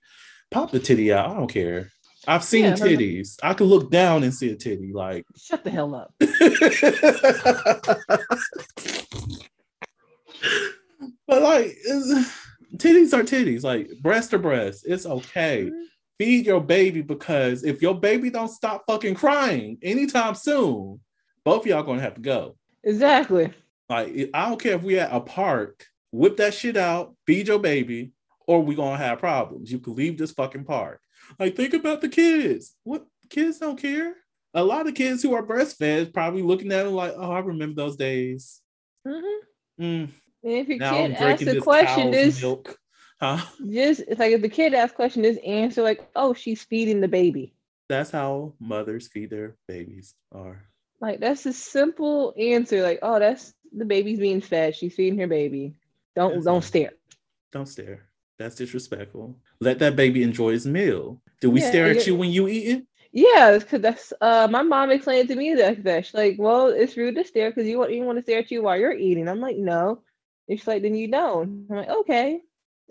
pop 0.51 0.72
the 0.72 0.80
titty 0.80 1.11
out. 1.11 1.32
I 1.32 1.34
don't 1.34 1.47
care. 1.47 1.91
I've 2.28 2.43
seen 2.43 2.65
Yeah, 2.65 2.74
titties. 2.74 3.38
I 3.41 3.53
could 3.53 3.67
look 3.67 3.89
down 3.89 4.24
and 4.24 4.34
see 4.34 4.51
a 4.51 4.55
titty. 4.55 4.91
Like 4.93 5.26
Shut 5.38 5.63
the 5.63 5.72
hell 5.72 5.95
up. 5.95 6.13
but 11.28 11.41
like 11.41 11.76
titties 12.76 13.13
are 13.13 13.24
titties 13.24 13.63
like 13.63 13.89
breast 14.01 14.30
to 14.30 14.38
breast 14.38 14.86
it's 14.88 15.05
okay 15.05 15.70
feed 16.20 16.45
your 16.45 16.61
baby 16.61 17.01
because 17.01 17.63
if 17.63 17.82
your 17.82 17.99
baby 17.99 18.30
don't 18.30 18.49
stop 18.49 18.84
fucking 18.86 19.15
crying 19.15 19.78
anytime 19.82 20.36
soon 20.36 20.99
both 21.43 21.61
of 21.61 21.67
y'all 21.67 21.82
gonna 21.82 22.01
have 22.01 22.13
to 22.13 22.22
go 22.22 22.55
Exactly. 22.84 23.53
Like 23.89 24.30
I 24.34 24.49
don't 24.49 24.61
care 24.61 24.76
if 24.76 24.84
we 24.84 24.99
at 24.99 25.11
a 25.11 25.20
park, 25.20 25.86
whip 26.11 26.38
that 26.38 26.53
shit 26.53 26.78
out, 26.78 27.15
feed 27.26 27.47
your 27.47 27.59
baby, 27.59 28.11
or 28.47 28.61
we 28.61 28.76
gonna 28.76 28.97
have 28.97 29.20
problems. 29.20 29.72
You 29.72 29.80
can 29.80 29.95
leave 29.95 30.17
this 30.17 30.32
fucking 30.32 30.65
park. 30.65 31.01
Like 31.39 31.55
think 31.55 31.74
about 31.74 32.01
the 32.01 32.09
kids. 32.09 32.76
What 32.84 33.05
kids 33.30 33.59
don't 33.59 33.80
care. 33.80 34.15
A 34.53 34.63
lot 34.63 34.88
of 34.88 34.95
kids 34.95 35.22
who 35.22 35.36
are 35.36 35.45
breastfed 35.45 36.13
probably 36.13 36.41
looking 36.41 36.72
at 36.72 36.88
it 36.88 36.89
like, 36.89 37.13
oh, 37.15 37.32
I 37.32 37.39
remember 37.39 37.76
those 37.76 37.95
days. 37.95 38.61
Mm-hmm. 39.07 39.84
Mm, 39.84 40.09
And 40.43 40.53
if 40.53 40.67
your 40.67 40.78
now 40.80 40.91
kid 40.93 41.11
asks 41.13 41.47
a 41.47 41.61
question, 41.61 42.11
this 42.11 42.41
milk. 42.41 42.79
Huh? 43.20 43.45
just 43.70 44.01
it's 44.07 44.20
like 44.20 44.32
if 44.32 44.41
the 44.41 44.49
kid 44.49 44.74
asks 44.74 44.95
question, 44.95 45.22
this 45.24 45.38
answer 45.45 45.82
like, 45.82 46.07
oh, 46.15 46.34
she's 46.34 46.63
feeding 46.63 47.01
the 47.01 47.07
baby. 47.07 47.53
That's 47.89 48.11
how 48.11 48.53
mothers 48.59 49.07
feed 49.07 49.32
their 49.32 49.55
babies 49.67 50.15
are. 50.32 50.63
Like 51.01 51.20
that's 51.20 51.45
a 51.45 51.53
simple 51.53 52.34
answer. 52.38 52.82
Like, 52.84 52.99
oh, 53.01 53.20
that's 53.20 53.53
the 53.76 53.86
baby's 53.86 54.20
being 54.20 54.41
fed. 54.41 54.76
She's 54.76 54.95
feeding 54.95 55.20
her 55.20 55.28
baby. 55.28 55.76
Don't 56.15 56.34
That's 56.34 56.45
don't 56.45 56.55
all. 56.55 56.61
stare. 56.61 56.91
Don't 57.51 57.67
stare. 57.67 58.05
That's 58.38 58.55
disrespectful. 58.55 59.36
Let 59.59 59.80
that 59.80 59.95
baby 59.95 60.24
enjoy 60.24 60.51
his 60.51 60.65
meal. 60.65 61.22
Do 61.41 61.51
we 61.51 61.61
Yeah, 61.61 61.70
stare 61.70 61.86
at 61.88 62.07
you 62.07 62.15
when 62.15 62.30
you 62.30 62.47
eating? 62.47 62.88
Yeah, 63.11 63.57
because 63.57 63.82
that's 63.82 64.13
uh 64.22 64.47
my 64.49 64.61
mom 64.61 64.91
explained 64.91 65.30
to 65.30 65.36
me 65.36 65.55
that. 65.55 66.05
She's 66.05 66.13
like, 66.13 66.36
well, 66.38 66.67
it's 66.67 66.95
rude 66.95 67.15
to 67.15 67.24
stare 67.26 67.49
because 67.49 67.67
you 67.67 67.78
want 67.80 67.91
you 67.91 68.03
want 68.03 68.17
to 68.17 68.24
stare 68.24 68.39
at 68.39 68.51
you 68.51 68.61
while 68.63 68.78
you're 68.80 68.93
eating. 68.93 69.28
I'm 69.28 69.39
like, 69.41 69.57
no. 69.57 70.01
And 70.47 70.57
she's 70.59 70.67
like, 70.67 70.82
then 70.84 70.95
you 70.95 71.09
don't. 71.09 71.67
I'm 71.70 71.76
like, 71.78 71.89
okay. 71.89 72.41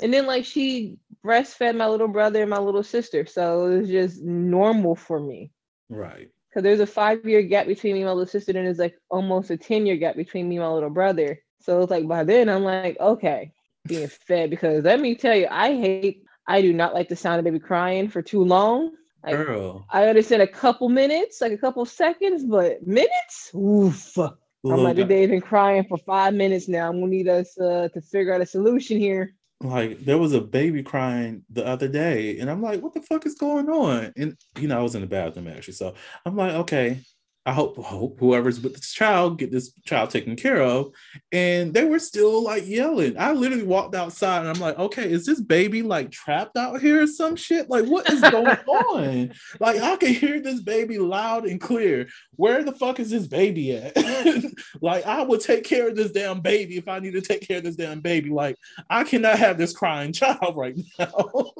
And 0.00 0.12
then 0.12 0.26
like 0.26 0.44
she 0.44 0.98
breastfed 1.24 1.76
my 1.76 1.86
little 1.86 2.08
brother 2.08 2.42
and 2.42 2.50
my 2.50 2.58
little 2.58 2.82
sister, 2.82 3.26
so 3.26 3.66
it 3.66 3.80
was 3.80 3.88
just 3.88 4.22
normal 4.22 4.94
for 4.94 5.20
me. 5.20 5.50
Right. 5.88 6.28
Because 6.48 6.62
there's 6.62 6.80
a 6.80 6.86
five 6.86 7.24
year 7.24 7.42
gap 7.42 7.66
between 7.66 7.94
me 7.94 8.00
and 8.00 8.08
my 8.08 8.12
little 8.12 8.26
sister, 8.26 8.52
and 8.52 8.66
there's 8.66 8.78
like 8.78 8.98
almost 9.10 9.50
a 9.50 9.56
10 9.56 9.86
year 9.86 9.96
gap 9.96 10.16
between 10.16 10.48
me 10.48 10.56
and 10.56 10.64
my 10.64 10.72
little 10.72 10.90
brother. 10.90 11.40
So 11.60 11.82
it's 11.82 11.90
like 11.90 12.06
by 12.06 12.24
then 12.24 12.48
I'm 12.48 12.64
like, 12.64 12.98
okay, 13.00 13.52
being 13.86 14.08
fed. 14.26 14.50
Because 14.50 14.84
let 14.84 15.00
me 15.00 15.14
tell 15.14 15.36
you, 15.36 15.48
I 15.50 15.74
hate, 15.74 16.24
I 16.46 16.62
do 16.62 16.72
not 16.72 16.94
like 16.94 17.08
the 17.08 17.16
sound 17.16 17.38
of 17.38 17.44
baby 17.44 17.58
crying 17.58 18.08
for 18.08 18.22
too 18.22 18.44
long. 18.44 18.92
Like, 19.24 19.36
Girl. 19.36 19.84
I 19.90 20.06
understand 20.06 20.42
a 20.42 20.46
couple 20.46 20.88
minutes, 20.88 21.40
like 21.40 21.52
a 21.52 21.58
couple 21.58 21.84
seconds, 21.84 22.44
but 22.44 22.86
minutes? 22.86 23.50
Oof. 23.54 24.16
I'm 24.16 24.82
like, 24.82 24.96
they've 24.96 25.28
been 25.28 25.40
crying 25.40 25.84
for 25.84 25.98
five 25.98 26.34
minutes 26.34 26.68
now. 26.68 26.88
I'm 26.88 27.00
gonna 27.00 27.10
need 27.10 27.28
us 27.28 27.58
uh, 27.58 27.88
to 27.92 28.00
figure 28.00 28.34
out 28.34 28.40
a 28.40 28.46
solution 28.46 28.98
here. 28.98 29.34
Like 29.60 30.04
there 30.04 30.18
was 30.18 30.32
a 30.32 30.40
baby 30.40 30.82
crying 30.82 31.42
the 31.50 31.66
other 31.66 31.88
day 31.88 32.38
and 32.38 32.48
i'm 32.48 32.62
like 32.62 32.80
what 32.80 32.94
the 32.94 33.02
fuck 33.02 33.26
is 33.26 33.34
going 33.34 33.68
on? 33.68 34.12
And 34.16 34.36
you 34.58 34.68
know 34.68 34.78
i 34.78 34.82
was 34.82 34.94
in 34.94 35.00
the 35.00 35.06
bathroom 35.06 35.48
actually 35.48 35.74
so 35.74 35.94
i'm 36.24 36.36
like 36.36 36.52
okay 36.52 37.00
i 37.48 37.52
hope, 37.52 37.78
hope 37.78 38.20
whoever's 38.20 38.60
with 38.60 38.74
this 38.74 38.92
child 38.92 39.38
get 39.38 39.50
this 39.50 39.72
child 39.86 40.10
taken 40.10 40.36
care 40.36 40.60
of. 40.60 40.92
And 41.32 41.72
they 41.72 41.86
were 41.86 41.98
still 41.98 42.44
like 42.44 42.66
yelling. 42.66 43.18
I 43.18 43.32
literally 43.32 43.64
walked 43.64 43.94
outside 43.94 44.40
and 44.40 44.48
i'm 44.48 44.60
like 44.60 44.78
okay 44.78 45.10
is 45.10 45.24
this 45.24 45.40
baby 45.40 45.80
like 45.80 46.10
trapped 46.10 46.58
out 46.58 46.82
here 46.82 47.02
or 47.02 47.06
some 47.06 47.36
shit? 47.36 47.70
Like 47.70 47.86
what 47.86 48.10
is 48.12 48.20
going 48.20 48.46
on? 48.66 49.32
Like 49.60 49.80
i 49.80 49.96
can 49.96 50.12
hear 50.12 50.40
this 50.40 50.60
baby 50.60 50.98
loud 50.98 51.46
and 51.46 51.58
clear. 51.58 52.08
Where 52.36 52.62
the 52.62 52.72
fuck 52.72 53.00
is 53.00 53.10
this 53.10 53.26
baby 53.26 53.74
at? 53.74 53.96
Like 54.82 55.06
i 55.06 55.22
would 55.22 55.40
take 55.40 55.64
care 55.64 55.88
of 55.88 55.96
this 55.96 56.12
damn 56.12 56.40
baby 56.40 56.76
if 56.76 56.88
i 56.88 56.98
need 56.98 57.12
to 57.12 57.20
take 57.20 57.46
care 57.46 57.58
of 57.58 57.64
this 57.64 57.76
damn 57.76 58.00
baby. 58.00 58.28
Like 58.28 58.56
I 58.90 59.04
cannot 59.04 59.38
have 59.38 59.56
this 59.56 59.72
crying 59.72 60.12
child 60.20 60.54
right 60.54 60.76
now. 60.98 61.52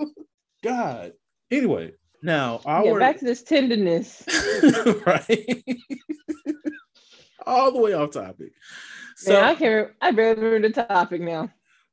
God. 0.63 1.13
Anyway, 1.51 1.93
now 2.23 2.61
our 2.67 2.85
Yeah, 2.85 2.99
back 2.99 3.19
to 3.19 3.25
this 3.25 3.43
tenderness. 3.43 4.23
right. 5.07 5.65
All 7.47 7.73
the 7.73 7.79
way 7.81 7.93
off 7.95 8.11
topic. 8.11 8.53
So, 9.17 9.33
Man, 9.33 9.45
I 9.45 9.55
can't. 9.55 9.89
I 10.01 10.11
barely 10.11 10.43
remember 10.43 10.69
the 10.69 10.75
topic 10.87 11.21
now. 11.21 11.51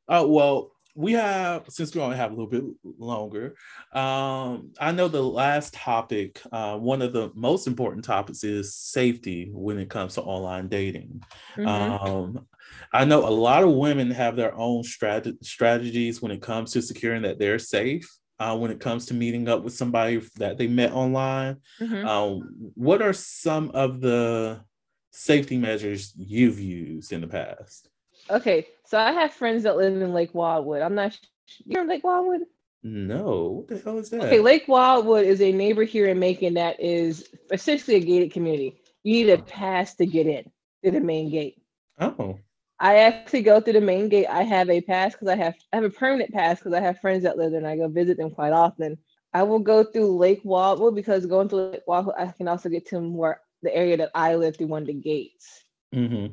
uh, 0.08 0.26
well, 0.28 0.72
we 0.96 1.14
have 1.14 1.66
since 1.70 1.94
we 1.94 2.02
only 2.02 2.18
have 2.18 2.32
a 2.32 2.36
little 2.36 2.50
bit 2.50 2.64
longer. 2.98 3.56
Um, 3.94 4.72
I 4.80 4.92
know 4.92 5.08
the 5.08 5.22
last 5.22 5.74
topic, 5.74 6.42
uh, 6.52 6.78
one 6.78 7.02
of 7.02 7.14
the 7.14 7.32
most 7.36 7.68
important 7.68 8.06
topics 8.06 8.44
is 8.44 8.76
safety 8.76 9.50
when 9.52 9.78
it 9.78 9.90
comes 9.90 10.16
to 10.16 10.22
online 10.22 10.68
dating. 10.68 11.22
Mhm. 11.58 11.68
Um, 12.06 12.48
I 12.94 13.06
know 13.06 13.28
a 13.28 13.30
lot 13.30 13.64
of 13.64 13.72
women 13.74 14.12
have 14.12 14.36
their 14.36 14.56
own 14.56 14.84
strat- 14.84 15.44
strategies 15.44 16.22
when 16.22 16.32
it 16.32 16.42
comes 16.42 16.72
to 16.74 16.82
securing 16.82 17.22
that 17.24 17.40
they're 17.40 17.60
safe. 17.60 18.08
Uh, 18.38 18.58
when 18.58 18.70
it 18.70 18.82
comes 18.82 19.06
to 19.06 19.14
meeting 19.14 19.48
up 19.48 19.64
with 19.64 19.74
somebody 19.74 20.18
that 20.36 20.58
they 20.58 20.68
met 20.68 20.92
online, 20.92 21.56
Mhm. 21.80 22.06
um, 22.06 22.72
what 22.76 23.02
are 23.02 23.14
some 23.14 23.72
of 23.72 24.02
the 24.02 24.60
safety 25.12 25.58
measures 25.58 26.14
you've 26.18 26.60
used 26.60 27.14
in 27.14 27.22
the 27.22 27.28
past? 27.28 27.90
Okay, 28.30 28.68
so 28.86 28.98
I 29.00 29.14
have 29.14 29.32
friends 29.32 29.64
that 29.64 29.78
live 29.78 29.94
in 30.02 30.14
Lake 30.14 30.34
Wildwood. 30.36 30.82
I'm 30.82 30.96
not. 30.96 31.18
You 31.66 31.76
know 31.82 31.84
Lake 31.84 32.04
Wildwood? 32.04 32.42
No, 32.84 33.52
what 33.52 33.68
the 33.70 33.78
hell 33.80 33.98
is 34.00 34.10
that? 34.10 34.22
Okay, 34.24 34.40
Lake 34.40 34.68
Wildwood 34.68 35.26
is 35.26 35.40
a 35.42 35.52
neighbor 35.54 35.84
here 35.84 36.08
in 36.08 36.20
Macon 36.20 36.56
that 36.56 36.80
is 36.82 37.30
essentially 37.52 37.96
a 37.96 38.00
gated 38.02 38.34
community. 38.34 38.78
You 39.04 39.14
need 39.26 39.30
a 39.32 39.42
pass 39.42 39.96
to 39.96 40.06
get 40.06 40.28
in 40.28 40.52
to 40.84 40.92
the 40.92 41.00
main 41.00 41.30
gate. 41.30 41.62
oh, 42.00 42.38
I 42.80 42.98
actually 42.98 43.42
go 43.42 43.62
through 43.62 43.74
the 43.74 43.82
main 43.82 44.10
gate. 44.10 44.28
I 44.28 44.44
have 44.44 44.70
a 44.70 44.82
pass 44.82 45.14
because 45.14 45.30
I 45.30 45.36
have 45.38 45.56
I 45.72 45.78
have 45.78 45.86
a 45.86 45.90
permanent 45.90 46.34
pass 46.34 46.60
because 46.60 46.74
I 46.74 46.82
have 46.82 47.00
friends 47.00 47.24
that 47.24 47.38
live 47.38 47.52
there 47.52 47.60
and 47.60 47.68
I 47.68 47.78
go 47.78 47.88
visit 47.88 48.18
them 48.18 48.32
quite 48.32 48.54
often. 48.54 48.98
I 49.34 49.44
will 49.44 49.60
go 49.60 49.84
through 49.84 50.18
Lake 50.18 50.42
Wildwood 50.44 50.96
because 50.96 51.26
going 51.26 51.50
through 51.50 51.72
Lake 51.72 51.84
Wildwood, 51.88 52.16
I 52.18 52.28
can 52.28 52.48
also 52.48 52.70
get 52.70 52.88
to 52.88 53.02
more 53.02 53.42
the 53.62 53.74
area 53.76 53.98
that 53.98 54.12
I 54.14 54.36
live 54.36 54.58
through 54.58 54.68
one 54.68 54.84
of 54.84 54.88
the 54.88 54.94
gates. 54.94 55.64
hmm 55.94 56.28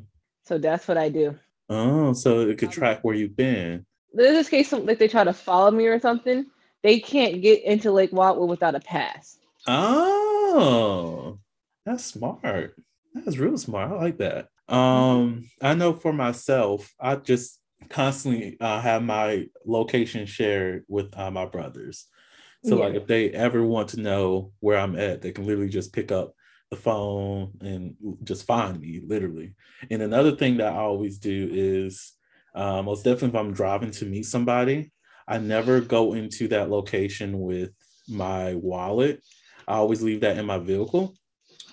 So 0.44 0.58
that's 0.58 0.86
what 0.88 0.98
I 0.98 1.08
do. 1.08 1.38
oh, 1.68 2.12
so 2.12 2.40
it 2.40 2.58
could 2.58 2.70
track 2.70 3.02
where 3.02 3.14
you've 3.14 3.36
been. 3.36 3.86
In 4.14 4.18
this 4.34 4.48
case, 4.48 4.68
some, 4.68 4.84
like 4.84 4.98
they 4.98 5.08
try 5.08 5.24
to 5.24 5.32
follow 5.32 5.70
me 5.70 5.86
or 5.86 5.98
something, 5.98 6.46
they 6.82 7.00
can't 7.00 7.40
get 7.40 7.62
into 7.62 7.90
Lake 7.92 8.12
Wildwood 8.12 8.50
without 8.50 8.74
a 8.74 8.80
pass. 8.80 9.38
Oh, 9.66 11.38
that's 11.86 12.04
smart. 12.04 12.76
That's 13.14 13.38
real 13.38 13.56
smart. 13.56 13.90
I 13.90 13.94
like 13.96 14.18
that. 14.18 14.48
Um, 14.68 15.48
I 15.60 15.74
know 15.74 15.92
for 15.92 16.12
myself, 16.12 16.92
I 17.00 17.16
just 17.16 17.60
constantly 17.88 18.56
uh, 18.60 18.80
have 18.80 19.02
my 19.02 19.46
location 19.66 20.26
shared 20.26 20.84
with 20.88 21.16
uh, 21.18 21.30
my 21.30 21.46
brothers. 21.46 22.06
So, 22.64 22.76
like, 22.76 22.94
if 22.94 23.06
they 23.06 23.30
ever 23.30 23.62
want 23.64 23.88
to 23.90 24.00
know 24.00 24.52
where 24.60 24.78
I'm 24.78 24.96
at, 24.96 25.20
they 25.20 25.32
can 25.32 25.46
literally 25.46 25.68
just 25.68 25.92
pick 25.92 26.12
up 26.12 26.34
the 26.70 26.76
phone 26.76 27.52
and 27.60 27.96
just 28.22 28.46
find 28.46 28.80
me, 28.80 29.02
literally. 29.04 29.54
And 29.90 30.00
another 30.00 30.36
thing 30.36 30.58
that 30.58 30.72
I 30.72 30.76
always 30.78 31.18
do 31.18 31.48
is, 31.52 32.12
uh, 32.54 32.82
most 32.82 33.04
definitely, 33.04 33.30
if 33.30 33.34
I'm 33.34 33.52
driving 33.52 33.90
to 33.92 34.06
meet 34.06 34.26
somebody, 34.26 34.92
I 35.26 35.38
never 35.38 35.80
go 35.80 36.14
into 36.14 36.48
that 36.48 36.70
location 36.70 37.40
with 37.40 37.70
my 38.08 38.54
wallet. 38.54 39.22
I 39.66 39.74
always 39.74 40.02
leave 40.02 40.20
that 40.20 40.38
in 40.38 40.46
my 40.46 40.58
vehicle 40.58 41.14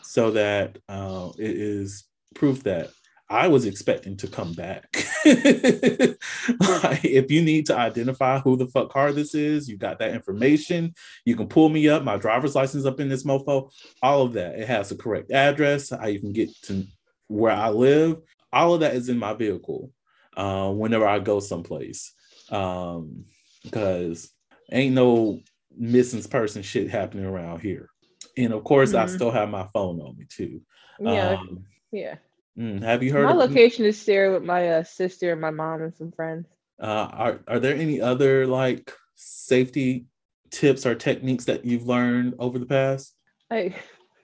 so 0.02 0.32
that 0.32 0.78
uh, 0.88 1.30
it 1.38 1.52
is 1.52 2.06
proof 2.36 2.64
that 2.64 2.92
I 3.30 3.48
was 3.48 3.66
expecting 3.66 4.18
to 4.18 4.28
come 4.28 4.54
back. 4.54 4.88
Like, 6.60 7.06
if 7.06 7.30
you 7.30 7.42
need 7.42 7.68
to 7.68 7.78
identify 7.78 8.40
who 8.40 8.58
the 8.58 8.68
fuck 8.68 8.90
car 8.90 9.12
this 9.12 9.36
is, 9.36 9.70
you 9.70 9.78
got 9.78 10.00
that 10.00 10.14
information. 10.14 10.94
You 11.26 11.36
can 11.36 11.48
pull 11.48 11.70
me 11.70 11.88
up, 11.90 12.04
my 12.04 12.18
driver's 12.18 12.56
license 12.56 12.86
up 12.86 13.00
in 13.00 13.10
this 13.10 13.24
mofo, 13.24 13.72
all 14.02 14.24
of 14.24 14.34
that. 14.34 14.58
It 14.58 14.68
has 14.68 14.90
the 14.90 14.96
correct 14.96 15.32
address, 15.32 15.92
you 15.92 16.20
can 16.20 16.34
get 16.34 16.50
to 16.64 16.86
where 17.28 17.52
I 17.52 17.70
live. 17.70 18.18
All 18.52 18.74
of 18.74 18.80
that 18.80 18.96
is 18.96 19.10
in 19.10 19.18
my 19.20 19.34
vehicle 19.34 19.92
uh, 20.36 20.72
whenever 20.72 21.08
I 21.08 21.20
go 21.20 21.40
someplace. 21.40 22.14
Um, 22.50 23.26
because 23.64 24.32
ain't 24.72 24.96
no 24.96 25.40
missing 25.78 26.24
person 26.24 26.64
shit 26.64 26.90
happening 26.90 27.26
around 27.26 27.60
here. 27.62 27.90
And 28.38 28.54
of 28.54 28.64
course, 28.64 28.94
I 28.94 29.06
Mhm. 29.06 29.16
still 29.16 29.32
have 29.32 29.50
my 29.50 29.68
phone 29.74 30.00
on 30.02 30.18
me 30.18 30.26
too. 30.28 30.62
Yeah, 31.00 31.34
Um, 31.34 31.66
yeah. 31.92 32.16
mm, 32.58 32.82
have 32.82 33.04
you 33.04 33.12
heard 33.12 33.26
My 33.26 33.32
of 33.32 33.38
location 33.38 33.86
is 33.86 34.02
shared 34.02 34.34
with 34.34 34.44
my 34.44 34.68
uh, 34.70 34.84
sister 34.84 35.32
and 35.32 35.42
my 35.42 35.52
mom 35.52 35.82
and 35.82 35.96
some 35.96 36.12
friends. 36.12 36.48
uh, 36.82 37.10
are 37.12 37.40
are 37.48 37.60
there 37.60 37.76
any 37.76 38.00
other 38.02 38.48
like 38.48 38.94
safety 39.16 40.06
tips 40.52 40.86
or 40.86 40.96
techniques 40.96 41.46
that 41.46 41.66
you've 41.66 41.86
learned 41.88 42.36
over 42.40 42.58
the 42.60 42.66
past? 42.66 43.16
I 43.52 43.76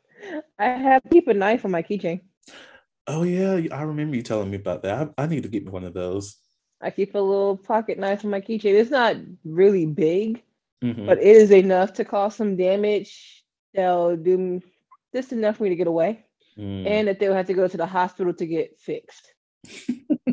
I 0.59 0.65
have 0.69 1.01
keep 1.11 1.27
a 1.27 1.33
knife 1.33 1.65
on 1.65 1.71
my 1.71 1.83
keychain. 1.83 2.21
Oh 3.07 3.23
yeah, 3.23 3.59
I 3.71 3.83
remember 3.83 4.15
you 4.15 4.23
telling 4.23 4.49
me 4.49 4.57
about 4.57 4.81
that. 4.83 5.13
I, 5.17 5.23
I 5.23 5.27
need 5.27 5.43
to 5.43 5.49
get 5.49 5.63
me 5.65 5.71
one 5.71 5.83
of 5.83 5.93
those. 5.93 6.37
I 6.81 6.89
keep 6.89 7.13
a 7.15 7.19
little 7.19 7.57
pocket 7.57 7.99
knife 7.99 8.25
on 8.25 8.31
my 8.31 8.41
keychain. 8.41 8.73
It's 8.79 8.89
not 8.91 9.15
really 9.43 9.85
big, 9.85 10.41
Mhm. 10.83 11.05
but 11.05 11.19
it 11.19 11.35
is 11.35 11.51
enough 11.51 11.93
to 11.93 12.05
cause 12.05 12.35
some 12.35 12.55
damage. 12.57 13.43
They'll 13.73 14.15
do 14.17 14.61
just 15.13 15.31
enough 15.31 15.57
for 15.57 15.63
me 15.63 15.69
to 15.69 15.75
get 15.75 15.87
away, 15.87 16.25
Mm. 16.57 16.87
and 16.87 17.07
that 17.07 17.19
they'll 17.19 17.33
have 17.33 17.47
to 17.47 17.53
go 17.53 17.67
to 17.67 17.77
the 17.77 17.85
hospital 17.85 18.33
to 18.33 18.45
get 18.45 18.79
fixed. 18.79 19.33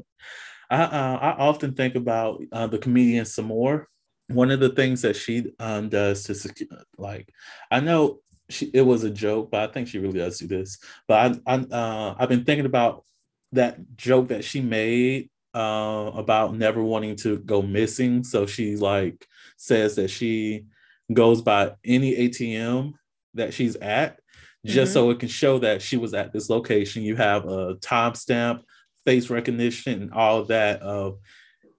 I 0.70 0.83
uh, 0.83 1.18
I 1.20 1.31
often 1.39 1.75
think 1.75 1.97
about 1.97 2.43
uh, 2.53 2.66
the 2.66 2.79
comedian 2.79 3.25
Samore. 3.25 3.87
One 4.29 4.51
of 4.51 4.61
the 4.61 4.70
things 4.70 5.03
that 5.03 5.16
she 5.16 5.53
um, 5.59 5.89
does 5.89 6.25
to 6.25 6.35
secure, 6.35 6.68
like, 6.97 7.29
I 7.70 7.81
know 7.81 8.20
she, 8.49 8.70
it 8.73 8.83
was 8.83 9.05
a 9.05 9.11
joke, 9.11 9.51
but 9.51 9.68
I 9.68 9.73
think 9.73 9.89
she 9.89 9.99
really 9.99 10.20
does 10.20 10.39
do 10.39 10.47
this. 10.47 10.79
But 11.09 11.41
I, 11.47 11.55
I 11.55 11.57
uh, 11.57 12.14
I've 12.18 12.29
been 12.29 12.45
thinking 12.45 12.66
about 12.66 13.05
that 13.53 13.97
joke 13.97 14.29
that 14.29 14.45
she 14.45 14.61
made 14.61 15.29
uh, 15.55 16.11
about 16.14 16.55
never 16.55 16.83
wanting 16.83 17.16
to 17.16 17.39
go 17.39 17.62
missing. 17.62 18.25
So 18.25 18.47
she 18.47 18.77
like 18.77 19.27
says 19.57 19.97
that 19.97 20.09
she 20.09 20.66
goes 21.12 21.43
by 21.43 21.73
any 21.85 22.16
ATM 22.29 22.95
that 23.35 23.55
she's 23.55 23.77
at, 23.77 24.20
just 24.64 24.90
Mhm. 24.90 24.94
so 24.94 25.10
it 25.10 25.18
can 25.20 25.28
show 25.28 25.58
that 25.58 25.82
she 25.82 25.96
was 25.96 26.14
at 26.14 26.32
this 26.32 26.48
location. 26.48 27.02
You 27.02 27.16
have 27.16 27.44
a 27.46 27.74
timestamp, 27.76 28.62
face 29.04 29.30
recognition, 29.30 30.02
and 30.02 30.12
all 30.12 30.38
of 30.38 30.48
that 30.48 30.80
of 30.82 31.18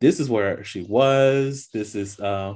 this 0.01 0.19
is 0.19 0.29
where 0.29 0.63
she 0.63 0.81
was. 0.83 1.69
This 1.73 1.95
is 1.95 2.19
uh, 2.19 2.55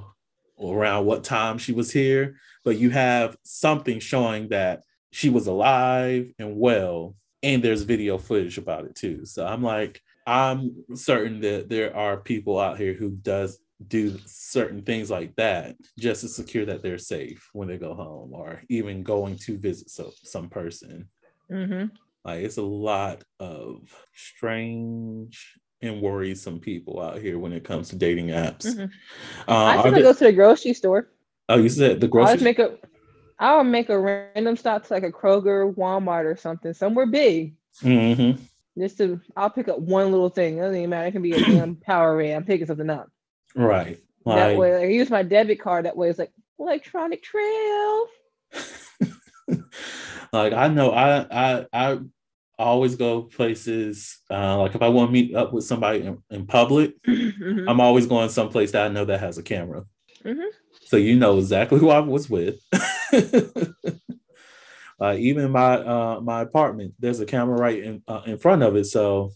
around 0.62 1.06
what 1.06 1.24
time 1.24 1.58
she 1.58 1.72
was 1.72 1.92
here. 1.92 2.38
But 2.66 2.78
you 2.78 2.90
have 2.90 3.38
something 3.44 4.00
showing 4.00 4.50
that 4.50 4.84
she 5.12 5.30
was 5.30 5.48
alive 5.48 6.30
and 6.38 6.58
well, 6.58 7.16
and 7.42 7.64
there's 7.64 7.84
video 7.84 8.18
footage 8.18 8.58
about 8.58 8.86
it 8.86 8.96
too. 8.96 9.26
So 9.26 9.46
I'm 9.46 9.64
like, 9.64 10.02
I'm 10.26 10.84
certain 10.96 11.40
that 11.42 11.70
there 11.70 11.96
are 11.96 12.18
people 12.18 12.60
out 12.60 12.78
here 12.78 12.94
who 12.94 13.12
does 13.12 13.60
do 13.86 14.18
certain 14.26 14.82
things 14.82 15.12
like 15.12 15.36
that 15.36 15.76
just 16.00 16.22
to 16.22 16.28
secure 16.28 16.66
that 16.66 16.82
they're 16.82 16.98
safe 16.98 17.48
when 17.54 17.68
they 17.68 17.78
go 17.78 17.94
home 17.94 18.34
or 18.34 18.62
even 18.70 19.04
going 19.04 19.36
to 19.38 19.58
visit 19.58 19.90
so, 19.90 20.12
some 20.24 20.50
person. 20.50 21.08
hmm 21.50 21.86
Like 22.26 22.44
it's 22.44 22.58
a 22.58 22.64
lot 22.64 23.24
of 23.40 23.82
strange 24.14 25.60
and 25.82 26.02
worrisome 26.02 26.60
people 26.60 27.00
out 27.00 27.20
here 27.20 27.38
when 27.38 27.54
it 27.54 27.64
comes 27.64 27.90
to 27.90 27.96
dating 27.96 28.28
apps. 28.30 28.66
Mhm. 28.66 28.90
Uh, 29.48 29.52
I 29.52 29.78
are 29.78 29.84
tend 29.84 29.96
to 29.96 30.02
go 30.02 30.14
to 30.14 30.24
the 30.24 30.34
grocery 30.34 30.74
store. 30.74 31.10
oh, 31.50 31.58
you 31.58 31.70
said 31.70 32.00
the 32.02 32.08
I'll 32.08 32.10
grocery 32.10 32.34
just 32.34 32.44
make 32.44 32.60
a 32.60 32.78
I'll 33.40 33.64
make 33.64 33.90
a 33.90 34.00
random 34.00 34.58
stop 34.58 34.86
to 34.88 34.94
like 34.94 35.04
a 35.04 35.12
Kroger, 35.12 35.72
Walmart, 35.76 36.26
or 36.26 36.36
something, 36.36 36.74
somewhere 36.74 37.06
big. 37.06 37.54
hmm 37.82 38.32
Just 38.76 38.98
to 38.98 39.22
I'll 39.36 39.52
pick 39.52 39.68
up 39.68 39.78
one 39.78 40.12
little 40.12 40.30
thing. 40.30 40.58
It 40.58 40.62
doesn't 40.62 40.76
even 40.78 40.90
matter. 40.90 41.08
It 41.08 41.12
can 41.12 41.22
be 41.22 41.36
a 41.36 41.40
damn 41.52 41.76
power 41.76 42.20
I'm 42.20 42.44
picking 42.44 42.66
something 42.66 42.90
up. 42.90 43.12
Right. 43.56 44.00
that 44.26 44.58
way, 44.58 44.74
like, 44.74 44.84
I 44.84 44.88
use 44.88 45.10
my 45.10 45.24
debit 45.24 45.60
card. 45.60 45.86
That 45.86 45.98
way, 45.98 46.10
it's 46.10 46.20
like 46.20 46.32
electronic 46.60 47.24
trail. 47.24 48.08
like 50.34 50.54
I 50.54 50.68
know 50.68 50.92
I 50.92 51.26
I 51.32 51.66
I 51.74 52.00
always 52.60 52.96
go 52.96 53.22
places 53.24 54.18
uh 54.32 54.58
like 54.58 54.76
if 54.76 54.82
I 54.82 54.88
want 54.90 55.10
to 55.10 55.12
meet 55.14 55.36
up 55.36 55.54
with 55.54 55.64
somebody 55.64 56.02
in, 56.04 56.18
in 56.30 56.46
public, 56.48 56.96
Mhm. 57.08 57.70
I'm 57.70 57.80
always 57.80 58.06
going 58.08 58.30
someplace 58.30 58.72
that 58.72 58.86
I 58.86 58.90
know 58.94 59.06
that 59.06 59.20
has 59.20 59.38
a 59.38 59.44
camera. 59.44 59.86
Mhm. 60.24 60.48
So 60.86 60.98
you 60.98 61.16
know 61.18 61.38
exactly 61.38 61.80
who 61.82 61.90
I 61.90 62.00
was 62.00 62.30
with. 62.30 62.60
uh, 65.00 65.16
even 65.18 65.52
my 65.52 65.76
uh 65.76 66.20
my 66.22 66.42
apartment, 66.42 66.94
there's 67.00 67.20
a 67.20 67.26
camera 67.26 67.58
right 67.58 67.82
in 67.82 68.04
uh, 68.08 68.22
in 68.26 68.38
front 68.38 68.64
of 68.64 68.76
it. 68.76 68.86
So 68.86 69.32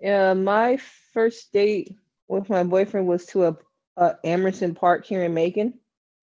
Yeah, 0.00 0.34
my 0.34 0.78
first 1.12 1.52
date 1.52 1.94
with 2.28 2.48
my 2.48 2.62
boyfriend 2.64 3.06
was 3.06 3.26
to 3.26 3.44
a, 3.46 3.56
a 3.96 4.16
Amerson 4.24 4.74
Park 4.74 5.04
here 5.06 5.22
in 5.24 5.34
Macon. 5.34 5.74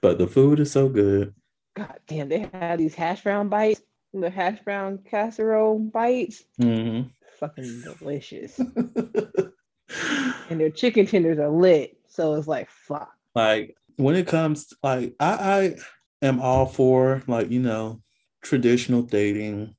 But 0.00 0.18
the 0.18 0.26
food 0.26 0.60
is 0.60 0.72
so 0.72 0.88
good. 0.88 1.34
God 1.76 1.98
damn, 2.08 2.28
they 2.28 2.48
had 2.52 2.80
these 2.80 2.94
hash 2.94 3.22
brown 3.22 3.48
bites, 3.48 3.80
the 4.12 4.30
hash 4.30 4.58
brown 4.64 4.98
casserole 4.98 5.78
bites, 5.78 6.42
hmm 6.60 7.02
fucking 7.40 7.82
delicious. 7.82 8.58
and 10.50 10.60
their 10.60 10.70
chicken 10.70 11.06
tenders 11.06 11.38
are 11.38 11.48
lit, 11.48 11.96
so 12.08 12.34
it's 12.34 12.46
like 12.46 12.70
fuck. 12.70 13.10
like 13.34 13.76
when 13.96 14.14
it 14.14 14.26
comes 14.26 14.66
to, 14.66 14.76
like 14.82 15.14
I, 15.18 15.74
I 16.22 16.26
am 16.26 16.40
all 16.40 16.66
for 16.66 17.22
like 17.26 17.50
you 17.50 17.60
know 17.60 18.02
traditional 18.42 19.02
dating 19.02 19.74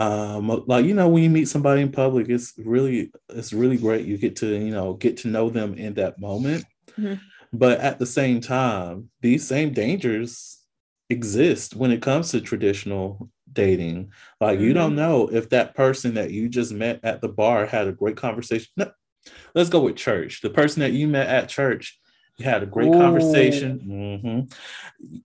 um 0.00 0.64
like 0.66 0.84
you 0.86 0.94
know 0.94 1.08
when 1.08 1.22
you 1.22 1.30
meet 1.30 1.48
somebody 1.48 1.82
in 1.82 1.92
public 1.92 2.28
it's 2.28 2.54
really 2.58 3.12
it's 3.28 3.52
really 3.52 3.76
great. 3.76 4.06
You 4.06 4.16
get 4.18 4.34
to 4.36 4.46
you 4.46 4.70
know 4.70 4.94
get 4.94 5.18
to 5.18 5.28
know 5.28 5.50
them 5.50 5.74
in 5.74 5.94
that 5.94 6.18
moment. 6.18 6.64
Mhm. 6.98 7.20
but 7.52 7.78
at 7.80 7.98
the 7.98 8.06
same 8.06 8.40
time 8.40 9.10
these 9.20 9.46
same 9.46 9.72
dangers 9.72 10.58
exist 11.08 11.76
when 11.76 11.90
it 11.92 12.02
comes 12.02 12.30
to 12.30 12.40
traditional 12.40 13.28
dating. 13.52 14.10
Like 14.40 14.58
you 14.60 14.72
don't 14.72 14.94
know 15.02 15.28
if 15.38 15.50
that 15.50 15.74
person 15.74 16.14
that 16.14 16.30
you 16.30 16.48
just 16.48 16.72
met 16.72 17.00
at 17.02 17.20
the 17.20 17.28
bar 17.28 17.66
had 17.66 17.88
a 17.88 17.92
great 17.92 18.16
conversation. 18.16 18.68
No, 18.76 18.90
let's 19.54 19.70
go 19.70 19.80
with 19.80 19.96
church. 19.96 20.40
The 20.40 20.50
person 20.60 20.80
that 20.80 20.92
you 20.92 21.06
met 21.08 21.28
at 21.28 21.48
church 21.48 21.98
you 22.38 22.44
had 22.46 22.62
a 22.62 22.66
great 22.66 22.92
conversation. 22.92 23.70
Mhm. 23.80 24.52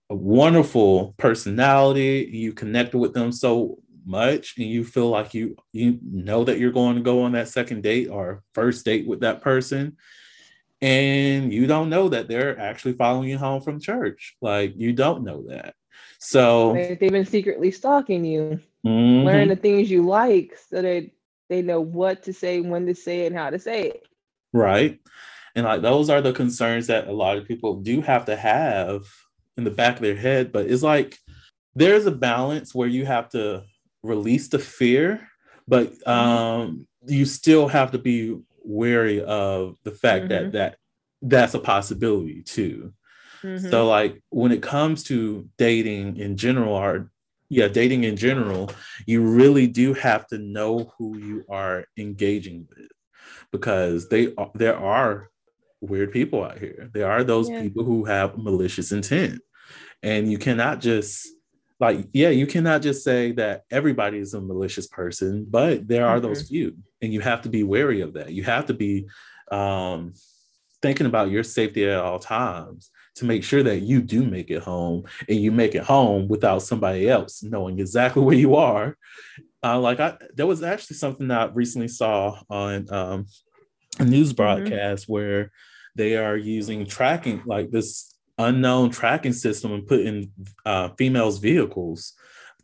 a 0.10 0.16
wonderful 0.16 1.14
personality. 1.18 2.30
You 2.32 2.52
connected 2.54 2.98
with 2.98 3.14
them. 3.14 3.32
So 3.32 3.78
much 4.06 4.56
and 4.58 4.68
you 4.68 4.84
feel 4.84 5.10
like 5.10 5.34
you 5.34 5.56
you 5.74 6.00
know 6.04 6.44
that 6.44 6.60
you're 6.60 6.72
going 6.72 6.96
to 6.96 7.02
go 7.02 7.24
on 7.24 7.32
that 7.34 7.48
second 7.48 7.82
date 7.84 8.08
or 8.08 8.44
first 8.54 8.86
date 8.86 9.08
with 9.08 9.22
that 9.22 9.42
person 9.42 9.96
and 10.82 11.54
you 11.54 11.68
don't 11.68 11.90
know 11.90 12.10
that 12.10 12.28
they're 12.28 12.60
actually 12.60 12.94
following 12.94 13.30
you 13.30 13.38
home 13.38 13.62
from 13.62 13.80
church 13.80 14.36
like 14.42 14.74
you 14.76 14.94
don't 14.94 15.24
know 15.24 15.44
that 15.48 15.74
so 16.20 16.74
They- 16.74 16.98
They've 17.00 17.12
been 17.12 17.26
secretly 17.26 17.72
stalking 17.72 18.26
you, 18.26 18.60
mhm. 18.86 19.24
learn 19.24 19.48
the 19.50 19.56
things 19.56 19.90
you 19.90 20.06
like, 20.06 20.58
so 20.70 20.82
that 20.82 21.10
they 21.50 21.62
know 21.62 21.80
what 21.82 22.24
to 22.24 22.34
say, 22.34 22.60
when 22.62 22.86
to 22.88 22.96
say 22.96 23.22
it, 23.22 23.28
and 23.28 23.36
how 23.38 23.50
to 23.50 23.60
say 23.60 23.90
it. 23.90 24.04
right 24.54 25.00
and 25.56 25.66
like 25.66 25.82
those 25.82 26.10
are 26.10 26.22
the 26.22 26.34
concerns 26.34 26.88
that 26.88 27.08
a 27.08 27.12
lot 27.14 27.38
of 27.38 27.48
people 27.48 27.78
do 27.82 28.02
have 28.02 28.26
to 28.26 28.36
have 28.36 29.02
in 29.58 29.64
the 29.64 29.72
back 29.72 29.96
of 29.96 30.02
their 30.02 30.16
head 30.16 30.52
but 30.52 30.66
it's 30.70 30.84
like 30.84 31.18
there's 31.76 32.06
a 32.06 32.12
balance 32.12 32.74
where 32.76 32.88
you 32.88 33.06
have 33.06 33.30
to 33.30 33.64
release 34.06 34.48
the 34.50 34.60
fear 34.60 35.08
but 35.68 35.86
um 36.08 36.88
you 37.08 37.26
still 37.26 37.68
have 37.68 37.92
to 37.92 37.98
be 37.98 38.38
wary 38.64 39.22
of 39.24 39.78
the 39.84 39.92
fact 39.92 40.30
that 40.30 40.46
Mhm. 40.48 40.52
that 40.54 40.72
that's 41.22 41.54
a 41.56 41.60
possibility 41.60 42.42
too 42.44 42.94
Mhm. 43.44 43.70
so 43.72 43.88
like 43.88 44.14
when 44.30 44.52
it 44.52 44.62
comes 44.62 45.04
to 45.04 45.48
dating 45.58 46.18
in 46.18 46.36
general 46.38 46.74
or 46.74 47.12
yeah 47.50 47.68
dating 47.68 48.04
in 48.04 48.16
general 48.16 48.70
you 49.06 49.22
really 49.22 49.68
do 49.68 49.94
have 49.94 50.28
to 50.28 50.38
know 50.38 50.92
who 50.98 51.18
you 51.18 51.44
are 51.50 51.86
engaging 51.98 52.68
with 52.70 52.92
because 53.52 54.10
they 54.10 54.34
are, 54.36 54.52
there 54.56 54.78
are 54.78 55.30
weird 55.82 56.12
people 56.12 56.44
out 56.44 56.58
here 56.60 56.90
there 56.94 57.10
are 57.12 57.24
those 57.24 57.50
Yeah. 57.50 57.62
people 57.64 57.84
who 57.84 58.04
have 58.06 58.38
malicious 58.38 58.92
intent 58.92 59.40
and 60.04 60.32
you 60.32 60.38
cannot 60.38 60.82
just 60.82 61.28
like 61.80 62.08
yeah 62.14 62.30
you 62.30 62.48
cannot 62.48 62.82
just 62.82 63.04
say 63.04 63.32
that 63.34 63.64
everybody 63.70 64.18
is 64.18 64.34
a 64.34 64.40
malicious 64.40 64.88
person 64.88 65.46
but 65.50 65.88
there 65.88 66.08
are 66.08 66.20
those 66.20 66.48
few 66.48 66.74
and 67.06 67.14
you 67.14 67.22
have 67.22 67.42
to 67.44 67.50
be 67.50 67.64
wary 67.64 68.02
of 68.02 68.14
that. 68.14 68.32
You 68.32 68.44
have 68.44 68.66
to 68.66 68.74
be 68.74 69.08
um 69.52 70.14
thinking 70.82 71.06
about 71.06 71.30
your 71.32 71.44
safety 71.44 71.88
at 71.88 71.98
all 71.98 72.20
times 72.20 72.92
to 73.16 73.26
make 73.26 73.44
sure 73.44 73.64
that 73.64 73.80
you 73.80 74.02
do 74.02 74.24
make 74.24 74.52
it 74.52 74.62
home 74.62 75.06
and 75.30 75.40
you 75.40 75.52
make 75.52 75.74
it 75.74 75.84
home 75.84 76.28
without 76.28 76.62
somebody 76.62 77.10
else 77.10 77.42
knowing 77.42 77.80
exactly 77.80 78.22
where 78.22 78.36
you 78.36 78.56
are. 78.56 78.98
Uh, 79.64 79.80
like 79.80 80.00
I, 80.00 80.18
there 80.36 80.46
was 80.46 80.64
actually 80.64 80.98
something 80.98 81.30
that 81.30 81.40
I 81.40 81.54
recently 81.54 81.88
saw 81.88 82.40
on 82.50 82.92
um, 82.92 83.26
a 84.00 84.06
news 84.06 84.34
broadcast 84.34 85.08
where 85.08 85.52
they 85.96 86.18
are 86.18 86.36
using 86.36 86.86
tracking, 86.86 87.42
like 87.46 87.72
this 87.72 88.15
unknown 88.38 88.90
tracking 88.92 89.34
system, 89.34 89.72
and 89.72 89.88
put 89.88 90.02
in 90.02 90.32
uh, 90.66 90.90
females' 90.98 91.40
vehicles 91.40 92.14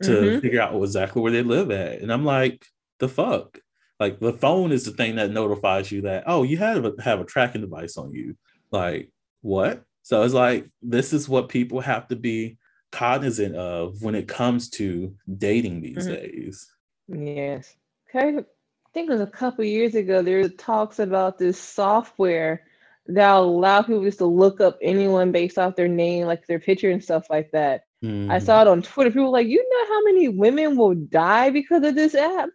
to 0.02 0.10
Mhm. 0.10 0.40
figure 0.40 0.60
out 0.60 0.74
exactly 0.82 1.22
where 1.22 1.32
they 1.32 1.42
live 1.42 1.70
at. 1.70 2.00
And 2.00 2.12
I'm 2.12 2.24
like, 2.24 2.66
the 2.98 3.08
fuck. 3.08 3.58
Like 4.00 4.18
the 4.18 4.32
phone 4.32 4.72
is 4.72 4.84
the 4.84 4.90
thing 4.90 5.16
that 5.16 5.30
notifies 5.30 5.92
you 5.92 6.02
that 6.02 6.24
oh 6.26 6.42
you 6.42 6.56
have 6.56 6.84
a, 6.84 6.92
have 7.02 7.20
a 7.20 7.24
tracking 7.24 7.60
device 7.60 7.96
on 7.96 8.12
you. 8.12 8.36
Like 8.72 9.10
what? 9.42 9.84
So 10.02 10.22
it's 10.22 10.34
like 10.34 10.68
this 10.82 11.12
is 11.12 11.28
what 11.28 11.48
people 11.48 11.80
have 11.80 12.08
to 12.08 12.16
be 12.16 12.58
cognizant 12.90 13.54
of 13.54 14.02
when 14.02 14.16
it 14.16 14.26
comes 14.26 14.70
to 14.70 15.14
dating 15.38 15.82
these 15.82 16.08
Mhm. 16.08 16.14
days. 16.14 16.72
Yes. 17.06 17.76
Okay. 18.08 18.38
I 18.38 18.44
think 18.92 19.08
it 19.08 19.12
was 19.12 19.20
a 19.20 19.26
couple 19.26 19.64
years 19.64 19.94
ago. 19.94 20.20
There 20.20 20.40
were 20.40 20.48
talks 20.48 20.98
about 20.98 21.38
this 21.38 21.58
software 21.58 22.66
that 23.06 23.30
allow 23.30 23.82
people 23.82 24.02
just 24.04 24.18
to 24.18 24.26
look 24.26 24.60
up 24.60 24.78
anyone 24.82 25.32
based 25.32 25.58
off 25.58 25.76
their 25.76 25.88
name, 25.88 26.26
like 26.26 26.46
their 26.46 26.60
picture 26.60 26.90
and 26.90 27.02
stuff 27.02 27.26
like 27.30 27.50
that. 27.52 27.82
I 28.02 28.06
Mhm. 28.06 28.42
saw 28.42 28.62
it 28.62 28.68
on 28.68 28.82
Twitter. 28.82 29.10
People 29.10 29.24
were 29.24 29.30
like, 29.30 29.46
you 29.46 29.58
know 29.58 29.94
how 29.94 30.04
many 30.04 30.28
women 30.28 30.76
will 30.76 30.94
die 30.94 31.50
because 31.50 31.84
of 31.84 31.94
this 31.94 32.14
app? 32.14 32.50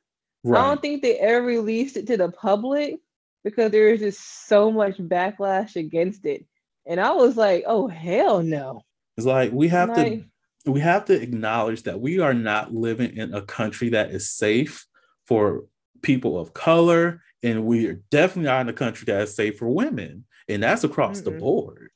I 0.46 0.52
don't 0.52 0.82
think 0.82 1.02
they 1.02 1.18
ever 1.20 1.46
released 1.46 1.98
it 1.98 2.08
to 2.08 2.18
the 2.18 2.30
public 2.32 3.00
because 3.44 3.72
there 3.72 3.90
is 3.90 4.00
just 4.00 4.48
so 4.48 4.72
much 4.72 4.98
backlash 4.98 5.76
against 5.76 6.26
it. 6.26 6.46
And 6.86 7.00
I 7.02 7.12
was 7.12 7.36
like, 7.36 7.64
oh 7.68 7.88
hell 7.88 8.42
no. 8.42 8.84
It's 9.18 9.28
like 9.28 9.52
we 9.52 9.68
have 9.70 9.90
Like- 9.90 10.24
to 10.66 10.72
we 10.72 10.82
have 10.82 11.06
to 11.06 11.14
acknowledge 11.22 11.84
that 11.84 12.00
we 12.02 12.20
are 12.20 12.34
not 12.34 12.74
living 12.74 13.16
in 13.16 13.34
a 13.34 13.42
country 13.42 13.90
that 13.90 14.12
is 14.12 14.30
safe 14.30 14.86
for 15.26 15.64
people 16.02 16.38
of 16.38 16.54
color, 16.54 17.22
and 17.42 17.66
we 17.66 17.88
are 17.88 18.02
definitely 18.12 18.50
not 18.50 18.62
in 18.62 18.70
a 18.70 18.74
country 18.74 19.06
that 19.06 19.22
is 19.22 19.34
safe 19.36 19.58
for 19.58 19.70
women, 19.70 20.26
and 20.48 20.64
that's 20.64 20.84
across 20.84 21.22
the 21.22 21.32
Mm-mm. 21.32 21.40
board. 21.40 21.92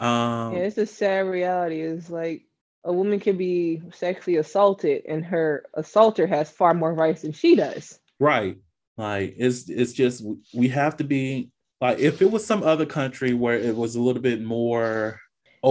Um, 0.00 0.52
Yeah, 0.52 0.60
it's 0.60 0.78
a 0.78 0.86
sad 0.86 1.26
reality. 1.26 1.80
It's 1.82 2.10
like 2.10 2.46
a 2.84 2.92
woman 2.92 3.20
can 3.20 3.36
be 3.36 3.82
sexually 3.92 4.36
assaulted 4.38 5.04
and 5.08 5.24
her 5.24 5.66
assaulter 5.74 6.26
has 6.26 6.50
far 6.50 6.74
more 6.74 6.92
rights 6.94 7.22
than 7.22 7.32
she 7.32 7.56
does. 7.56 7.98
Right. 8.18 8.58
Like 8.96 9.34
it's 9.38 9.68
it's 9.68 9.92
just 9.92 10.24
we 10.54 10.68
have 10.68 10.96
to 10.98 11.04
be 11.04 11.50
like 11.80 11.98
if 11.98 12.22
it 12.22 12.30
was 12.30 12.46
some 12.46 12.62
other 12.62 12.86
country 12.86 13.34
where 13.34 13.58
it 13.58 13.74
was 13.74 13.96
a 13.96 14.00
little 14.00 14.22
bit 14.22 14.40
more 14.42 15.20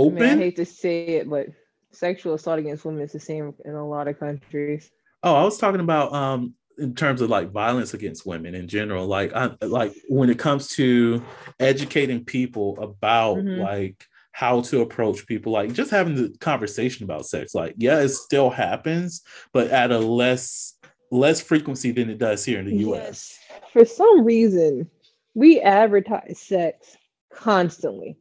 I 0.07 0.11
mean, 0.11 0.25
I 0.25 0.35
open. 0.35 0.37
hate 0.37 0.55
to 0.57 0.65
say 0.65 1.05
it, 1.17 1.29
but 1.29 1.47
sexual 1.91 2.33
assault 2.35 2.59
against 2.59 2.85
women 2.85 3.01
is 3.03 3.11
the 3.13 3.19
same 3.19 3.53
in 3.65 3.73
a 3.75 3.87
lot 3.87 4.07
of 4.07 4.19
countries. 4.19 4.91
Oh, 5.23 5.35
I 5.35 5.43
was 5.43 5.57
talking 5.57 5.79
about 5.81 6.13
um 6.13 6.55
in 6.77 6.95
terms 6.95 7.21
of 7.21 7.29
like 7.29 7.51
violence 7.51 7.93
against 7.93 8.25
women 8.25 8.55
in 8.55 8.67
general. 8.67 9.05
Like 9.05 9.33
I 9.33 9.51
like 9.61 9.93
when 10.09 10.29
it 10.29 10.39
comes 10.39 10.69
to 10.69 11.23
educating 11.59 12.23
people 12.25 12.77
about 12.81 13.37
Mhm. 13.37 13.59
like 13.59 14.05
how 14.31 14.61
to 14.61 14.81
approach 14.81 15.27
people, 15.27 15.51
like 15.51 15.73
just 15.73 15.91
having 15.91 16.15
the 16.15 16.35
conversation 16.39 17.03
about 17.03 17.25
sex. 17.27 17.53
Like, 17.53 17.75
yeah, 17.77 17.99
it 17.99 18.09
still 18.09 18.49
happens, 18.49 19.21
but 19.51 19.67
at 19.69 19.91
a 19.91 19.99
less 19.99 20.73
less 21.11 21.39
frequency 21.39 21.91
than 21.91 22.09
it 22.09 22.17
does 22.17 22.43
here 22.43 22.59
in 22.59 22.65
the 22.65 22.75
US. 22.77 23.37
For 23.71 23.85
some 23.85 24.23
reason, 24.23 24.89
we 25.35 25.61
advertise 25.61 26.39
sex 26.39 26.97
constantly 27.31 28.17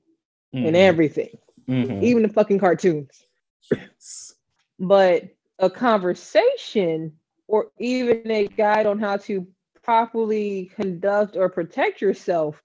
in 0.53 0.74
Mhm. 0.74 0.76
everything, 0.76 1.38
Mhm. 1.66 2.03
even 2.03 2.22
the 2.22 2.28
fucking 2.28 2.59
cartoons. 2.59 3.24
Yes. 3.70 4.34
but 4.78 5.24
a 5.61 5.70
conversation 5.70 7.12
or 7.53 7.68
even 7.78 8.28
a 8.28 8.48
guide 8.48 8.86
on 8.86 8.98
how 8.98 9.16
to 9.16 9.46
properly 9.84 10.72
conduct 10.74 11.36
or 11.36 11.48
protect 11.48 12.00
yourself 12.00 12.61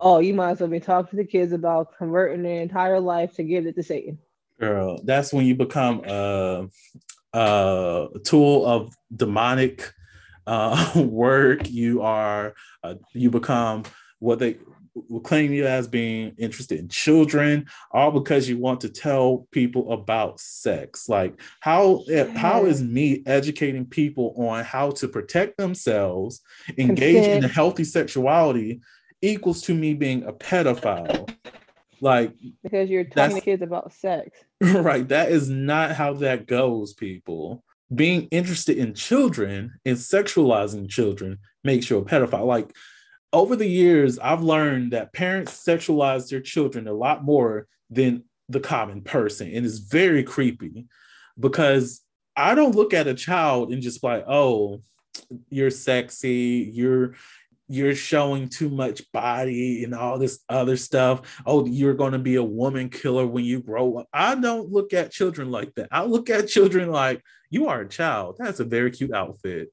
oh 0.00 0.18
you 0.18 0.34
might 0.34 0.52
as 0.52 0.60
well 0.60 0.68
be 0.68 0.80
talking 0.80 1.10
to 1.10 1.16
the 1.16 1.24
kids 1.24 1.52
about 1.52 1.96
converting 1.96 2.42
their 2.42 2.62
entire 2.62 2.98
life 2.98 3.32
to 3.34 3.44
give 3.44 3.66
it 3.66 3.76
to 3.76 3.82
satan 3.82 4.18
Girl, 4.62 5.00
that's 5.02 5.32
when 5.32 5.44
you 5.44 5.56
become 5.56 6.02
a, 6.06 6.68
a 7.32 8.08
tool 8.22 8.64
of 8.64 8.94
demonic 9.14 9.92
uh, 10.46 10.92
work. 10.96 11.68
You 11.68 12.02
are, 12.02 12.54
uh, 12.84 12.94
you 13.12 13.28
become 13.28 13.82
what 14.20 14.38
they 14.38 14.58
will 14.94 15.20
claim 15.20 15.52
you 15.52 15.66
as 15.66 15.88
being 15.88 16.34
interested 16.38 16.78
in 16.78 16.88
children, 16.88 17.66
all 17.92 18.10
because 18.10 18.48
you 18.48 18.58
want 18.58 18.80
to 18.82 18.88
tell 18.88 19.46
people 19.50 19.92
about 19.92 20.40
sex. 20.40 21.08
Like, 21.08 21.40
how 21.60 22.04
how 22.34 22.66
is 22.66 22.82
me 22.82 23.22
educating 23.26 23.86
people 23.86 24.34
on 24.36 24.64
how 24.64 24.90
to 24.92 25.08
protect 25.08 25.56
themselves, 25.56 26.40
engage 26.78 27.26
in 27.26 27.44
a 27.44 27.48
healthy 27.48 27.84
sexuality, 27.84 28.80
equals 29.20 29.62
to 29.62 29.74
me 29.74 29.94
being 29.94 30.24
a 30.24 30.32
pedophile? 30.32 31.32
Like 32.00 32.34
because 32.62 32.90
you're 32.90 33.04
talking 33.04 33.36
to 33.36 33.42
kids 33.42 33.62
about 33.62 33.92
sex. 33.92 34.38
Right 34.60 35.08
that 35.08 35.30
is 35.30 35.48
not 35.48 35.92
how 35.92 36.14
that 36.14 36.46
goes 36.46 36.94
people. 36.94 37.64
Being 37.94 38.28
interested 38.30 38.78
in 38.78 38.94
children 38.94 39.74
and 39.84 39.96
sexualizing 39.96 40.88
children 40.88 41.38
makes 41.62 41.90
you 41.90 41.98
a 41.98 42.04
pedophile. 42.04 42.46
Like 42.46 42.72
over 43.32 43.56
the 43.56 43.66
years 43.66 44.18
i've 44.18 44.42
learned 44.42 44.92
that 44.92 45.12
parents 45.12 45.64
sexualize 45.64 46.28
their 46.28 46.40
children 46.40 46.88
a 46.88 46.92
lot 46.92 47.24
more 47.24 47.66
than 47.90 48.24
the 48.48 48.60
common 48.60 49.02
person 49.02 49.50
and 49.52 49.64
it's 49.64 49.78
very 49.78 50.22
creepy 50.22 50.86
because 51.38 52.02
i 52.36 52.54
don't 52.54 52.74
look 52.74 52.92
at 52.92 53.06
a 53.06 53.14
child 53.14 53.72
and 53.72 53.82
just 53.82 54.02
like 54.02 54.24
oh 54.28 54.82
you're 55.50 55.70
sexy 55.70 56.70
you're 56.72 57.14
you're 57.72 57.94
showing 57.94 58.50
too 58.50 58.68
much 58.68 59.10
body 59.12 59.82
and 59.82 59.94
all 59.94 60.18
this 60.18 60.40
other 60.50 60.76
stuff. 60.76 61.40
Oh, 61.46 61.64
you're 61.64 61.94
going 61.94 62.12
to 62.12 62.18
be 62.18 62.36
a 62.36 62.42
woman 62.42 62.90
killer 62.90 63.26
when 63.26 63.46
you 63.46 63.62
grow 63.62 63.96
up. 63.96 64.08
I 64.12 64.34
don't 64.34 64.70
look 64.70 64.92
at 64.92 65.10
children 65.10 65.50
like 65.50 65.74
that. 65.76 65.88
I 65.90 66.04
look 66.04 66.28
at 66.28 66.48
children 66.48 66.90
like 66.90 67.22
you 67.48 67.68
are 67.68 67.80
a 67.80 67.88
child. 67.88 68.36
That's 68.38 68.60
a 68.60 68.64
very 68.64 68.90
cute 68.90 69.14
outfit. 69.14 69.72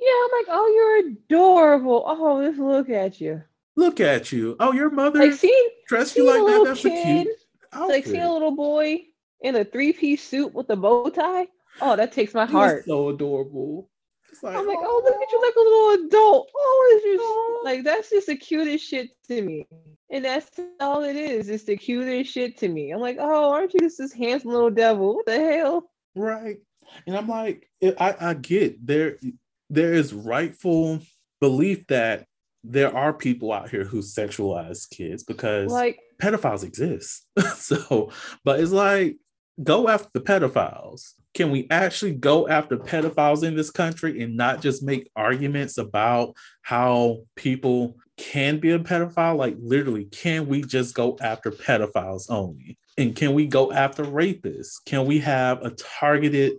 Yeah 0.00 0.24
i'm 0.24 0.30
like 0.32 0.46
oh 0.48 0.68
you're 0.74 1.12
adorable 1.12 2.04
oh 2.06 2.36
let's 2.36 2.58
look 2.58 2.88
at 2.88 3.20
you 3.20 3.42
Look 3.78 4.00
at 4.00 4.32
you. 4.32 4.56
Oh, 4.58 4.72
your 4.72 4.90
mother 4.90 5.20
like 5.20 5.34
seeing, 5.34 5.68
dressed 5.86 6.16
you 6.16 6.26
like 6.26 6.44
that. 6.44 6.64
That's 6.64 6.84
a 6.84 6.90
kid 6.90 7.26
cute 7.26 7.36
like 7.72 7.80
outfit. 7.80 8.06
seeing 8.06 8.22
a 8.22 8.32
little 8.32 8.50
boy 8.56 9.02
in 9.40 9.54
a 9.54 9.64
three-piece 9.64 10.20
suit 10.20 10.52
with 10.52 10.68
a 10.70 10.74
bow 10.76 11.08
tie 11.10 11.46
oh 11.80 11.94
that 11.94 12.10
takes 12.10 12.34
my 12.34 12.44
heart 12.44 12.84
so 12.86 13.10
adorable. 13.10 13.88
It's 14.32 14.42
like, 14.42 14.56
I'm 14.56 14.66
like, 14.66 14.78
oh, 14.80 15.02
look 15.04 15.14
at 15.14 15.30
you 15.30 15.40
like 15.40 15.54
a 15.54 15.60
little 15.60 16.06
adult. 16.06 16.50
Oh, 16.56 17.00
just 17.04 17.64
like 17.64 17.84
that's 17.84 18.10
just 18.10 18.26
the 18.26 18.34
cutest 18.34 18.84
shit 18.84 19.10
to 19.28 19.42
me. 19.42 19.68
And 20.10 20.24
that's 20.24 20.50
all 20.80 21.04
it 21.04 21.14
is. 21.14 21.48
It's 21.48 21.62
the 21.62 21.76
cutest 21.76 22.32
shit 22.32 22.58
to 22.58 22.68
me. 22.68 22.90
I'm 22.90 23.00
like, 23.00 23.18
oh, 23.20 23.52
aren't 23.52 23.74
you 23.74 23.80
just 23.80 23.98
this 23.98 24.12
handsome 24.12 24.50
little 24.50 24.70
devil? 24.70 25.14
What 25.14 25.26
the 25.26 25.38
hell? 25.38 25.88
Right. 26.16 26.56
And 27.06 27.16
I'm 27.16 27.28
like, 27.28 27.70
I, 27.80 28.16
I 28.20 28.34
get 28.34 28.84
there. 28.84 29.18
There 29.70 29.92
is 29.92 30.12
rightful 30.14 31.00
belief 31.40 31.86
that 31.88 32.26
there 32.64 32.94
are 32.94 33.12
people 33.12 33.52
out 33.52 33.70
here 33.70 33.84
who 33.84 34.00
sexualize 34.00 34.88
kids 34.90 35.22
because 35.22 35.70
Like, 35.70 35.98
pedophiles 36.20 36.64
exist. 36.64 37.26
so, 37.56 38.10
but 38.44 38.60
it's 38.60 38.72
like, 38.72 39.16
go 39.62 39.88
after 39.88 40.08
the 40.12 40.20
pedophiles. 40.20 41.12
Can 41.34 41.50
we 41.50 41.66
actually 41.70 42.14
go 42.14 42.48
after 42.48 42.76
pedophiles 42.76 43.44
in 43.44 43.54
this 43.54 43.70
country 43.70 44.22
and 44.22 44.36
not 44.36 44.60
just 44.60 44.82
make 44.82 45.10
arguments 45.14 45.78
about 45.78 46.34
how 46.62 47.18
people 47.36 47.96
can 48.16 48.58
be 48.58 48.72
a 48.72 48.78
pedophile? 48.78 49.36
Like, 49.36 49.56
literally, 49.60 50.06
can 50.06 50.48
we 50.48 50.62
just 50.62 50.94
go 50.94 51.16
after 51.20 51.50
pedophiles 51.50 52.26
only? 52.28 52.78
And 52.96 53.14
can 53.14 53.34
we 53.34 53.46
go 53.46 53.70
after 53.72 54.04
rapists? 54.04 54.84
Can 54.84 55.06
we 55.06 55.20
have 55.20 55.62
a 55.64 55.70
targeted, 55.70 56.54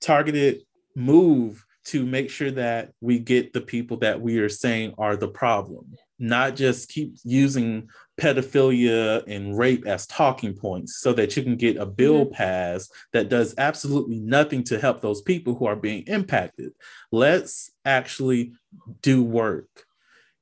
targeted 0.00 0.62
move 0.96 1.64
to 1.84 2.06
make 2.06 2.30
sure 2.30 2.50
that 2.50 2.92
we 3.00 3.18
get 3.18 3.52
the 3.52 3.60
people 3.60 3.96
that 3.98 4.20
we 4.20 4.38
are 4.38 4.48
saying 4.48 4.94
are 4.98 5.16
the 5.16 5.28
problem? 5.28 5.94
Not 6.18 6.54
just 6.54 6.88
keep 6.88 7.14
using 7.24 7.88
pedophilia 8.20 9.24
and 9.26 9.58
rape 9.58 9.86
as 9.86 10.06
talking 10.06 10.54
points 10.54 10.98
so 10.98 11.12
that 11.14 11.36
you 11.36 11.42
can 11.42 11.56
get 11.56 11.76
a 11.76 11.86
bill 11.86 12.26
passed 12.26 12.92
that 13.12 13.28
does 13.28 13.54
absolutely 13.58 14.20
nothing 14.20 14.62
to 14.64 14.78
help 14.78 15.00
those 15.00 15.22
people 15.22 15.54
who 15.54 15.66
are 15.66 15.76
being 15.76 16.04
impacted. 16.06 16.72
Let's 17.10 17.72
actually 17.84 18.52
do 19.00 19.22
work 19.22 19.68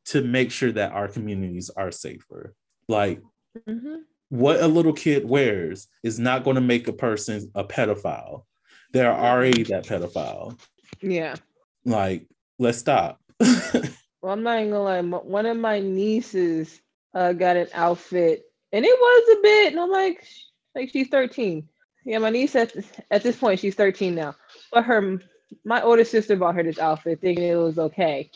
to 0.06 0.22
make 0.22 0.50
sure 0.50 0.72
that 0.72 0.92
our 0.92 1.08
communities 1.08 1.70
are 1.70 1.90
safer. 1.90 2.54
Like 2.88 3.22
mhm. 3.68 4.00
what 4.28 4.60
a 4.60 4.66
little 4.66 4.92
kid 4.92 5.28
wears 5.28 5.88
is 6.02 6.18
not 6.18 6.44
going 6.44 6.56
to 6.56 6.60
make 6.60 6.88
a 6.88 6.92
person 6.92 7.50
a 7.54 7.64
pedophile. 7.64 8.44
They're 8.92 9.14
already 9.14 9.62
that 9.64 9.86
pedophile. 9.86 10.58
Yeah. 11.02 11.34
Like, 11.84 12.26
let's 12.58 12.78
stop. 12.78 13.20
Well, 14.22 14.34
I'm 14.34 14.42
not 14.42 14.58
even 14.58 14.70
gonna 14.72 14.82
lie. 14.82 15.00
One 15.20 15.46
of 15.46 15.56
my 15.56 15.80
nieces 15.80 16.80
uh, 17.14 17.32
got 17.32 17.56
an 17.56 17.68
outfit, 17.72 18.42
and 18.70 18.84
it 18.84 18.98
was 19.00 19.36
a 19.38 19.40
bit. 19.42 19.72
And 19.72 19.80
I'm 19.80 19.90
like, 19.90 20.26
like 20.74 20.90
she's 20.90 21.08
13. 21.08 21.66
Yeah, 22.04 22.18
my 22.18 22.28
niece 22.30 22.54
at 22.54 22.72
this, 22.74 22.86
at 23.10 23.22
this 23.22 23.36
point 23.36 23.60
she's 23.60 23.74
13 23.74 24.14
now. 24.14 24.34
But 24.72 24.84
her, 24.84 25.18
my 25.64 25.80
older 25.82 26.04
sister 26.04 26.36
bought 26.36 26.54
her 26.56 26.62
this 26.62 26.78
outfit, 26.78 27.20
thinking 27.22 27.44
it 27.46 27.54
was 27.54 27.78
okay. 27.78 28.30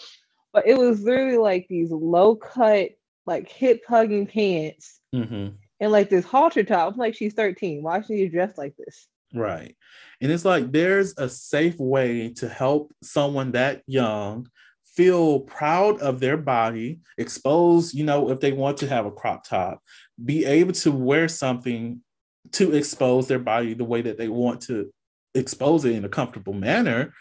But 0.55 0.67
it 0.67 0.79
was 0.79 1.03
literally 1.03 1.37
like 1.37 1.67
these 1.69 1.91
low 1.91 2.35
cut, 2.37 2.91
like 3.27 3.49
hip 3.51 3.83
hugging 3.87 4.27
pants, 4.27 5.01
Mhm. 5.15 5.53
and 5.81 5.93
like 5.93 6.09
this 6.09 6.25
halter 6.25 6.63
top. 6.63 6.95
I'm 6.95 6.99
like, 6.99 7.15
she's 7.15 7.35
13. 7.35 7.83
Why 7.83 8.01
should 8.01 8.17
you 8.17 8.31
dress 8.31 8.57
like 8.57 8.75
this? 8.77 9.07
Right. 9.35 9.77
And 10.21 10.31
it's 10.33 10.45
like 10.45 10.73
there's 10.73 11.15
a 11.19 11.29
safe 11.29 11.79
way 11.79 12.31
to 12.35 12.49
help 12.49 12.93
someone 13.03 13.53
that 13.53 13.83
young 13.87 14.49
feel 14.87 15.41
proud 15.41 16.01
of 16.01 16.21
their 16.21 16.37
body, 16.37 17.01
expose, 17.19 17.93
you 17.95 18.05
know, 18.05 18.31
if 18.31 18.41
they 18.41 18.53
want 18.53 18.77
to 18.79 18.89
have 18.89 19.07
a 19.07 19.11
crop 19.11 19.45
top, 19.45 19.83
be 20.25 20.45
able 20.45 20.73
to 20.73 20.93
wear 20.93 21.29
something 21.29 22.01
to 22.53 22.73
expose 22.75 23.27
their 23.27 23.39
body 23.39 23.75
the 23.75 23.85
way 23.85 24.03
that 24.03 24.19
they 24.19 24.29
want 24.29 24.61
to 24.63 24.93
expose 25.35 25.85
it 25.85 25.95
in 25.95 26.05
a 26.05 26.09
comfortable 26.09 26.53
manner 26.53 27.13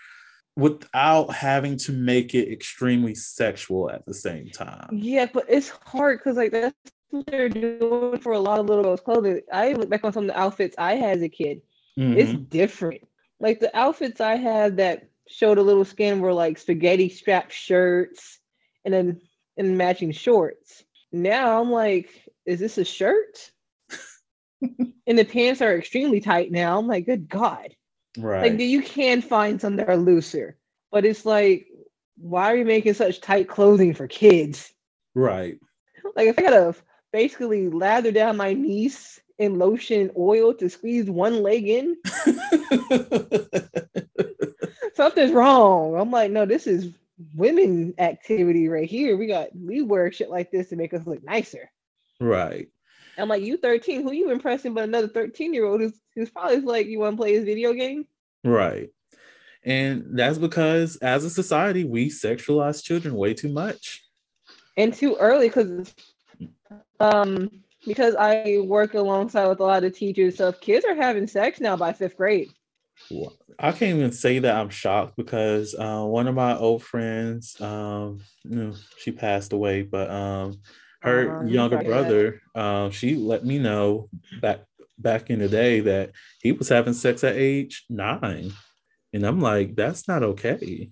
without 0.56 1.34
having 1.34 1.78
to 1.78 1.92
make 1.92 2.36
it 2.36 2.52
extremely 2.52 3.16
sexual 3.16 3.90
at 3.90 4.06
the 4.06 4.14
same 4.14 4.50
time. 4.50 4.88
Yeah, 4.92 5.26
but 5.34 5.46
it's 5.50 5.70
hard 5.70 6.20
because 6.20 6.38
like 6.38 6.52
that's 6.52 6.76
what 7.10 7.26
they're 7.26 7.50
doing 7.50 8.20
for 8.20 8.34
a 8.34 8.40
lot 8.40 8.60
of 8.60 8.68
little 8.68 8.84
girls' 8.84 9.02
clothing. 9.02 9.42
I 9.52 9.74
look 9.74 9.90
back 9.90 10.04
on 10.04 10.14
some 10.14 10.26
of 10.26 10.28
the 10.28 10.40
outfits 10.40 10.76
I 10.78 10.94
had 10.94 11.18
as 11.18 11.24
a 11.24 11.30
kid. 11.30 11.62
It's 12.14 12.34
Mhm. 12.34 12.50
different. 12.50 13.02
Like 13.40 13.60
the 13.60 13.76
outfits 13.78 14.22
I 14.22 14.36
had 14.36 14.78
that 14.78 15.10
showed 15.28 15.58
a 15.58 15.64
little 15.64 15.86
skin 15.86 16.20
were 16.22 16.34
like 16.34 16.58
spaghetti 16.58 17.10
strap 17.10 17.52
shirts 17.52 18.40
and 18.86 18.94
then 18.94 19.22
and 19.58 19.78
matching 19.78 20.12
shorts. 20.12 20.84
Now 21.12 21.60
I'm 21.62 21.72
like, 21.72 22.10
is 22.46 22.60
this 22.60 22.78
a 22.78 22.86
shirt? 22.86 23.52
and 25.08 25.18
the 25.18 25.26
pants 25.26 25.62
are 25.62 25.76
extremely 25.78 26.20
tight 26.20 26.52
now. 26.52 26.78
I'm 26.80 26.88
like, 26.88 27.06
good 27.06 27.30
God. 27.30 27.76
right. 28.18 28.58
Like 28.58 28.60
you 28.60 28.82
can 28.82 29.22
find 29.22 29.60
some 29.62 29.76
that 29.78 29.90
are 29.90 29.98
looser, 29.98 30.58
but 30.92 31.06
it's 31.06 31.26
like, 31.26 31.68
why 32.18 32.52
are 32.52 32.56
you 32.58 32.66
making 32.66 32.94
such 32.94 33.22
tight 33.22 33.48
clothing 33.48 33.94
for 33.94 34.08
kids? 34.08 34.74
right. 35.16 35.60
Like 36.16 36.28
if 36.28 36.40
I 36.40 36.42
gotta 36.44 36.76
basically 37.12 37.70
lather 37.70 38.12
down 38.12 38.38
my 38.38 38.54
niece 38.54 39.20
in 39.40 39.58
lotion 39.58 40.12
oil 40.18 40.54
to 40.56 40.70
squeeze 40.70 41.10
one 41.10 41.42
leg 41.42 41.68
in, 41.68 41.96
something's 44.94 45.32
wrong. 45.32 45.96
I'm 45.96 46.12
like, 46.12 46.32
no, 46.32 46.46
this 46.46 46.68
is 46.68 46.94
women 47.36 47.94
activity 47.98 48.70
right 48.70 48.90
here. 48.90 49.18
We 49.18 49.28
got 49.28 49.50
we 49.56 49.82
wear 49.82 50.12
shit 50.12 50.30
like 50.30 50.52
this 50.52 50.70
to 50.70 50.76
make 50.76 50.94
us 50.94 51.06
look 51.06 51.24
nicer. 51.24 51.70
right. 52.20 52.68
I'm 53.16 53.30
like, 53.30 53.44
you 53.44 53.58
13, 53.58 54.02
who 54.02 54.12
you 54.12 54.32
impressing 54.32 54.74
but 54.74 54.86
another 54.86 55.08
13 55.08 55.54
year 55.54 55.66
old 55.66 55.82
who's 55.82 55.94
who's 56.16 56.32
probably 56.32 56.62
like, 56.62 56.88
you 56.88 57.00
want 57.00 57.14
to 57.14 57.22
play 57.22 57.34
his 57.34 57.46
video 57.46 57.74
game? 57.74 58.08
Right. 58.44 58.90
And 59.64 60.18
that's 60.18 60.38
because 60.38 60.98
as 60.98 61.24
a 61.24 61.30
society, 61.30 61.84
we 61.84 62.10
sexualize 62.10 62.84
children 62.84 63.16
way 63.16 63.34
too 63.34 63.50
much. 63.50 64.04
And 64.76 64.94
too 64.94 65.16
early 65.20 65.48
because 65.48 65.94
um 67.00 67.63
because 67.86 68.16
I 68.16 68.60
work 68.64 68.94
alongside 68.94 69.48
with 69.48 69.60
a 69.60 69.64
lot 69.64 69.84
of 69.84 69.96
teachers, 69.96 70.38
so 70.38 70.50
if 70.50 70.60
kids 70.62 70.86
are 70.86 70.96
having 70.96 71.28
sex 71.28 71.60
now 71.60 71.76
by 71.76 71.94
fifth 71.94 72.18
grade. 72.18 72.52
I 73.60 73.72
can't 73.72 73.98
even 73.98 74.12
say 74.12 74.40
that 74.40 74.56
I'm 74.56 74.70
shocked 74.70 75.16
because 75.18 75.76
uh, 75.78 76.04
one 76.04 76.28
of 76.28 76.36
my 76.36 76.58
old 76.58 76.84
friends, 76.84 77.60
um, 77.62 78.22
you 78.44 78.56
know, 78.56 78.74
she 78.98 79.12
passed 79.12 79.54
away, 79.54 79.84
but 79.84 80.10
um, 80.10 80.60
her 81.02 81.26
Uh-huh, 81.30 81.48
younger 81.48 81.78
sorry 81.78 81.84
to 81.86 81.90
hear 81.92 82.00
that. 82.00 82.16
brother, 82.16 82.42
um, 82.56 82.92
she 82.92 83.16
let 83.16 83.46
me 83.46 83.60
know 83.60 84.10
back 84.42 84.62
back 84.98 85.30
in 85.30 85.40
the 85.40 85.50
day 85.50 85.82
that 85.82 86.12
he 86.42 86.52
was 86.52 86.70
having 86.70 86.94
sex 86.94 87.24
at 87.24 87.36
age 87.36 87.86
nine, 87.90 88.52
and 89.12 89.26
I'm 89.26 89.42
like, 89.42 89.76
that's 89.76 90.08
not 90.08 90.24
okay. 90.24 90.90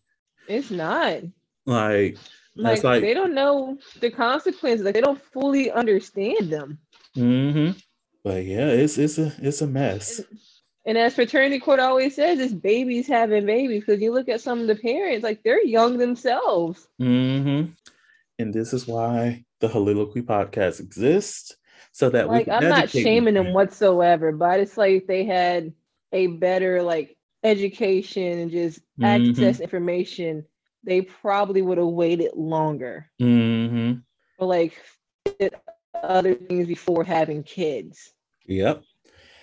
It's 0.48 0.70
not. 0.70 1.24
Like, 1.66 2.18
Like, 2.56 2.84
like- 2.84 3.02
they 3.02 3.14
don't 3.14 3.34
know 3.34 3.78
the 4.00 4.12
consequences. 4.12 4.84
Like 4.86 4.94
they 4.94 5.02
don't 5.02 5.22
fully 5.32 5.72
understand 5.72 6.50
them. 6.52 6.80
Mm-hmm. 7.18 7.78
but 8.24 8.46
yeah, 8.46 8.68
it's 8.68 8.98
it's 8.98 9.18
a 9.18 9.34
it's 9.40 9.62
a 9.62 9.68
mess. 9.68 10.22
And 10.86 10.98
as 10.98 11.14
Paternity 11.14 11.60
Court 11.60 11.80
always 11.80 12.16
says, 12.16 12.40
it's 12.40 12.54
babies 12.54 13.08
having 13.08 13.46
babies. 13.46 13.84
Because 13.86 14.02
you 14.02 14.12
look 14.14 14.30
at 14.30 14.42
some 14.42 14.60
of 14.62 14.68
the 14.68 14.76
parents, 14.76 15.24
like 15.24 15.44
they're 15.44 15.64
young 15.64 15.98
themselves. 15.98 16.88
Mm-hmm. 17.00 17.72
And 18.40 18.54
this 18.54 18.74
is 18.74 18.88
why 18.88 19.46
the 19.60 19.68
Heauxliloquy 19.68 20.24
podcast 20.24 20.80
exists, 20.80 21.56
so 21.92 22.10
that 22.10 22.28
we 22.28 22.38
Like 22.38 22.46
can 22.46 22.64
I'm 22.64 22.70
not 22.70 22.90
shaming 22.90 23.36
them 23.36 23.54
whatsoever, 23.54 24.32
but 24.32 24.60
it's 24.60 24.76
like 24.78 25.06
they 25.06 25.24
had 25.26 25.74
a 26.12 26.28
better 26.28 26.82
like 26.82 27.16
education 27.44 28.40
and 28.40 28.52
just 28.52 28.80
Mhm. 29.00 29.30
access 29.30 29.60
information. 29.60 30.46
They 30.84 31.02
probably 31.02 31.62
would 31.62 31.78
have 31.78 31.88
waited 31.88 32.32
longer 32.36 33.10
hmm 33.20 33.94
or 34.38 34.48
like 34.48 34.74
other 36.04 36.34
things 36.34 36.68
before 36.68 37.04
having 37.04 37.44
kids. 37.44 38.14
Yep. 38.48 38.84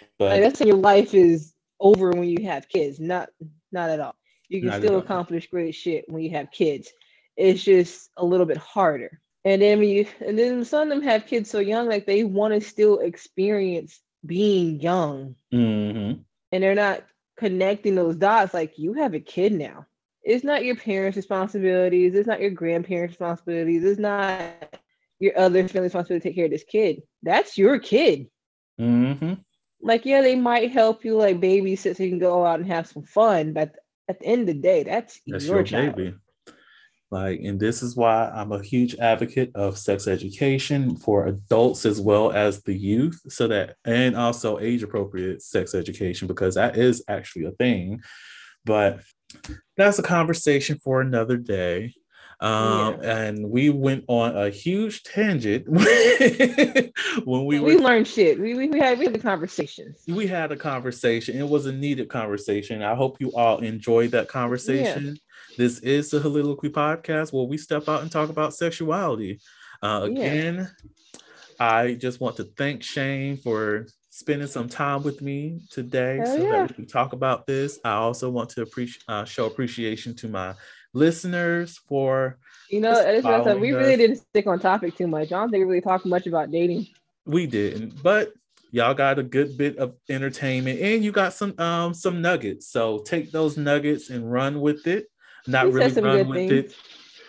Like 0.00 0.08
But 0.18 0.40
that's 0.40 0.60
when 0.60 0.68
your 0.68 0.76
life 0.78 1.14
is 1.14 1.54
over 1.80 2.10
when 2.10 2.28
you 2.28 2.44
have 2.44 2.68
kids. 2.68 2.98
Not 2.98 3.30
not 3.72 3.90
at 3.90 4.00
all. 4.00 4.14
You 4.48 4.60
can 4.60 4.72
still 4.72 4.98
accomplish 4.98 5.48
great 5.48 5.74
shit 5.74 6.04
when 6.08 6.22
you 6.22 6.30
have 6.30 6.50
kids. 6.50 6.90
It's 7.36 7.62
just 7.62 8.10
a 8.16 8.24
little 8.24 8.46
bit 8.46 8.56
harder. 8.56 9.20
And 9.44 9.62
then 9.62 9.82
you 9.82 10.06
and 10.26 10.38
then 10.38 10.64
some 10.64 10.82
of 10.82 10.88
them 10.88 11.02
have 11.02 11.26
kids 11.26 11.50
so 11.50 11.60
young, 11.60 11.88
like 11.88 12.06
they 12.06 12.24
want 12.24 12.54
to 12.54 12.60
still 12.60 12.98
experience 12.98 14.00
being 14.26 14.80
young. 14.80 15.36
hmm 15.52 16.12
And 16.52 16.62
they're 16.62 16.74
not 16.74 17.04
connecting 17.36 17.94
those 17.94 18.16
dots 18.16 18.52
like 18.52 18.78
you 18.78 18.94
have 18.94 19.14
a 19.14 19.20
kid 19.20 19.52
now. 19.52 19.86
It's 20.28 20.44
not 20.44 20.64
your 20.64 20.76
parents' 20.76 21.16
responsibilities, 21.16 22.14
it's 22.14 22.28
not 22.28 22.40
your 22.40 22.50
grandparents' 22.50 23.12
responsibilities, 23.12 23.82
it's 23.84 23.98
not 23.98 24.78
your 25.18 25.36
other 25.38 25.66
family's 25.66 25.94
responsibility 25.94 26.22
to 26.22 26.28
take 26.28 26.36
care 26.36 26.44
of 26.44 26.50
this 26.50 26.64
kid. 26.64 27.02
That's 27.22 27.58
your 27.58 27.78
kid 27.78 28.28
hmm 28.78 29.34
like 29.80 30.04
yeah 30.04 30.22
they 30.22 30.36
might 30.36 30.70
help 30.70 31.04
you 31.04 31.16
like 31.16 31.40
babysit 31.40 31.96
so 31.96 32.02
you 32.02 32.10
can 32.10 32.18
go 32.18 32.44
out 32.44 32.60
and 32.60 32.68
have 32.68 32.86
some 32.86 33.02
fun 33.02 33.52
but 33.52 33.74
at 34.08 34.18
the 34.20 34.26
end 34.26 34.42
of 34.42 34.46
the 34.46 34.54
day 34.54 34.82
that's, 34.82 35.20
That's 35.26 35.44
your, 35.44 35.56
your, 35.56 35.64
child 35.64 35.96
baby. 35.96 36.14
Like, 37.10 37.40
and 37.40 37.58
this 37.58 37.82
is 37.82 37.96
why 37.96 38.28
I'm 38.28 38.52
a 38.52 38.62
huge 38.62 38.94
advocate 38.96 39.50
of 39.54 39.78
sex 39.78 40.06
education 40.06 40.94
for 40.94 41.26
adults 41.26 41.86
as 41.86 42.02
well 42.02 42.32
as 42.32 42.62
the 42.62 42.74
youth, 42.74 43.18
so 43.30 43.48
that 43.48 43.76
and 43.86 44.14
also 44.14 44.58
age 44.58 44.82
appropriate 44.82 45.40
sex 45.40 45.74
education 45.74 46.28
because 46.28 46.56
that 46.56 46.76
is 46.76 47.02
actually 47.08 47.46
a 47.46 47.52
thing. 47.52 48.02
But 48.66 49.00
that's 49.76 49.98
a 49.98 50.02
conversation 50.02 50.78
for 50.78 51.00
another 51.00 51.36
day. 51.36 51.94
Um, 52.40 53.00
and 53.02 53.50
we 53.50 53.68
went 53.70 54.04
on 54.06 54.36
a 54.36 54.48
huge 54.48 55.02
tangent 55.02 55.68
when 57.24 57.44
we 57.46 57.58
we, 57.58 57.60
were 57.60 57.82
learned 57.82 58.06
shit 58.06 58.38
we, 58.38 58.54
we, 58.54 58.68
we 58.68 58.78
had 58.78 58.96
we 58.96 59.06
had 59.06 59.14
the 59.14 59.18
conversations 59.18 60.04
we 60.06 60.28
had 60.28 60.52
a 60.52 60.56
conversation. 60.56 61.36
It 61.36 61.48
was 61.48 61.66
a 61.66 61.72
needed 61.72 62.08
conversation. 62.08 62.80
I 62.80 62.94
hope 62.94 63.20
you 63.20 63.32
all 63.34 63.58
enjoyed 63.58 64.12
that 64.12 64.28
conversation. 64.28 65.18
This 65.56 65.80
is 65.80 66.10
the 66.10 66.20
Heauxliloquy 66.20 66.70
podcast 66.70 67.32
where 67.32 67.42
we 67.42 67.58
step 67.58 67.88
out 67.88 68.02
and 68.02 68.12
talk 68.12 68.30
about 68.30 68.54
sexuality. 68.54 69.40
Uh, 69.82 70.08
Yeah. 70.08 70.22
again, 70.22 70.70
I 71.58 71.94
just 71.94 72.20
want 72.20 72.36
to 72.36 72.44
thank 72.44 72.84
Shane 72.84 73.36
for 73.36 73.86
spending 74.18 74.48
some 74.48 74.68
time 74.68 75.02
with 75.02 75.22
me 75.22 75.60
today 75.70 76.16
Hell 76.16 76.26
so 76.26 76.36
yeah. 76.36 76.50
that 76.50 76.68
we 76.68 76.74
can 76.74 76.86
talk 76.86 77.12
about 77.12 77.46
this. 77.46 77.78
I 77.84 77.92
also 77.92 78.30
want 78.30 78.50
to 78.50 78.62
appreciate 78.62 79.04
uh, 79.08 79.24
show 79.24 79.46
appreciation 79.46 80.14
to 80.16 80.28
my 80.28 80.54
listeners 80.94 81.78
for 81.86 82.38
you 82.70 82.80
know 82.80 82.94
Just 82.94 83.08
it's 83.08 83.24
what 83.24 83.34
I 83.34 83.44
said, 83.44 83.60
we 83.60 83.72
really 83.72 83.92
us. 83.92 83.98
didn't 83.98 84.16
stick 84.16 84.46
on 84.46 84.58
topic 84.58 84.96
too 84.96 85.06
much 85.06 85.32
i 85.32 85.38
don't 85.38 85.50
think 85.50 85.60
we 85.60 85.68
really 85.68 85.80
talked 85.82 86.06
much 86.06 86.26
about 86.26 86.50
dating 86.50 86.86
we 87.28 87.46
didn't, 87.46 88.02
but 88.02 88.32
y'all 88.70 88.94
got 88.94 89.18
a 89.18 89.22
good 89.22 89.56
bit 89.56 89.76
of 89.76 89.94
entertainment 90.08 90.80
and 90.80 91.04
you 91.04 91.12
got 91.12 91.34
some 91.34 91.54
um 91.58 91.94
some 91.94 92.20
nuggets. 92.22 92.66
So 92.66 92.98
take 93.00 93.30
those 93.30 93.56
nuggets 93.56 94.10
and 94.10 94.30
run 94.30 94.60
with 94.60 94.86
it. 94.86 95.06
Not 95.46 95.70
really 95.70 96.00
run 96.00 96.28
with 96.28 96.50
it. 96.50 96.74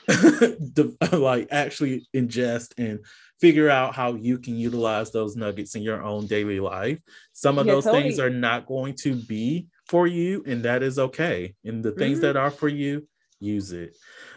Like 1.11 1.49
actually 1.51 2.07
ingest 2.15 2.73
and 2.79 2.99
figure 3.39 3.69
out 3.69 3.95
how 3.95 4.15
you 4.15 4.37
can 4.37 4.55
utilize 4.55 5.11
those 5.11 5.35
nuggets 5.35 5.75
in 5.75 5.81
your 5.81 6.03
own 6.03 6.27
daily 6.27 6.59
life. 6.59 6.99
Some 7.33 7.57
of 7.57 7.65
Yeah, 7.65 7.73
those 7.73 7.85
things 7.85 8.19
are 8.19 8.29
not 8.29 8.65
going 8.65 8.95
to 8.95 9.15
be 9.15 9.67
for 9.87 10.07
you, 10.07 10.43
and 10.45 10.63
that 10.63 10.83
is 10.83 10.99
okay. 10.99 11.55
And 11.63 11.83
the 11.83 11.91
things 11.91 12.19
Mhm. 12.19 12.21
that 12.21 12.37
are 12.37 12.51
for 12.51 12.67
you, 12.67 13.07
use 13.39 13.71
it. 13.71 13.95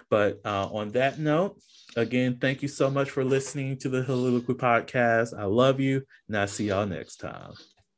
But 0.08 0.40
uh, 0.44 0.68
on 0.72 0.90
that 0.92 1.18
note, 1.18 1.60
again, 1.96 2.38
thank 2.40 2.62
you 2.62 2.68
so 2.68 2.90
much 2.90 3.10
for 3.10 3.24
listening 3.24 3.78
to 3.78 3.88
the 3.88 4.02
Heauxliloquy 4.02 4.56
podcast. 4.56 5.36
I 5.36 5.44
love 5.44 5.80
you, 5.80 6.02
and 6.28 6.36
I'll 6.36 6.46
see 6.48 6.68
y'all 6.68 6.86
next 6.86 7.16
time. 7.16 7.52